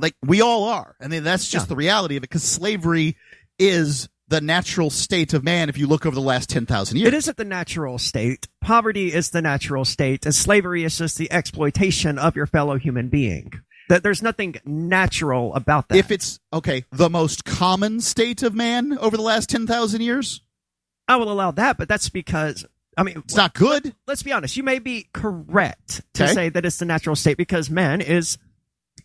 [0.00, 0.96] like we all are.
[1.00, 1.68] I mean, that's just Yeah.
[1.70, 3.16] the reality of it because slavery
[3.58, 7.08] is the natural state of man if you look over the last 10,000 years.
[7.08, 8.46] It isn't the natural state.
[8.60, 13.08] Poverty is the natural state, and slavery is just the exploitation of your fellow human
[13.08, 13.52] being.
[13.88, 15.98] That there's nothing natural about that.
[15.98, 20.42] If it's, okay, the most common state of man over the last 10,000 years,
[21.08, 22.64] I will allow that, but that's because
[22.96, 23.96] I mean it's not good.
[24.06, 24.56] let's be honest.
[24.56, 26.34] You may be correct to Okay.
[26.34, 28.38] say that it's the natural state because man is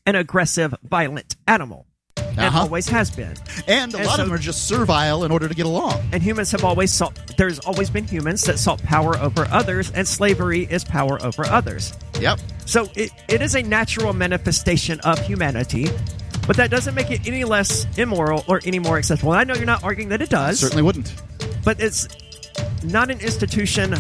[0.06, 1.88] an aggressive, violent animal,
[2.18, 2.60] and Uh-huh.
[2.62, 3.34] always has been.
[3.68, 6.04] And a And lot so- of them are just servile in order to get along.
[6.12, 7.18] And humans have always sought.
[7.38, 11.94] There's always been humans that sought power over others, and slavery is power over others.
[12.20, 12.40] Yep.
[12.66, 15.90] So it, it is a natural manifestation of humanity,
[16.48, 19.32] but that doesn't make it any less immoral or any more acceptable.
[19.32, 21.14] I know you're not arguing that it does, Certainly wouldn't.
[21.64, 22.08] but it's
[22.84, 23.96] not an institution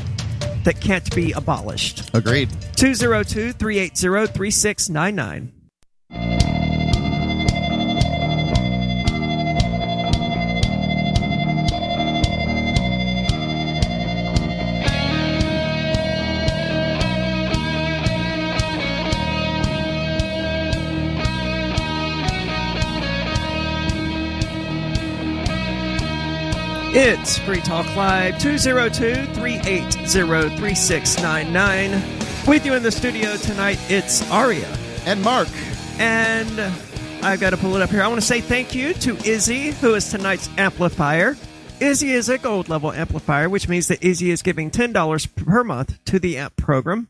[0.64, 2.10] that can't be abolished.
[2.14, 2.49] Agreed.
[2.76, 5.52] 202 380 3699.
[26.97, 31.91] It's Free Talk Live 202 380 3699.
[32.47, 34.73] With you in the studio tonight, it's Aria.
[35.05, 35.49] And Mark,
[35.97, 36.59] And
[37.23, 38.01] I've got to pull it up here.
[38.01, 41.38] I want to say thank you to Izzy, who is tonight's amplifier.
[41.80, 46.03] Izzy is a gold level amplifier, which means that Izzy is giving $10 per month
[46.05, 47.07] to the amp program.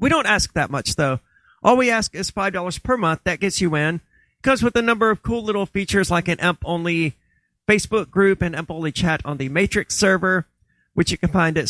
[0.00, 1.20] We don't ask that much, though.
[1.62, 3.20] All we ask is $5 per month.
[3.24, 4.00] That gets you in.
[4.42, 7.16] Comes with a number of cool little features like an amp only
[7.68, 10.46] Facebook group and amp only chat on the Matrix server,
[10.94, 11.68] which you can find at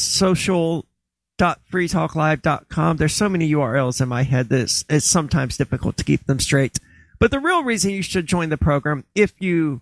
[1.40, 2.96] social.freetalklive.com.
[2.96, 6.38] There's so many URLs in my head that it's, it's sometimes difficult to keep them
[6.40, 6.78] straight.
[7.18, 9.80] But the real reason you should join the program, if you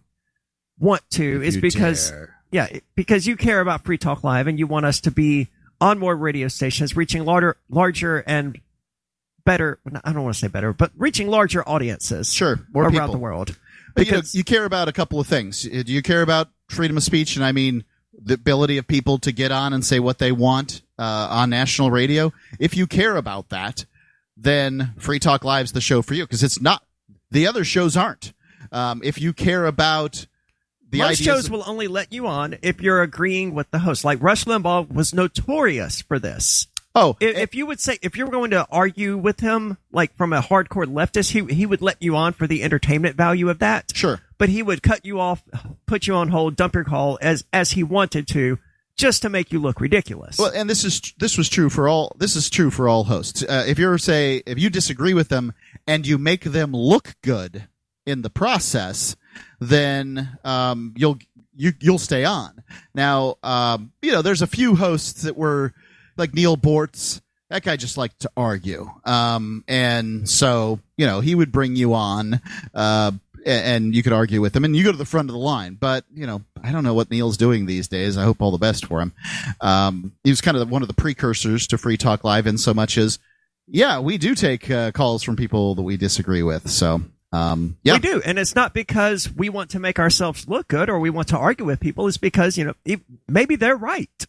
[0.78, 2.36] want to, is because dare.
[2.50, 5.48] yeah, because you care about Free Talk Live and you want us to be
[5.80, 8.60] on more radio stations, reaching larger, larger and
[9.46, 9.78] better.
[10.04, 12.32] I don't want to say better, but reaching larger audiences.
[12.32, 13.12] Sure, more around people.
[13.12, 13.56] the world.
[13.94, 15.62] But you, know, Because- you care about a couple of things.
[15.62, 17.36] Do you care about freedom of speech?
[17.36, 17.84] And I mean
[18.22, 21.90] the ability of people to get on and say what they want uh, on national
[21.90, 22.32] radio.
[22.58, 23.86] If you care about that,
[24.36, 26.82] then Free Talk Live's the show for you because it's not.
[27.30, 28.32] The other shows aren't.
[28.72, 30.26] Um, if you care about
[30.90, 34.04] the Most shows of- will only let you on if you're agreeing with the host.
[34.04, 36.66] Like Rush Limbaugh was notorious for this.
[36.96, 40.14] oh, If, if you would say, if you were going to argue with him, like
[40.16, 43.60] from a hardcore leftist, he he would let you on for the entertainment value of
[43.60, 43.92] that.
[43.94, 44.20] sure.
[44.38, 45.42] But he would cut you off,
[45.86, 48.58] put you on hold, dump your call as as he wanted to,
[48.96, 50.38] just to make you look ridiculous.
[50.38, 52.14] Well, and this is this was true for all.
[52.18, 53.42] This is true for all hosts.
[53.42, 55.54] Uh, if you're say if you disagree with them
[55.86, 57.68] and you make them look good
[58.06, 59.16] in the process,
[59.58, 61.18] then um, you'll
[61.56, 62.62] you you'll stay on.
[62.94, 65.72] Now, um, you know, there's a few hosts that were
[66.16, 67.20] like Neal Boortz.
[67.48, 71.94] That guy just liked to argue, um, and so you know he would bring you
[71.94, 72.40] on.
[72.72, 73.12] Uh,
[73.46, 75.74] and you could argue with him, and you go to the front of the line.
[75.74, 78.16] But you know, I don't know what Neal's doing these days.
[78.16, 79.12] I hope all the best for him.
[79.60, 82.74] Um, he was kind of one of the precursors to Free Talk Live, in so
[82.74, 83.18] much as,
[83.66, 86.68] yeah, we do take uh, calls from people that we disagree with.
[86.68, 87.02] So,
[87.32, 90.90] um, yeah, We do, and it's not because we want to make ourselves look good
[90.90, 92.08] or we want to argue with people.
[92.08, 92.96] It's because you know
[93.28, 94.26] maybe they're right.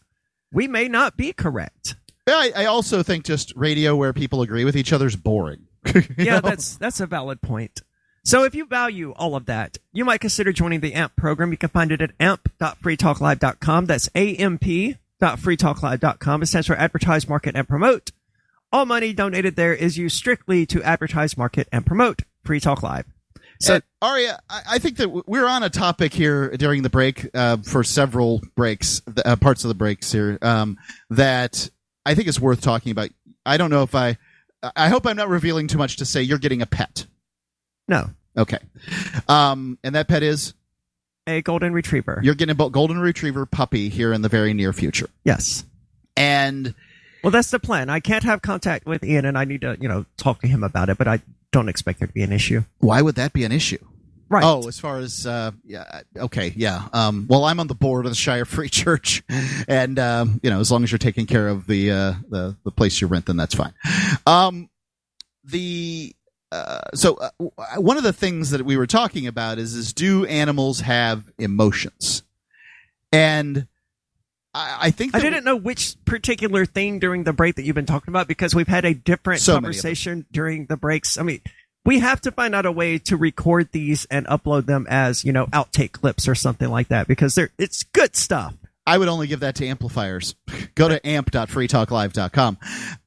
[0.52, 1.96] We may not be correct.
[2.26, 5.66] I, I also think just radio where people agree with each other is boring.
[6.16, 6.40] Yeah, know?
[6.42, 7.82] that's that's a valid point.
[8.24, 11.50] So if you value all of that, you might consider joining the AMP program.
[11.50, 13.86] You can find it at amp.freetalklive.com.
[13.86, 16.42] That's amp.freetalklive.com.
[16.42, 18.12] It stands for Advertise, Market, and Promote.
[18.72, 23.04] All money donated there is used strictly to advertise, market, and promote Free Talk Live.
[23.60, 27.28] So So, Aria, I, I think that we're on a topic here during the break
[27.34, 30.78] uh, for several breaks, uh, parts of the breaks here, um,
[31.10, 31.68] that
[32.06, 33.10] I think is worth talking about.
[33.44, 34.16] I don't know if I,
[34.74, 37.06] I hope I'm not revealing too much to say you're getting a pet.
[37.88, 38.58] No, Okay.
[39.28, 40.54] Um, and that pet is
[41.26, 42.20] a golden retriever.
[42.22, 45.08] You're getting a golden retriever puppy here in the very near future.
[45.24, 45.64] yes.
[46.16, 46.74] And
[47.22, 47.88] Well, that's the plan.
[47.90, 50.62] I can't have contact with Ian, and I need to, you know, talk to him
[50.64, 50.98] about it.
[50.98, 52.62] But I don't expect there to be an issue.
[52.78, 53.78] why would that be an issue?
[54.28, 54.44] Right.
[54.44, 56.88] Oh, as far as uh, yeah, okay, yeah.
[56.94, 59.22] Um, well, I'm on the board of the Shire Free Church,
[59.68, 62.70] and um, you know, as long as you're taking care of the uh, the the
[62.70, 63.74] place you rent, then that's fine.
[64.26, 64.70] Um,
[65.44, 66.14] the
[66.52, 67.30] uh, so uh,
[67.78, 72.22] one of the things that we were talking about is is do animals have emotions?
[73.10, 73.66] And
[74.54, 77.86] I, I think I didn't know which particular thing during the break that you've been
[77.86, 79.64] talking about because we've had a different So many of them.
[79.64, 81.16] conversation during the breaks.
[81.16, 81.40] I mean,
[81.84, 85.32] we have to find out a way to record these and upload them as, you
[85.32, 88.54] know, outtake clips or something like that because they're it's good stuff.
[88.86, 90.34] I would only give that to amplifiers.
[90.74, 92.58] Go to amp.freetalklive.com.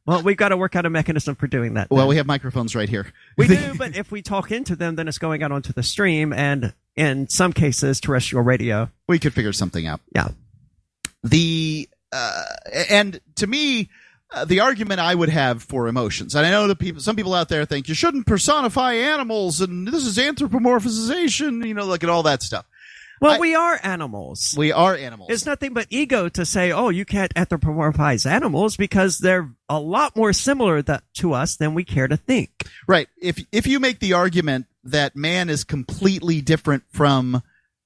[0.06, 1.90] Well, we've got to work out a mechanism for doing that.
[1.90, 3.12] Well, we have microphones right here.
[3.38, 6.32] we do, but if we talk into them, then it's going out onto the stream
[6.32, 8.90] and in some cases terrestrial radio.
[9.08, 10.02] we could figure something out.
[10.14, 10.30] Yeah.
[11.24, 12.44] the uh,
[12.90, 13.90] and to me
[14.32, 17.34] uh, the argument I would have for emotions, and I know that people, some people
[17.34, 22.10] out there think you shouldn't personify animals, and this is anthropomorphization, you know, look at
[22.10, 22.66] all that stuff.
[23.26, 24.54] Well, I- we are animals.
[24.58, 25.30] We are animals.
[25.32, 30.16] It's nothing but ego to say, oh, you can't anthropomorphize animals because they're a lot
[30.16, 32.52] more similar that, to us than we care to think.
[32.88, 33.08] right.
[33.22, 37.42] If if you make the argument that man is completely different from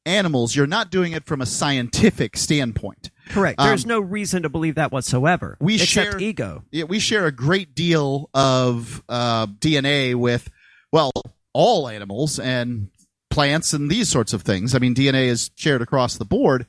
[0.05, 3.11] animals, you're not doing it from a scientific standpoint.
[3.29, 3.59] Correct.
[3.59, 5.55] Um, There's no reason to believe that whatsoever.
[5.61, 6.63] we except share- ego.
[6.71, 10.49] Yeah, we share a great deal of uh, DNA with,
[10.91, 11.11] well,
[11.53, 12.89] all animals and
[13.39, 14.75] plants and these sorts of things.
[14.75, 16.65] I mean, DNA is shared across the board,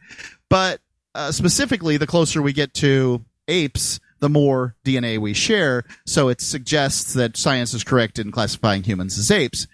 [0.49, 0.81] but
[1.17, 5.83] uh, specifically, the closer we get to apes, the more DNA we share.
[6.07, 9.67] So it suggests that science is correct in classifying humans as apes.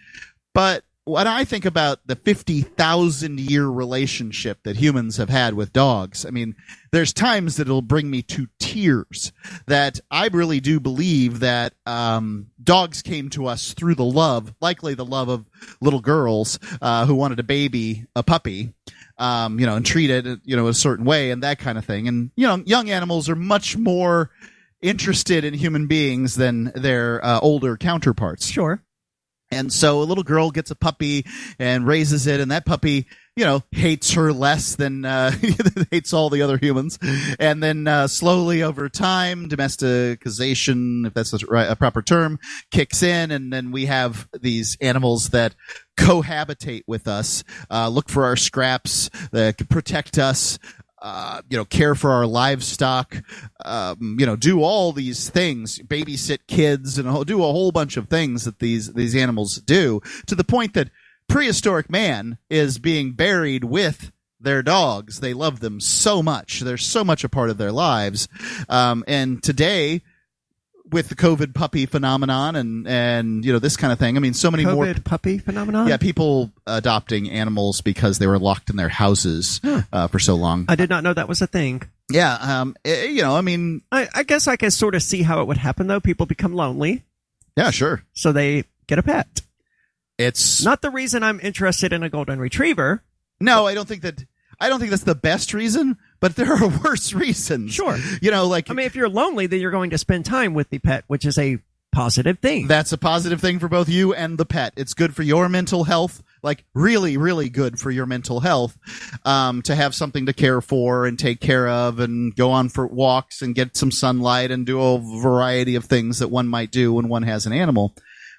[0.55, 6.27] But when I think about the 50,000 year relationship that humans have had with dogs,
[6.27, 6.57] I mean,
[6.91, 9.33] there's times that it'll bring me to tears
[9.67, 14.95] that I really do believe that um, dogs came to us through the love, likely
[14.95, 15.47] the love of
[15.81, 18.75] little girls uh, who wanted a baby, a puppy,
[19.17, 21.85] um, you know, and treat it, you know, a certain way and that kind of
[21.85, 22.09] thing.
[22.09, 24.31] And, you know, young animals are much more
[24.83, 28.49] interested in human beings than their uh, older counterparts.
[28.49, 28.83] Sure.
[29.51, 31.25] And so a little girl gets a puppy
[31.59, 33.07] and raises it, and that puppy,
[33.37, 35.31] you know, hates her less than uh,
[35.91, 36.99] hates all the other humans.
[37.39, 42.41] And then uh, slowly over time, domesticization, if that's a, right, a proper term,
[42.71, 45.55] kicks in, and then we have these animals that
[45.97, 50.59] cohabitate with us, uh, look for our scraps, that protect us,
[51.03, 53.17] uh, you know, care for our livestock,
[53.65, 58.09] um, you know, do all these things, babysit kids, and do a whole bunch of
[58.09, 60.01] things that these these animals do.
[60.27, 60.91] To the point that
[61.29, 65.21] prehistoric man is being buried with their dogs.
[65.21, 66.61] They love them so much.
[66.61, 68.29] They're so much a part of their lives.
[68.69, 70.03] Um, and today,
[70.91, 74.35] with the COVID puppy phenomenon and and you know this kind of thing, I mean,
[74.35, 75.89] so many COVID more puppy phenomenon?
[75.89, 79.61] yeah, people adopting animals because they were locked in their houses
[79.93, 80.65] uh, for so long.
[80.69, 81.83] I did not know that was a thing.
[82.11, 85.23] Yeah, um, eh, you know, I mean, I, I guess I can sort of see
[85.23, 86.01] how it would happen, though.
[86.01, 87.05] People become lonely,
[87.57, 88.03] yeah, sure.
[88.13, 89.43] so they get a pet.
[90.19, 93.03] It's Not the reason I'm interested in a golden retriever.
[93.41, 94.25] no, I don't think that.
[94.59, 97.73] I don't think that's the best reason, but there are worse reasons.
[97.73, 97.97] Sure.
[98.21, 100.71] you know, like I mean, if you're lonely, then you're going to spend time with
[100.71, 101.59] the pet, which is a
[101.97, 102.67] positive thing.
[102.67, 104.75] that's a positive thing for both you and the pet.
[104.77, 108.77] It's good for your mental health, like really, really good for your mental health,
[109.25, 112.87] um, to have something to care for and take care of and go on for
[112.87, 116.93] walks and get some sunlight and do a variety of things that one might do
[116.93, 117.95] when one has an animal.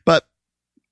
[0.06, 0.28] But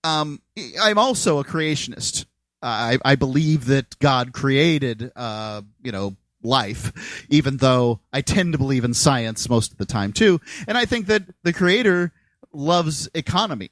[0.04, 0.42] um,
[0.82, 2.26] I'm also a creationist.
[2.64, 8.58] I, I believe that God created, uh, you know, life, even though I tend to
[8.58, 10.40] believe in science most of the time too.
[10.68, 12.14] And I think that the creator
[12.54, 13.72] loves economy.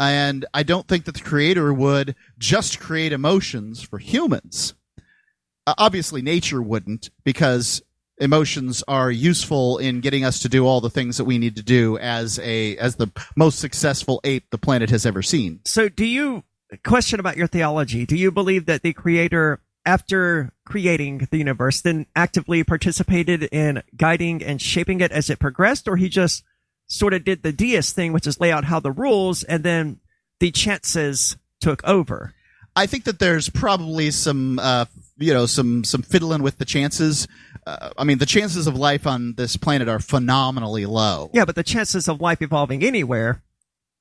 [0.00, 4.74] And I don't think that the creator would just create emotions for humans.
[5.66, 7.82] Uh, obviously, nature wouldn't because
[8.20, 11.62] emotions are useful in getting us to do all the things that we need to
[11.62, 15.60] do as a as the most successful ape the planet has ever seen.
[15.64, 16.44] So, do you
[16.84, 18.06] question about your theology?
[18.06, 24.42] Do you believe that the creator, after creating the universe, then actively participated in guiding
[24.42, 26.44] and shaping it as it progressed, or he just
[26.86, 30.00] sort of did the deist thing, which is lay out how the rules, and then
[30.40, 32.34] the chances took over?
[32.76, 34.84] I think that there's probably some, uh,
[35.16, 37.26] you know, some some fiddling with the chances.
[37.66, 41.30] Uh, I mean, the chances of life on this planet are phenomenally low.
[41.32, 43.42] Yeah, but the chances of life evolving anywhere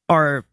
[0.09, 0.45] are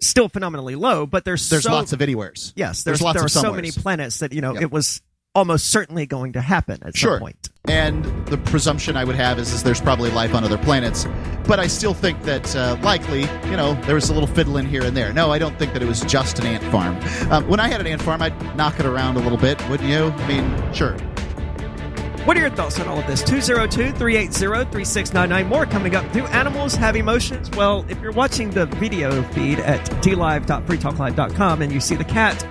[0.00, 2.52] still phenomenally low, but there's There's so, lots of anywheres.
[2.56, 3.56] yes, there's there's, lots there of are so somewheres.
[3.76, 4.62] many planets that you know Yep.
[4.62, 5.00] it was
[5.34, 7.12] almost certainly going to happen at Sure.
[7.12, 7.48] some point.
[7.68, 11.06] And the presumption I would have is, is there's probably life on other planets.
[11.46, 14.82] But I still think that uh, likely, you know, there was a little fiddling here
[14.82, 15.12] and there.
[15.12, 16.98] No, I don't think that it was just an ant farm.
[17.30, 19.88] Um, when I had an ant farm, I'd knock it around a little bit, wouldn't
[19.88, 20.06] you?
[20.06, 20.96] I mean, sure.
[22.26, 23.22] What are your thoughts on all of this?
[23.22, 25.48] 202 380 3699.
[25.48, 26.12] More coming up.
[26.12, 27.50] Do animals have emotions?
[27.52, 32.46] Well, if you're watching the video feed at dlive.freetalklive.com and you see the cat,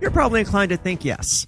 [0.00, 1.47] you're probably inclined to think yes.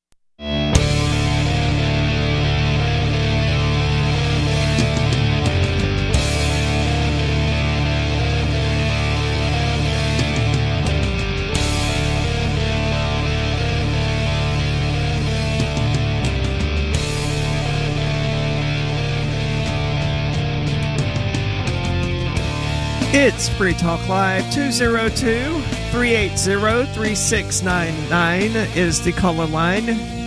[23.13, 25.61] It's Free Talk Live 202
[25.91, 30.20] 380 3699 is the caller line.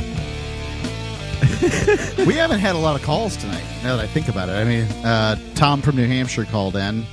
[2.27, 4.53] we haven't had a lot of calls tonight, now that I think about it.
[4.53, 7.05] I mean, uh, Tom from New Hampshire called in,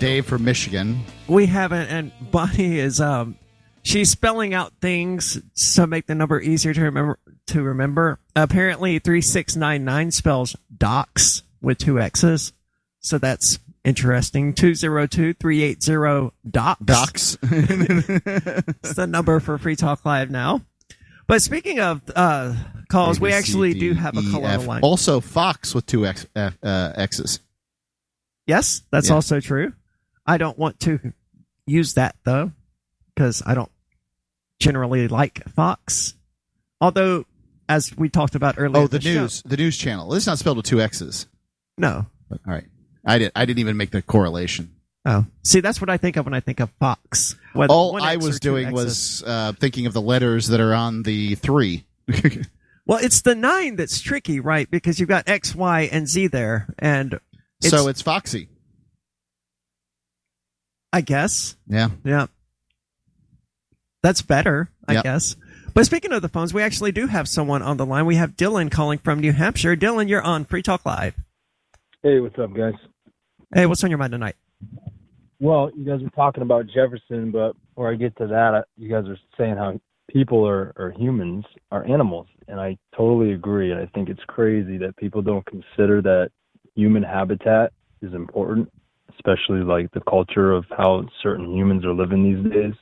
[0.00, 1.00] Dave from Michigan.
[1.26, 3.36] We haven't, and Bonnie is um,
[3.82, 5.40] she's spelling out things
[5.74, 7.18] to make the number easier to remember.
[7.48, 12.52] To remember, apparently three six nine nine spells docs with two x's,
[13.00, 14.52] so that's interesting.
[14.52, 16.84] Two zero two three eight zero docs.
[16.84, 17.38] Docs.
[17.42, 20.62] It's the number for Free Talk Live now.
[21.26, 22.54] But speaking of uh,
[22.88, 24.80] calls, we A, B, C, actually D, do have a E, caller on the line.
[24.82, 27.40] Also, Fox with two X, F, uh, X's.
[28.46, 29.14] Yes, that's Yeah.
[29.14, 29.72] also true.
[30.26, 31.12] I don't want to
[31.66, 32.52] use that though,
[33.14, 33.70] because I don't
[34.58, 36.14] generally like Fox.
[36.80, 37.24] Although,
[37.68, 40.14] as we talked about earlier, Oh, the show- news, the news channel.
[40.14, 41.26] Is not spelled with two X's.
[41.76, 42.06] no.
[42.30, 42.66] But, all right,
[43.06, 43.32] I did.
[43.34, 44.72] I didn't even make the correlation.
[45.06, 47.36] Oh, see, that's what I think of when I think of Fox.
[47.54, 48.74] Whether All I was doing X's.
[48.74, 51.86] was uh, thinking of the letters that are on the three.
[52.88, 54.68] well, it's the nine that's tricky, right?
[54.68, 57.20] Because you've got X, Y, and Z there, and
[57.60, 58.48] it's, so it's Foxy.
[60.92, 61.90] I guess Yeah.
[62.02, 62.26] Yeah.
[64.02, 65.04] That's better, I Yep.
[65.04, 65.36] guess.
[65.74, 68.06] But speaking of the phones, we actually do have someone on the line.
[68.06, 69.76] We have Dylan calling from New Hampshire.
[69.76, 71.14] Dylan, you're on Free Talk Live.
[72.02, 72.74] Hey, what's up, guys?
[73.54, 74.36] Hey, what's on your mind tonight?
[75.40, 79.04] Well, you guys were talking about Jefferson, but before I get to that, you guys
[79.08, 79.78] are saying how
[80.10, 83.70] people are, are humans, are animals, and I totally agree.
[83.70, 86.30] And I think it's crazy that people don't consider that
[86.74, 87.72] human habitat
[88.02, 88.70] is important,
[89.14, 92.74] especially like the culture of how certain humans are living these days.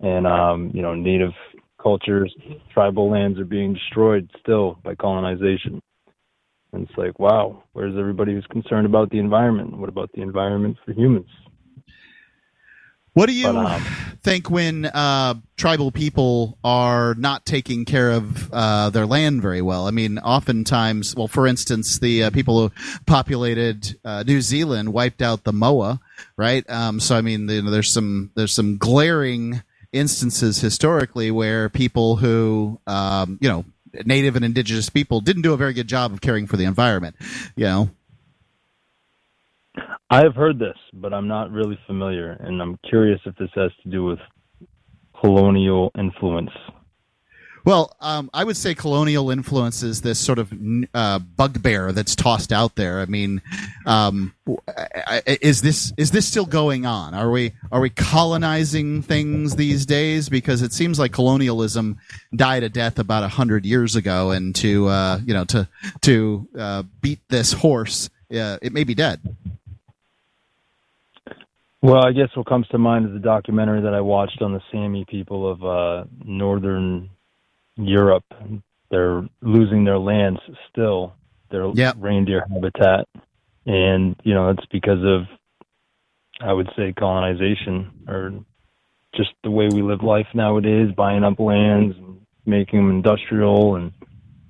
[0.00, 1.32] And um, you know, native
[1.80, 2.34] cultures,
[2.72, 5.80] tribal lands are being destroyed still by colonization.
[6.72, 9.76] And it's like, wow, where's everybody who's concerned about the environment?
[9.76, 11.26] What about the environment for humans?
[13.12, 13.82] What do you But, um,
[14.22, 19.88] think when uh, tribal people are not taking care of uh, their land very well?
[19.88, 22.72] I mean, oftentimes, well, for instance, the uh, people who
[23.06, 26.00] populated uh, New Zealand wiped out the moa,
[26.36, 26.68] right?
[26.70, 29.62] Um, so, I mean, you know, there's some there's some glaring
[29.92, 33.64] instances historically where people who, um, you know,
[34.04, 37.16] native and indigenous people didn't do a very good job of caring for the environment.
[37.56, 37.90] You know,
[40.10, 43.70] I have heard this, but I'm not really familiar, and I'm curious if this has
[43.84, 44.18] to do with
[45.20, 46.50] colonial influence.
[47.64, 50.52] Well, um, I would say colonial influence is this sort of
[50.94, 53.00] uh, bugbear that's tossed out there.
[53.00, 53.42] I mean,
[53.86, 54.34] um,
[55.26, 57.14] is this is this still going on?
[57.14, 60.28] Are we are we colonizing things these days?
[60.28, 61.98] Because it seems like colonialism
[62.34, 65.68] died a death about hundred years ago, and to uh, you know to
[66.00, 69.20] to uh, beat this horse, uh, it may be dead.
[71.82, 74.60] Well, I guess what comes to mind is the documentary that I watched on the
[74.70, 77.08] Sami people of uh, northern
[77.76, 78.24] Europe.
[78.90, 80.40] They're losing their lands
[80.70, 81.14] still,
[81.50, 81.96] their Yep.
[81.98, 83.08] reindeer habitat,
[83.64, 85.22] and you know it's because of,
[86.40, 88.32] I would say, colonization or
[89.14, 93.92] just the way we live life nowadays, buying up lands and making them industrial, and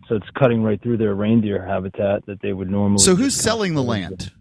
[0.09, 2.99] so it's cutting right through their reindeer habitat that they would normally.
[2.99, 4.33] So who's selling the land?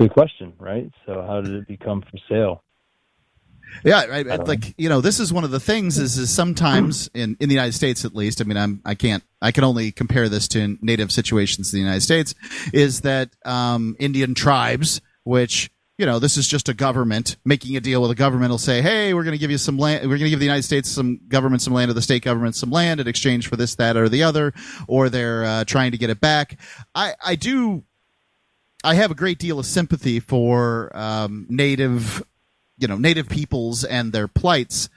[0.00, 0.90] Good question, right?
[1.06, 2.64] So how did it become for sale?
[3.84, 7.36] Yeah, I, like you know, this is one of the things is, is sometimes in,
[7.38, 8.40] in the United States at least.
[8.40, 11.82] I mean, I'm I can't I can only compare this to native situations in the
[11.82, 12.34] United States.
[12.72, 17.80] Is that um, Indian tribes, which you know, this is just a government making a
[17.80, 20.16] deal with a government will say, hey, we're going to give you some land, we're
[20.16, 22.70] going to give the United States some government some land, or the state government some
[22.70, 24.54] land in exchange for this, that, or the other,
[24.88, 26.58] or they're uh, trying to get it back.
[26.94, 27.84] I I do.
[28.82, 32.22] I have a great deal of sympathy for um, native
[32.78, 34.88] you know native peoples and their plights.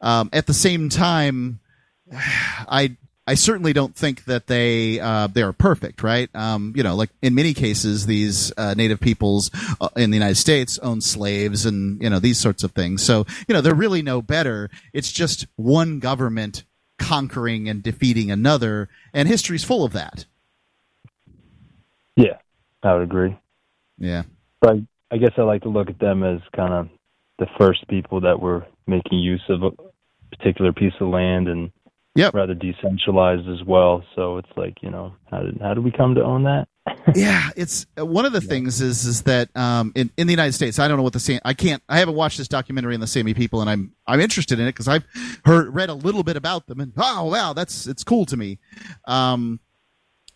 [0.00, 1.60] Um, at the same time,
[2.12, 2.96] I
[3.26, 6.28] I certainly don't think that they uh, they are perfect, right?
[6.34, 9.50] Um, you know, like in many cases, these uh, native peoples
[9.80, 13.02] uh, in the United States own slaves and you know these sorts of things.
[13.02, 14.70] So you know they're really no better.
[14.92, 16.64] It's just one government
[16.98, 20.26] conquering and defeating another, and history's full of that.
[22.16, 22.38] Yeah,
[22.84, 23.36] I would agree.
[23.98, 24.22] Yeah,
[24.60, 24.76] but
[25.10, 26.88] I guess I like to look at them as kind of
[27.38, 29.70] the first people that were making use of a
[30.36, 31.70] particular piece of land and
[32.14, 32.34] yep.
[32.34, 34.04] rather decentralized as well.
[34.14, 36.68] So it's like, you know, how did how did we come to own that?
[37.14, 40.78] yeah, it's one of the things is is that um, in in the United States,
[40.78, 41.40] I don't know what the same.
[41.44, 41.82] I can't.
[41.88, 44.72] I haven't watched this documentary on the Sami people, and I'm I'm interested in it
[44.72, 45.04] because I've
[45.44, 48.58] heard read a little bit about them, and oh wow, that's it's cool to me.
[49.06, 49.60] Um,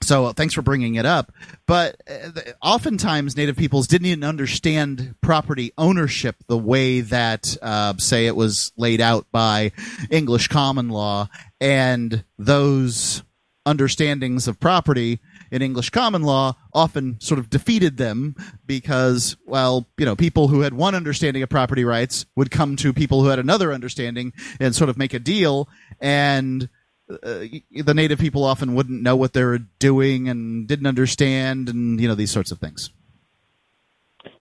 [0.02, 1.32] so uh, thanks for bringing it up.
[1.66, 8.26] But uh, oftentimes, Native peoples didn't even understand property ownership the way that, uh, say,
[8.26, 9.72] it was laid out by
[10.10, 11.28] English common law,
[11.60, 13.22] and those
[13.66, 15.20] understandings of property
[15.50, 18.34] in English common law often sort of defeated them
[18.66, 22.94] because, well, you know, people who had one understanding of property rights would come to
[22.94, 25.68] people who had another understanding and sort of make a deal
[26.00, 26.68] and
[27.10, 27.44] uh,
[27.84, 32.08] the native people often wouldn't know what they were doing and didn't understand, and you
[32.08, 32.90] know these sorts of things.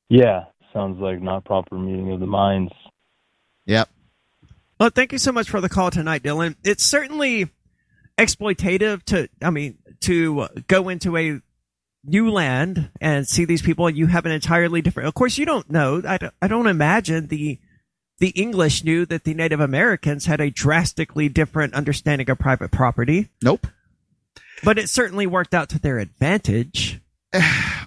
[0.10, 2.73] Yeah, sounds like not proper meeting of the minds.
[3.65, 3.89] Yep.
[4.80, 6.56] Well, thank you so much for the call tonight, Dylan.
[6.64, 7.49] It's certainly
[8.18, 11.41] exploitative to, I mean, to go into a
[12.03, 13.89] new land and see these people.
[13.89, 15.07] You have an entirely different.
[15.07, 16.02] Of course, you don't know.
[16.07, 17.60] I don't, I don't imagine the
[18.19, 23.30] the English knew that the Native Americans had a drastically different understanding of private property.
[23.44, 23.68] Nope.
[24.64, 26.99] But it certainly worked out to their advantage.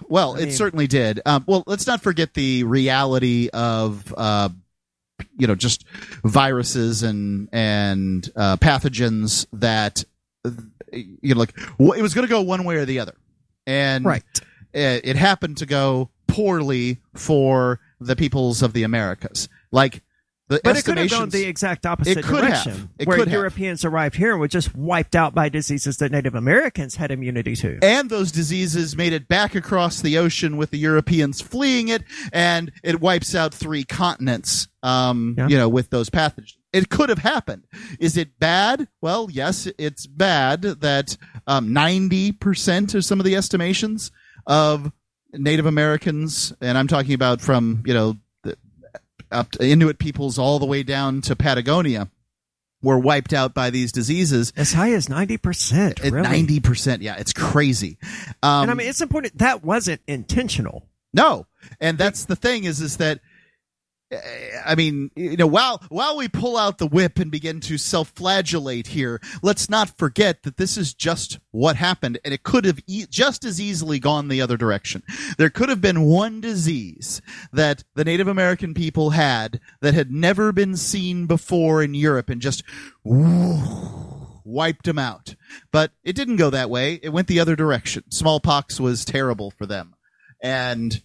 [0.07, 1.21] well, I it certainly did.
[1.25, 4.49] Um, well, let's not forget the reality of, uh,
[5.37, 5.85] you know, just
[6.23, 10.03] viruses and and uh, pathogens that,
[10.91, 13.15] you know, like it was going to go one way or the other,
[13.67, 14.23] and right.
[14.73, 19.49] it, it happened to go poorly for the peoples of the Americas.
[19.71, 20.01] Like
[20.51, 23.93] the but it could have gone the exact opposite direction, where Europeans have.
[23.93, 27.79] arrived here and were just wiped out by diseases that Native Americans had immunity to.
[27.81, 32.03] And those diseases made it back across the ocean with the Europeans fleeing it,
[32.33, 34.67] and it wipes out three continents.
[34.83, 35.47] Um, yeah.
[35.47, 36.55] you know, with those pathogens.
[36.73, 37.67] It could have happened.
[37.99, 38.87] Is it bad?
[38.99, 44.11] Well, yes, it's bad that um, ninety percent of some of the estimations
[44.47, 44.91] of
[45.33, 48.17] Native Americans, and I'm talking about from you know
[49.31, 52.09] up to Inuit peoples all the way down to Patagonia
[52.81, 54.51] were wiped out by these diseases.
[54.57, 56.27] As high as 90% really?
[56.27, 57.97] 90% yeah it's crazy.
[58.41, 60.87] Um, and i mean it's important that wasn't intentional.
[61.13, 61.45] No.
[61.79, 63.19] And that's the thing is is that
[64.11, 64.17] Uh,
[64.65, 68.87] I mean, you know, while while we pull out the whip and begin to self-flagellate
[68.87, 73.05] here, let's not forget that this is just what happened, and it could have e-
[73.09, 75.03] just as easily gone the other direction.
[75.37, 77.21] There could have been one disease
[77.53, 82.41] that the Native American people had that had never been seen before in Europe, and
[82.41, 82.63] just
[83.03, 85.35] wiped them out.
[85.71, 86.99] But it didn't go that way.
[87.01, 88.03] It went the other direction.
[88.09, 89.95] Smallpox was terrible for them,
[90.41, 91.01] and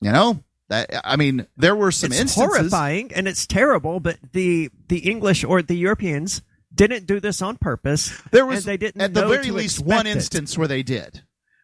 [0.00, 4.70] you know I mean, there were some it's instances horrifying and it's terrible, but the
[4.88, 6.42] the English or the Europeans
[6.72, 8.16] didn't do this on purpose.
[8.30, 10.10] There was they didn't at the very least one it.
[10.10, 11.22] instance where they did,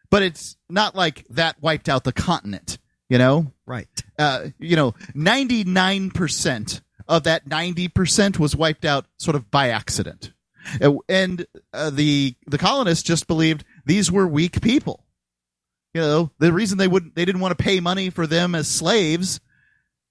[0.09, 2.77] but it's not like that wiped out the continent.
[3.09, 3.87] You know, right?
[4.19, 9.49] Uh, you know, ninety nine percent of that ninety percent was wiped out sort of
[9.49, 10.33] by accident,
[11.07, 15.06] and uh, the the colonists just believed these were weak people
[15.97, 18.67] you know, the reason they wouldn't they didn't want to pay money for them as
[18.67, 19.39] slaves,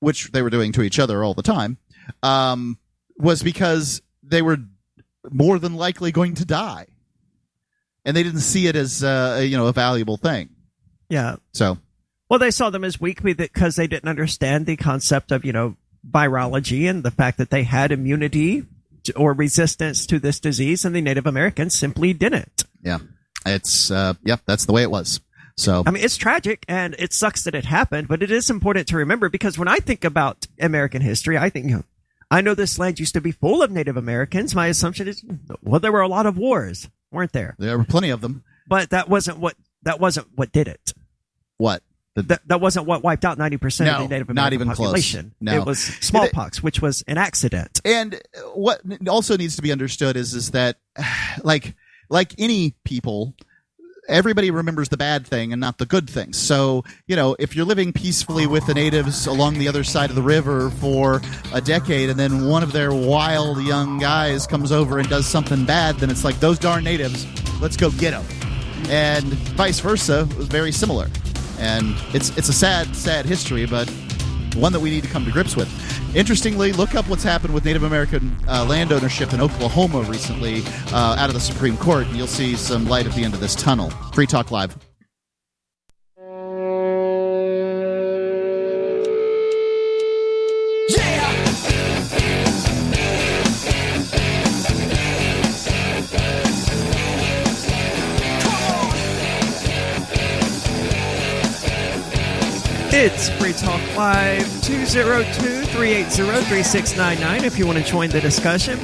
[0.01, 1.79] which they were doing to each other all the time,
[2.25, 2.77] um,
[3.19, 4.59] was because they were
[5.31, 6.89] more than likely going to die,
[8.05, 10.49] and they didn't see it as uh, you know a valuable thing.
[11.09, 11.37] Yeah.
[11.53, 11.79] So.
[12.29, 15.77] Well, they saw them as weak because they didn't understand the concept of you know
[16.11, 18.65] virology and the fact that they had immunity
[19.15, 22.65] or resistance to this disease, and the Native Americans simply didn't.
[22.83, 22.99] Yeah,
[23.47, 25.21] it's uh, yeah, that's the way it was.
[25.59, 28.89] So I mean, it's tragic and it sucks that it happened, but it is important
[28.89, 31.73] to remember because when I think about American history, I think,
[32.31, 34.55] I know this land used to be full of Native Americans.
[34.55, 35.25] My assumption is,
[35.63, 37.57] well, there were a lot of wars, weren't there?
[37.59, 38.45] there were plenty of them.
[38.69, 39.55] But that wasn't what
[39.85, 40.93] that wasn't what did it.
[41.57, 41.83] What?
[42.17, 44.67] The, That that wasn't what wiped out ninety percent of the Native not American even
[44.69, 44.79] close.
[44.89, 45.35] population.
[45.41, 45.61] No.
[45.61, 47.81] It was smallpox, which was an accident.
[47.85, 48.21] and
[48.55, 50.77] what also needs to be understood is is that
[51.45, 51.75] like
[52.11, 53.35] like any people
[54.09, 56.33] everybody remembers the bad thing and not the good thing.
[56.33, 60.17] so you know if you're living peacefully with the natives along the other side of
[60.17, 61.21] the river for
[61.53, 65.65] a decade and then one of their wild young guys comes over and does something
[65.65, 67.27] bad then it's like those darn natives
[67.61, 68.25] let's go get them
[68.89, 69.25] and
[69.55, 71.09] vice versa was very similar
[71.59, 73.91] and it's it's a sad sad history but
[74.57, 75.69] one that we need to come to grips with.
[76.17, 80.63] Interestingly, look up what's happened with Native American uh, land ownership in Oklahoma recently
[80.93, 83.41] uh, out of the Supreme Court, and you'll see some light at the end of
[83.41, 83.91] this tunnel.
[84.13, 84.77] Free Talk Live.
[102.99, 108.79] It's Free Talk Live 202-380-3699 if you want to join the discussion.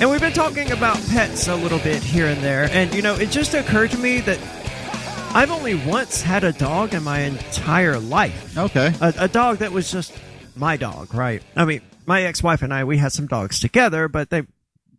[0.00, 2.68] And we've been talking about pets a little bit here and there.
[2.72, 4.40] And, you know, it just occurred to me that
[5.36, 8.58] I've only once had a dog in my entire life.
[8.58, 8.92] Okay.
[9.00, 10.12] A, a dog that was just
[10.56, 11.40] my dog, right?
[11.54, 14.42] I mean, my ex-wife and I, we had some dogs together, but they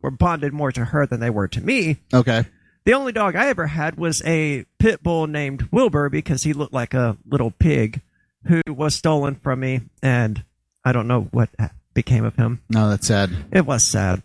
[0.02, 1.98] were bonded more to her than they were to me.
[2.14, 2.46] Okay.
[2.86, 6.74] The only dog I ever had was a pit bull named Wilbur because he looked
[6.74, 8.02] like a little pig
[8.48, 10.44] who was stolen from me, and
[10.84, 11.50] I don't know what
[11.94, 12.62] became of him.
[12.70, 13.32] No, that's sad.
[13.52, 14.22] It was sad.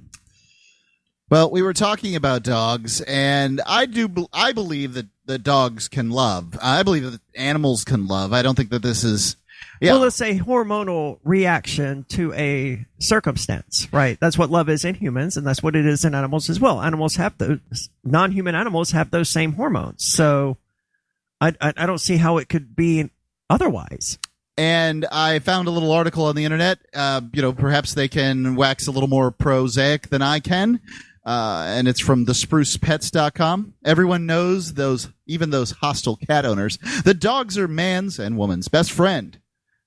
[1.30, 6.10] Well, we were talking about dogs, and I do I believe that that dogs can
[6.10, 6.58] love.
[6.60, 8.32] I believe that animals can love.
[8.32, 9.36] I don't think that this is.
[9.80, 9.92] Yeah.
[9.92, 14.18] Well, it's a hormonal reaction to a circumstance, right?
[14.20, 16.82] That's what love is in humans, and that's what it is in animals as well.
[16.82, 20.04] Animals have those, non-human animals have those same hormones.
[20.04, 20.58] So
[21.40, 23.08] I, I, I don't see how it could be
[23.50, 24.18] otherwise.
[24.56, 26.78] and I found a little article on the internet.
[26.94, 30.80] Uh, you know, perhaps they can wax a little more prosaic than I can.
[31.24, 33.74] Uh, and it's from thesprucepets.com.
[33.84, 38.90] Everyone knows those, even those hostile cat owners, the dogs are man's and woman's best
[38.92, 39.38] friend.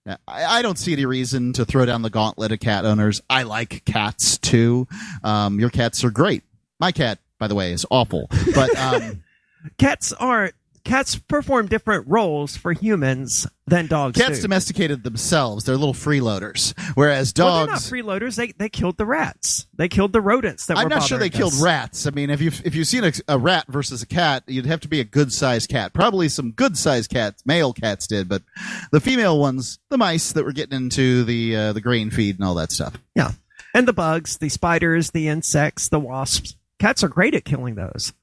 [0.06, 3.22] Now, I, I don't see any reason to throw down the gauntlet of cat owners.
[3.30, 4.88] I like cats too.
[5.24, 6.44] Um, your cats are great.
[6.80, 8.28] My cat, by the way, is awful.
[8.54, 9.24] But um,
[9.78, 10.52] Cats are
[10.84, 14.44] cats perform different roles for humans than dogs cats do.
[14.44, 15.64] domesticated themselves.
[15.64, 16.78] They're little freeloaders.
[16.96, 18.36] Whereas Well, they're not freeloaders.
[18.36, 19.68] They they killed the rats.
[19.76, 20.84] They killed the rodents that were.
[20.84, 22.06] I'm not sure they bothering killed rats.
[22.06, 24.82] I mean, if you if you've seen a, a rat versus a cat, you'd have
[24.82, 25.94] to be a good sized cat.
[25.94, 28.44] Probably some good sized cats, male cats did, but
[28.92, 32.46] the female ones, the mice that were getting into the uh, the grain feed and
[32.46, 32.98] all that stuff.
[33.16, 33.32] Yeah.
[33.74, 36.56] And the bugs, the spiders, the insects, the wasps.
[36.78, 38.14] Cats are great at killing those.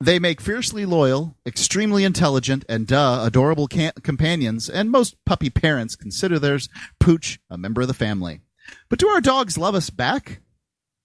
[0.00, 5.96] They make fiercely loyal, extremely intelligent, and duh, adorable ca- companions, and most puppy parents
[5.96, 6.68] consider theirs
[7.00, 8.40] pooch a member of the family.
[8.88, 10.40] But do our dogs love us back?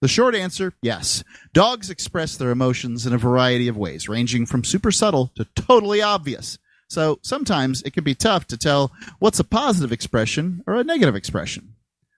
[0.00, 1.24] The short answer, yes.
[1.52, 6.00] Dogs express their emotions in a variety of ways, ranging from super subtle to totally
[6.00, 6.58] obvious.
[6.88, 11.16] So sometimes it can be tough to tell what's a positive expression or a negative
[11.16, 11.74] expression.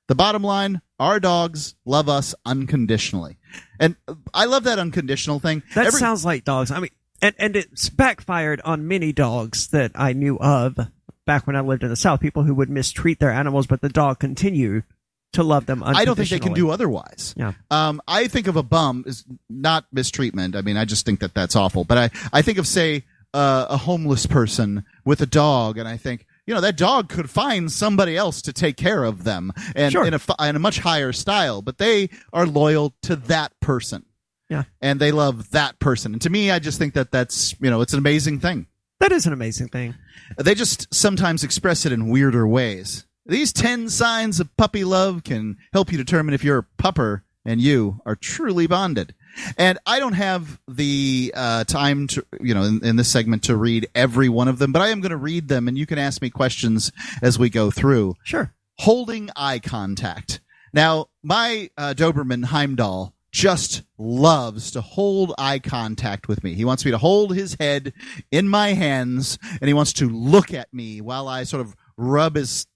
[0.09, 3.39] The bottom line, our dogs love us unconditionally.
[3.78, 3.96] And
[4.32, 5.62] I love that unconditional thing.
[5.74, 6.70] That Every- sounds like dogs.
[6.70, 6.90] I mean,
[7.22, 10.78] and, and it's backfired on many dogs that I knew of
[11.24, 12.20] back when I lived in the South.
[12.20, 14.84] People who would mistreat their animals, but the dog continued
[15.32, 17.34] to love them I don't think they can do otherwise.
[17.36, 17.52] Yeah.
[17.70, 20.56] Um, I think of a bum as not mistreatment.
[20.56, 21.84] I mean, I just think that that's awful.
[21.84, 23.04] But I, I think of, say,
[23.34, 27.28] uh, a homeless person with a dog, and I think, you know, that dog could
[27.28, 30.05] find somebody else to take care of them and Sure.
[30.06, 34.05] in, a, in a much higher style, but they are loyal to that person.
[34.48, 34.62] Yeah.
[34.81, 36.12] And they love that person.
[36.12, 38.66] And to me, I just think that that's, you know, it's an amazing thing.
[39.01, 39.94] That is an amazing thing.
[40.39, 43.06] They just sometimes express it in weirder ways.
[43.27, 48.01] These 10 signs of puppy love can help you determine if your pupper and you
[48.06, 49.14] are truly bonded.
[49.56, 53.56] And I don't have the uh, time to, you know, in, in this segment to
[53.56, 55.98] read every one of them, but I am going to read them and you can
[55.98, 56.92] ask me questions
[57.22, 58.14] as we go through.
[58.24, 58.52] Sure.
[58.78, 60.40] Holding eye contact.
[60.72, 66.54] Now, my uh, Doberman Heimdall just loves to hold eye contact with me.
[66.54, 67.92] He wants me to hold his head
[68.30, 72.36] in my hands and he wants to look at me while I sort of rub
[72.36, 72.66] his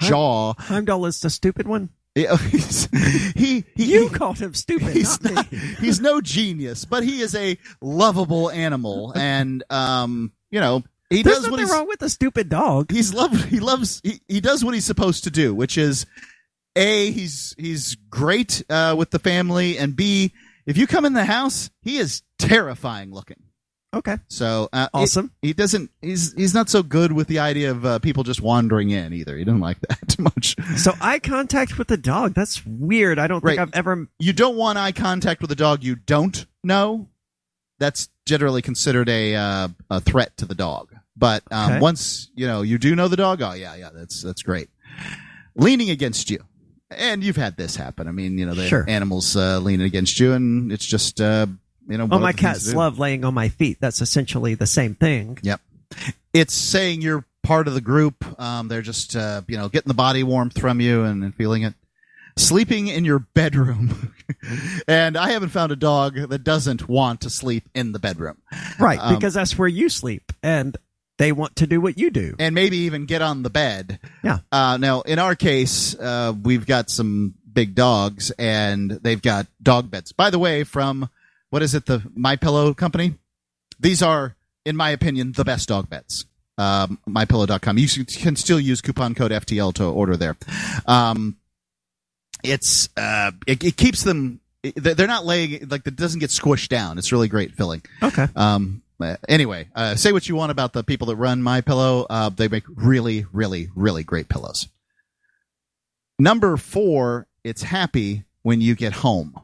[0.00, 0.54] jaw.
[0.58, 1.90] Heimdall is the stupid one.
[2.50, 2.88] He's-
[3.36, 7.34] he, he, You he- called him stupid, he's not he's no genius, but he is
[7.34, 9.12] a lovable animal.
[9.16, 12.90] And, um, you know, he There's does what he's wrong with a stupid dog.
[12.90, 16.06] he's love he loves he, he does what he's supposed to do, which is
[16.76, 20.32] a he's he's great uh, with the family, and b
[20.66, 23.42] if you come in the house, he is terrifying looking.
[23.92, 24.16] Okay.
[24.28, 25.32] So uh, Awesome.
[25.42, 25.90] he doesn't.
[26.00, 29.36] He's he's not so good with the idea of uh, people just wandering in either.
[29.36, 30.54] He doesn't like that too much.
[30.76, 32.34] So eye contact with the dog.
[32.34, 33.18] That's weird.
[33.18, 34.06] I don't think I've ever.
[34.20, 37.08] You don't want eye contact with a dog you don't know.
[37.80, 40.94] That's generally considered a uh, a threat to the dog.
[41.16, 41.80] But um, Okay.
[41.80, 44.68] once you know you do know the dog, oh yeah, yeah, that's that's great.
[45.56, 46.38] Leaning against you,
[46.90, 48.06] and you've had this happen.
[48.06, 48.84] I mean, you know, the Sure.
[48.88, 51.46] animals uh, leaning against you, and it's just uh,
[51.90, 52.08] you know.
[52.10, 53.78] Oh, my cats love laying on my feet.
[53.80, 55.38] That's essentially the same thing.
[55.42, 55.60] Yep.
[56.32, 58.24] It's saying you're part of the group.
[58.40, 61.62] Um, they're just, uh, you know, getting the body warmth from you and, and feeling
[61.62, 61.74] it.
[62.36, 64.14] Sleeping in your bedroom.
[64.88, 68.38] and I haven't found a dog that doesn't want to sleep in the bedroom.
[68.78, 70.76] Right, Um, because that's where you sleep, and
[71.18, 72.36] they want to do what you do.
[72.38, 73.98] And maybe even get on the bed.
[74.22, 74.38] Yeah.
[74.50, 79.90] Uh, now, in our case, uh, we've got some big dogs and they've got dog
[79.90, 80.12] beds.
[80.12, 81.10] By the way, from
[81.50, 83.14] what is it, the My Pillow company?
[83.78, 86.26] These are, in my opinion, the best dog beds.
[86.58, 87.78] Um, mypillow.com.
[87.78, 90.36] You can still use coupon code FTL to order there.
[90.86, 91.36] Um,
[92.44, 94.40] it's uh, it, it keeps them.
[94.76, 96.98] they're not laying like it doesn't get squished down.
[96.98, 97.82] It's really great filling.
[98.02, 98.26] Okay.
[98.36, 98.82] Um.
[99.00, 102.06] uh, Anyway, uh, say what you want about the people that run My Pillow.
[102.10, 104.68] Uh, they make really, really, really great pillows.
[106.18, 109.40] Number four, it's happy when you get home,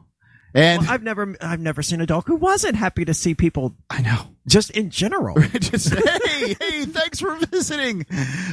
[0.53, 3.75] and Well, I've never, I've never seen a dog who wasn't happy to see people.
[3.89, 4.33] I know.
[4.47, 5.35] Just in general.
[5.59, 8.05] just hey, hey, thanks for visiting.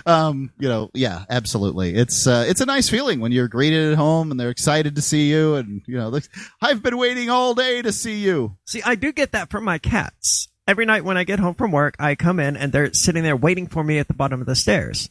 [0.06, 1.94] Um, you know, yeah, absolutely.
[1.94, 5.02] It's uh, it's a nice feeling when you're greeted at home and they're excited to
[5.02, 6.18] see you, and you know,
[6.60, 8.56] I've been waiting all day to see you.
[8.66, 10.48] See, I do get that from my cats.
[10.66, 13.36] Every night when I get home from work, I come in and they're sitting there
[13.36, 15.10] waiting for me at the bottom of the stairs,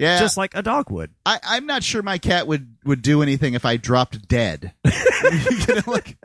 [0.00, 1.10] Yeah, just like a dog would.
[1.26, 4.72] I, I'm not sure my cat would would do anything if I dropped dead.
[5.22, 6.16] You know, like,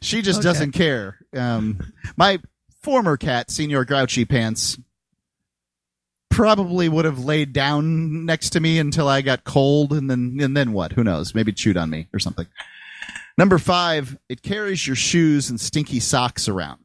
[0.00, 0.44] she just Okay.
[0.48, 1.18] doesn't care.
[1.36, 2.38] Um, my
[2.82, 4.78] former cat, Senior Grouchy Pants,
[6.30, 10.56] probably would have laid down next to me until I got cold, and then and
[10.56, 10.92] then what?
[10.92, 11.34] Who knows?
[11.34, 12.46] Maybe chewed on me or something.
[13.36, 16.78] Number five, it carries your shoes and stinky socks around.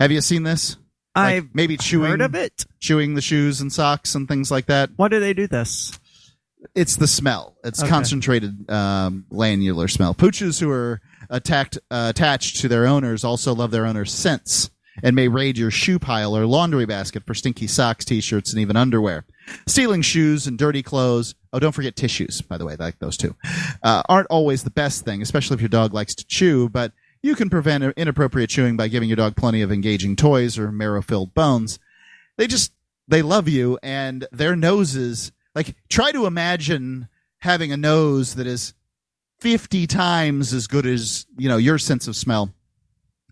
[0.00, 0.76] Have you seen this?
[1.18, 2.64] Like I've maybe chewing heard of it.
[2.80, 4.90] chewing the shoes and socks and things like that.
[4.96, 5.98] Why do they do this?
[6.74, 7.56] It's the smell.
[7.64, 7.88] It's Okay.
[7.88, 10.14] concentrated um, granular smell.
[10.14, 11.00] Pooches who are
[11.30, 14.70] attacked, uh, attached to their owners also love their owner's scents
[15.02, 18.76] and may raid your shoe pile or laundry basket for stinky socks, t-shirts, and even
[18.76, 19.24] underwear.
[19.68, 21.36] Stealing shoes and dirty clothes.
[21.52, 22.74] Oh, don't forget tissues, by the way.
[22.76, 23.36] Like those too.
[23.82, 26.92] Uh, aren't always the best thing, especially if your dog likes to chew, but
[27.22, 31.34] you can prevent inappropriate chewing by giving your dog plenty of engaging toys or marrow-filled
[31.34, 31.78] bones.
[32.36, 32.72] They just
[33.08, 37.08] they love you and their noses like try to imagine
[37.38, 38.74] having a nose that is
[39.40, 42.52] 50 times as good as you know your sense of smell.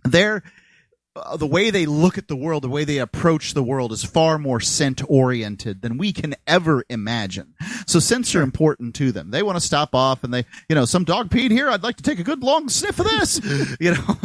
[0.04, 0.42] Their
[1.16, 4.04] uh, the way they look at the world the way they approach the world is
[4.04, 7.54] far more scent oriented than we can ever imagine.
[7.86, 9.30] So scents are important to them.
[9.30, 11.68] They want to stop off and they you know some dog peed here.
[11.68, 13.40] I'd like to take a good long sniff of this.
[13.80, 14.16] You know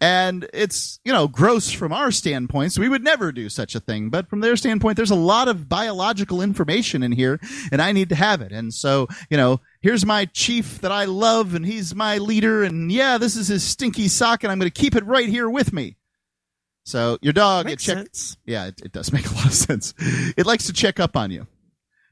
[0.00, 3.80] and it's you know gross from our standpoint so we would never do such a
[3.80, 7.38] thing but from their standpoint there's a lot of biological information in here
[7.72, 8.52] and i need to have it.
[8.52, 12.90] And so you know here's my chief that i love and he's my leader and
[12.90, 15.72] yeah this is his stinky sock and i'm going to keep it right here with
[15.72, 15.96] me
[16.90, 18.36] so your dog Makes it check- sense.
[18.46, 19.94] yeah it, it does make a lot of sense
[20.36, 21.46] it likes to check up on you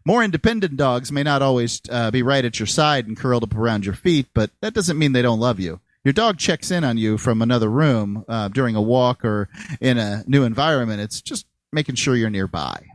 [0.07, 3.55] more independent dogs may not always uh, be right at your side and curled up
[3.55, 5.81] around your feet, but that doesn't mean they don't love you.
[6.03, 9.51] Your dog checks in on you from another room uh, during a walk or
[9.83, 11.03] in a new environment.
[11.03, 11.45] It's just
[11.75, 12.87] making sure you're nearby,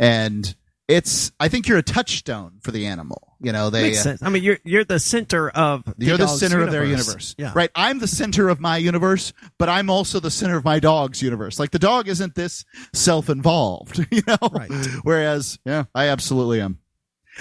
[0.00, 0.52] and
[0.88, 1.30] it's.
[1.38, 3.27] I think you're a touchstone for the animal.
[3.40, 3.82] You know, they.
[3.82, 4.22] Makes uh, sense.
[4.22, 7.34] I mean, you're you're the center of the you're the center of their universe.
[7.38, 7.52] Yeah.
[7.54, 7.70] Right.
[7.74, 11.58] I'm the center of my universe, but I'm also the center of my dog's universe.
[11.58, 14.38] Like the dog isn't this self involved, you know?
[14.50, 14.70] Right.
[15.02, 16.78] Whereas, yeah, I absolutely am.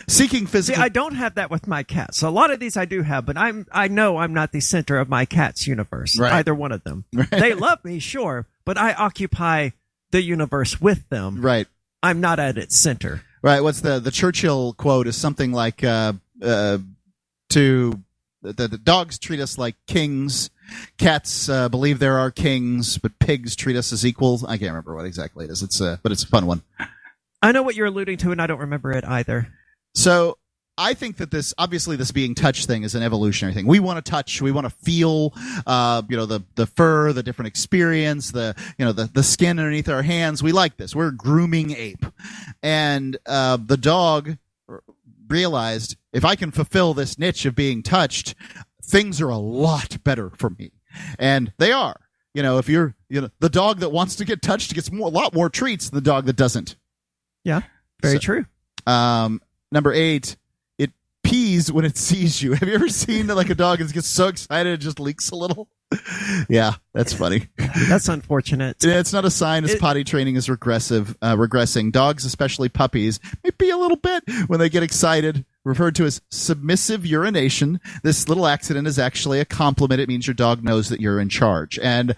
[0.07, 0.79] Seeking physical.
[0.79, 0.85] See.
[0.85, 2.21] I don't have that with my cats.
[2.21, 4.97] A lot of these I do have, but I'm I know I'm not the center
[4.99, 6.19] of my cat's universe.
[6.19, 6.33] Right.
[6.33, 7.05] Either one of them.
[7.31, 9.71] They love me, sure, but I occupy
[10.11, 11.41] the universe with them.
[11.41, 11.67] right.
[12.03, 13.23] I'm not at its center.
[13.41, 13.61] Right.
[13.61, 16.79] What's the the Churchill quote is something like uh, uh,
[17.49, 18.03] to
[18.41, 20.49] the, the dogs treat us like kings,
[20.97, 24.43] cats uh, believe there are kings, but pigs treat us as equals.
[24.43, 25.61] I can't remember what exactly it is.
[25.61, 26.63] It's uh, but it's a fun one.
[27.41, 29.47] I know what you're alluding to, and I don't remember it either.
[29.93, 30.37] So
[30.77, 33.65] I think that this obviously this being touch thing is an evolutionary thing.
[33.65, 35.33] We want to touch, we want to feel,
[35.65, 39.59] uh, you know, the the fur, the different experience, the you know the the skin
[39.59, 40.43] underneath our hands.
[40.43, 40.95] We like this.
[40.95, 42.05] We're a grooming ape,
[42.61, 44.37] and uh, the dog
[45.27, 48.35] realized if I can fulfill this niche of being touched,
[48.83, 50.71] things are a lot better for me,
[51.19, 51.99] and they are.
[52.33, 55.07] You know, if you're you know the dog that wants to get touched gets more,
[55.07, 56.75] a lot more treats than the dog that doesn't.
[57.43, 57.61] Yeah,
[58.01, 58.45] very So- true.
[58.85, 59.41] Um,
[59.71, 60.37] number eight,
[61.37, 62.53] pees when it sees you.
[62.53, 65.35] Have you ever seen like a dog that gets so excited it just leaks a
[65.35, 65.69] little?
[66.49, 67.47] yeah, that's funny.
[67.87, 68.75] That's unfortunate.
[68.83, 71.93] Yeah, It's not a sign as potty training is regressive, uh, regressing.
[71.93, 75.45] Dogs, especially puppies, may pee a little bit when they get excited.
[75.63, 77.79] Referred to as submissive urination.
[78.03, 80.01] This little accident is actually a compliment.
[80.01, 81.79] It means your dog knows that you're in charge.
[81.79, 82.13] And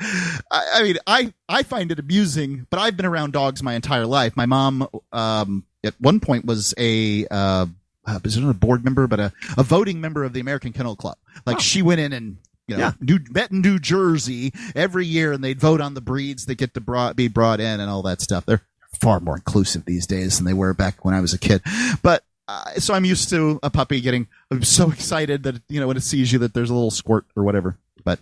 [0.51, 4.07] I, I mean, I, I find it amusing, but I've been around dogs my entire
[4.07, 4.35] life.
[4.35, 7.67] My mom, um, at one point was a, uh,
[8.05, 10.95] uh, was it a board member, but a, a voting member of the American Kennel
[10.95, 11.17] Club.
[11.45, 12.91] Like she went in and you know, Yeah.
[12.99, 16.73] New, met in New Jersey every year, and they'd vote on the breeds that get
[16.75, 18.45] to brought, be brought in and all that stuff.
[18.45, 18.61] They're
[19.01, 21.61] far more inclusive these days than they were back when I was a kid.
[22.03, 25.87] But uh, so I'm used to a puppy getting I'm so excited that you know
[25.87, 27.77] when it sees you that there's a little squirt or whatever.
[28.03, 28.19] But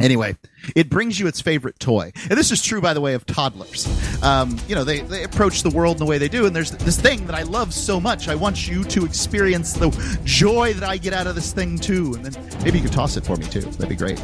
[0.00, 0.36] Anyway,
[0.74, 2.10] it brings you its favorite toy.
[2.28, 3.86] And this is true, by the way, of toddlers.
[4.22, 6.72] Um, you know, they, they approach the world in the way they do, and there's
[6.72, 8.28] this thing that I love so much.
[8.28, 9.90] I want you to experience the
[10.24, 12.14] joy that I get out of this thing, too.
[12.14, 13.60] And then maybe you could toss it for me, too.
[13.60, 14.20] That'd be great.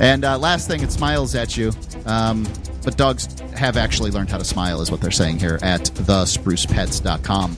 [0.00, 1.72] And uh, last thing, it smiles at you.
[2.06, 2.46] Um,
[2.84, 7.56] but dogs have actually learned how to smile, is what they're saying here at thesprucepets.com.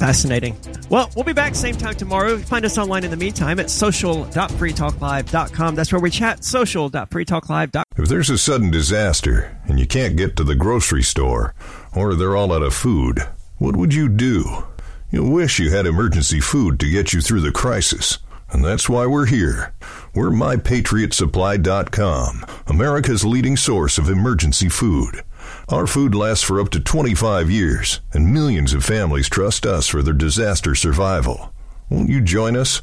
[0.00, 0.56] Fascinating.
[0.88, 2.38] Well, we'll be back same time tomorrow.
[2.38, 5.74] Find us online in the meantime at social.freetalklive.com.
[5.74, 7.84] That's where we chat, social.freetalklive.com.
[7.98, 11.54] If there's a sudden disaster and you can't get to the grocery store,
[11.94, 13.18] or they're all out of food,
[13.58, 14.64] what would you do?
[15.10, 18.20] You'll wish you had emergency food to get you through the crisis.
[18.52, 19.74] And that's why we're here.
[20.14, 25.22] We're MyPatriotSupply.com, America's leading source of emergency food.
[25.70, 30.02] Our food lasts for up to 25 years, and millions of families trust us for
[30.02, 31.52] their disaster survival.
[31.88, 32.82] Won't you join us?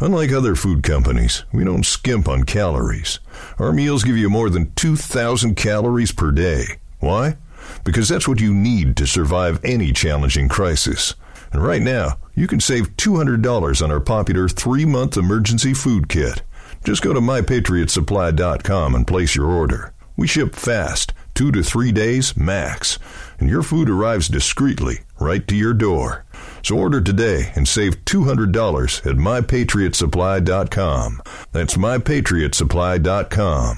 [0.00, 3.20] Unlike other food companies, we don't skimp on calories.
[3.58, 6.78] Our meals give you more than 2,000 calories per day.
[6.98, 7.36] Why?
[7.84, 11.14] Because that's what you need to survive any challenging crisis.
[11.52, 16.42] And right now, you can save $200 on our popular three month emergency food kit.
[16.84, 19.92] Just go to mypatriotsupply.com and place your order.
[20.16, 22.98] We ship fast, two to three days max,
[23.38, 26.24] and your food arrives discreetly right to your door.
[26.62, 31.22] So order today and save $200 at mypatriotsupply.com.
[31.52, 33.72] That's mypatriotsupply.com.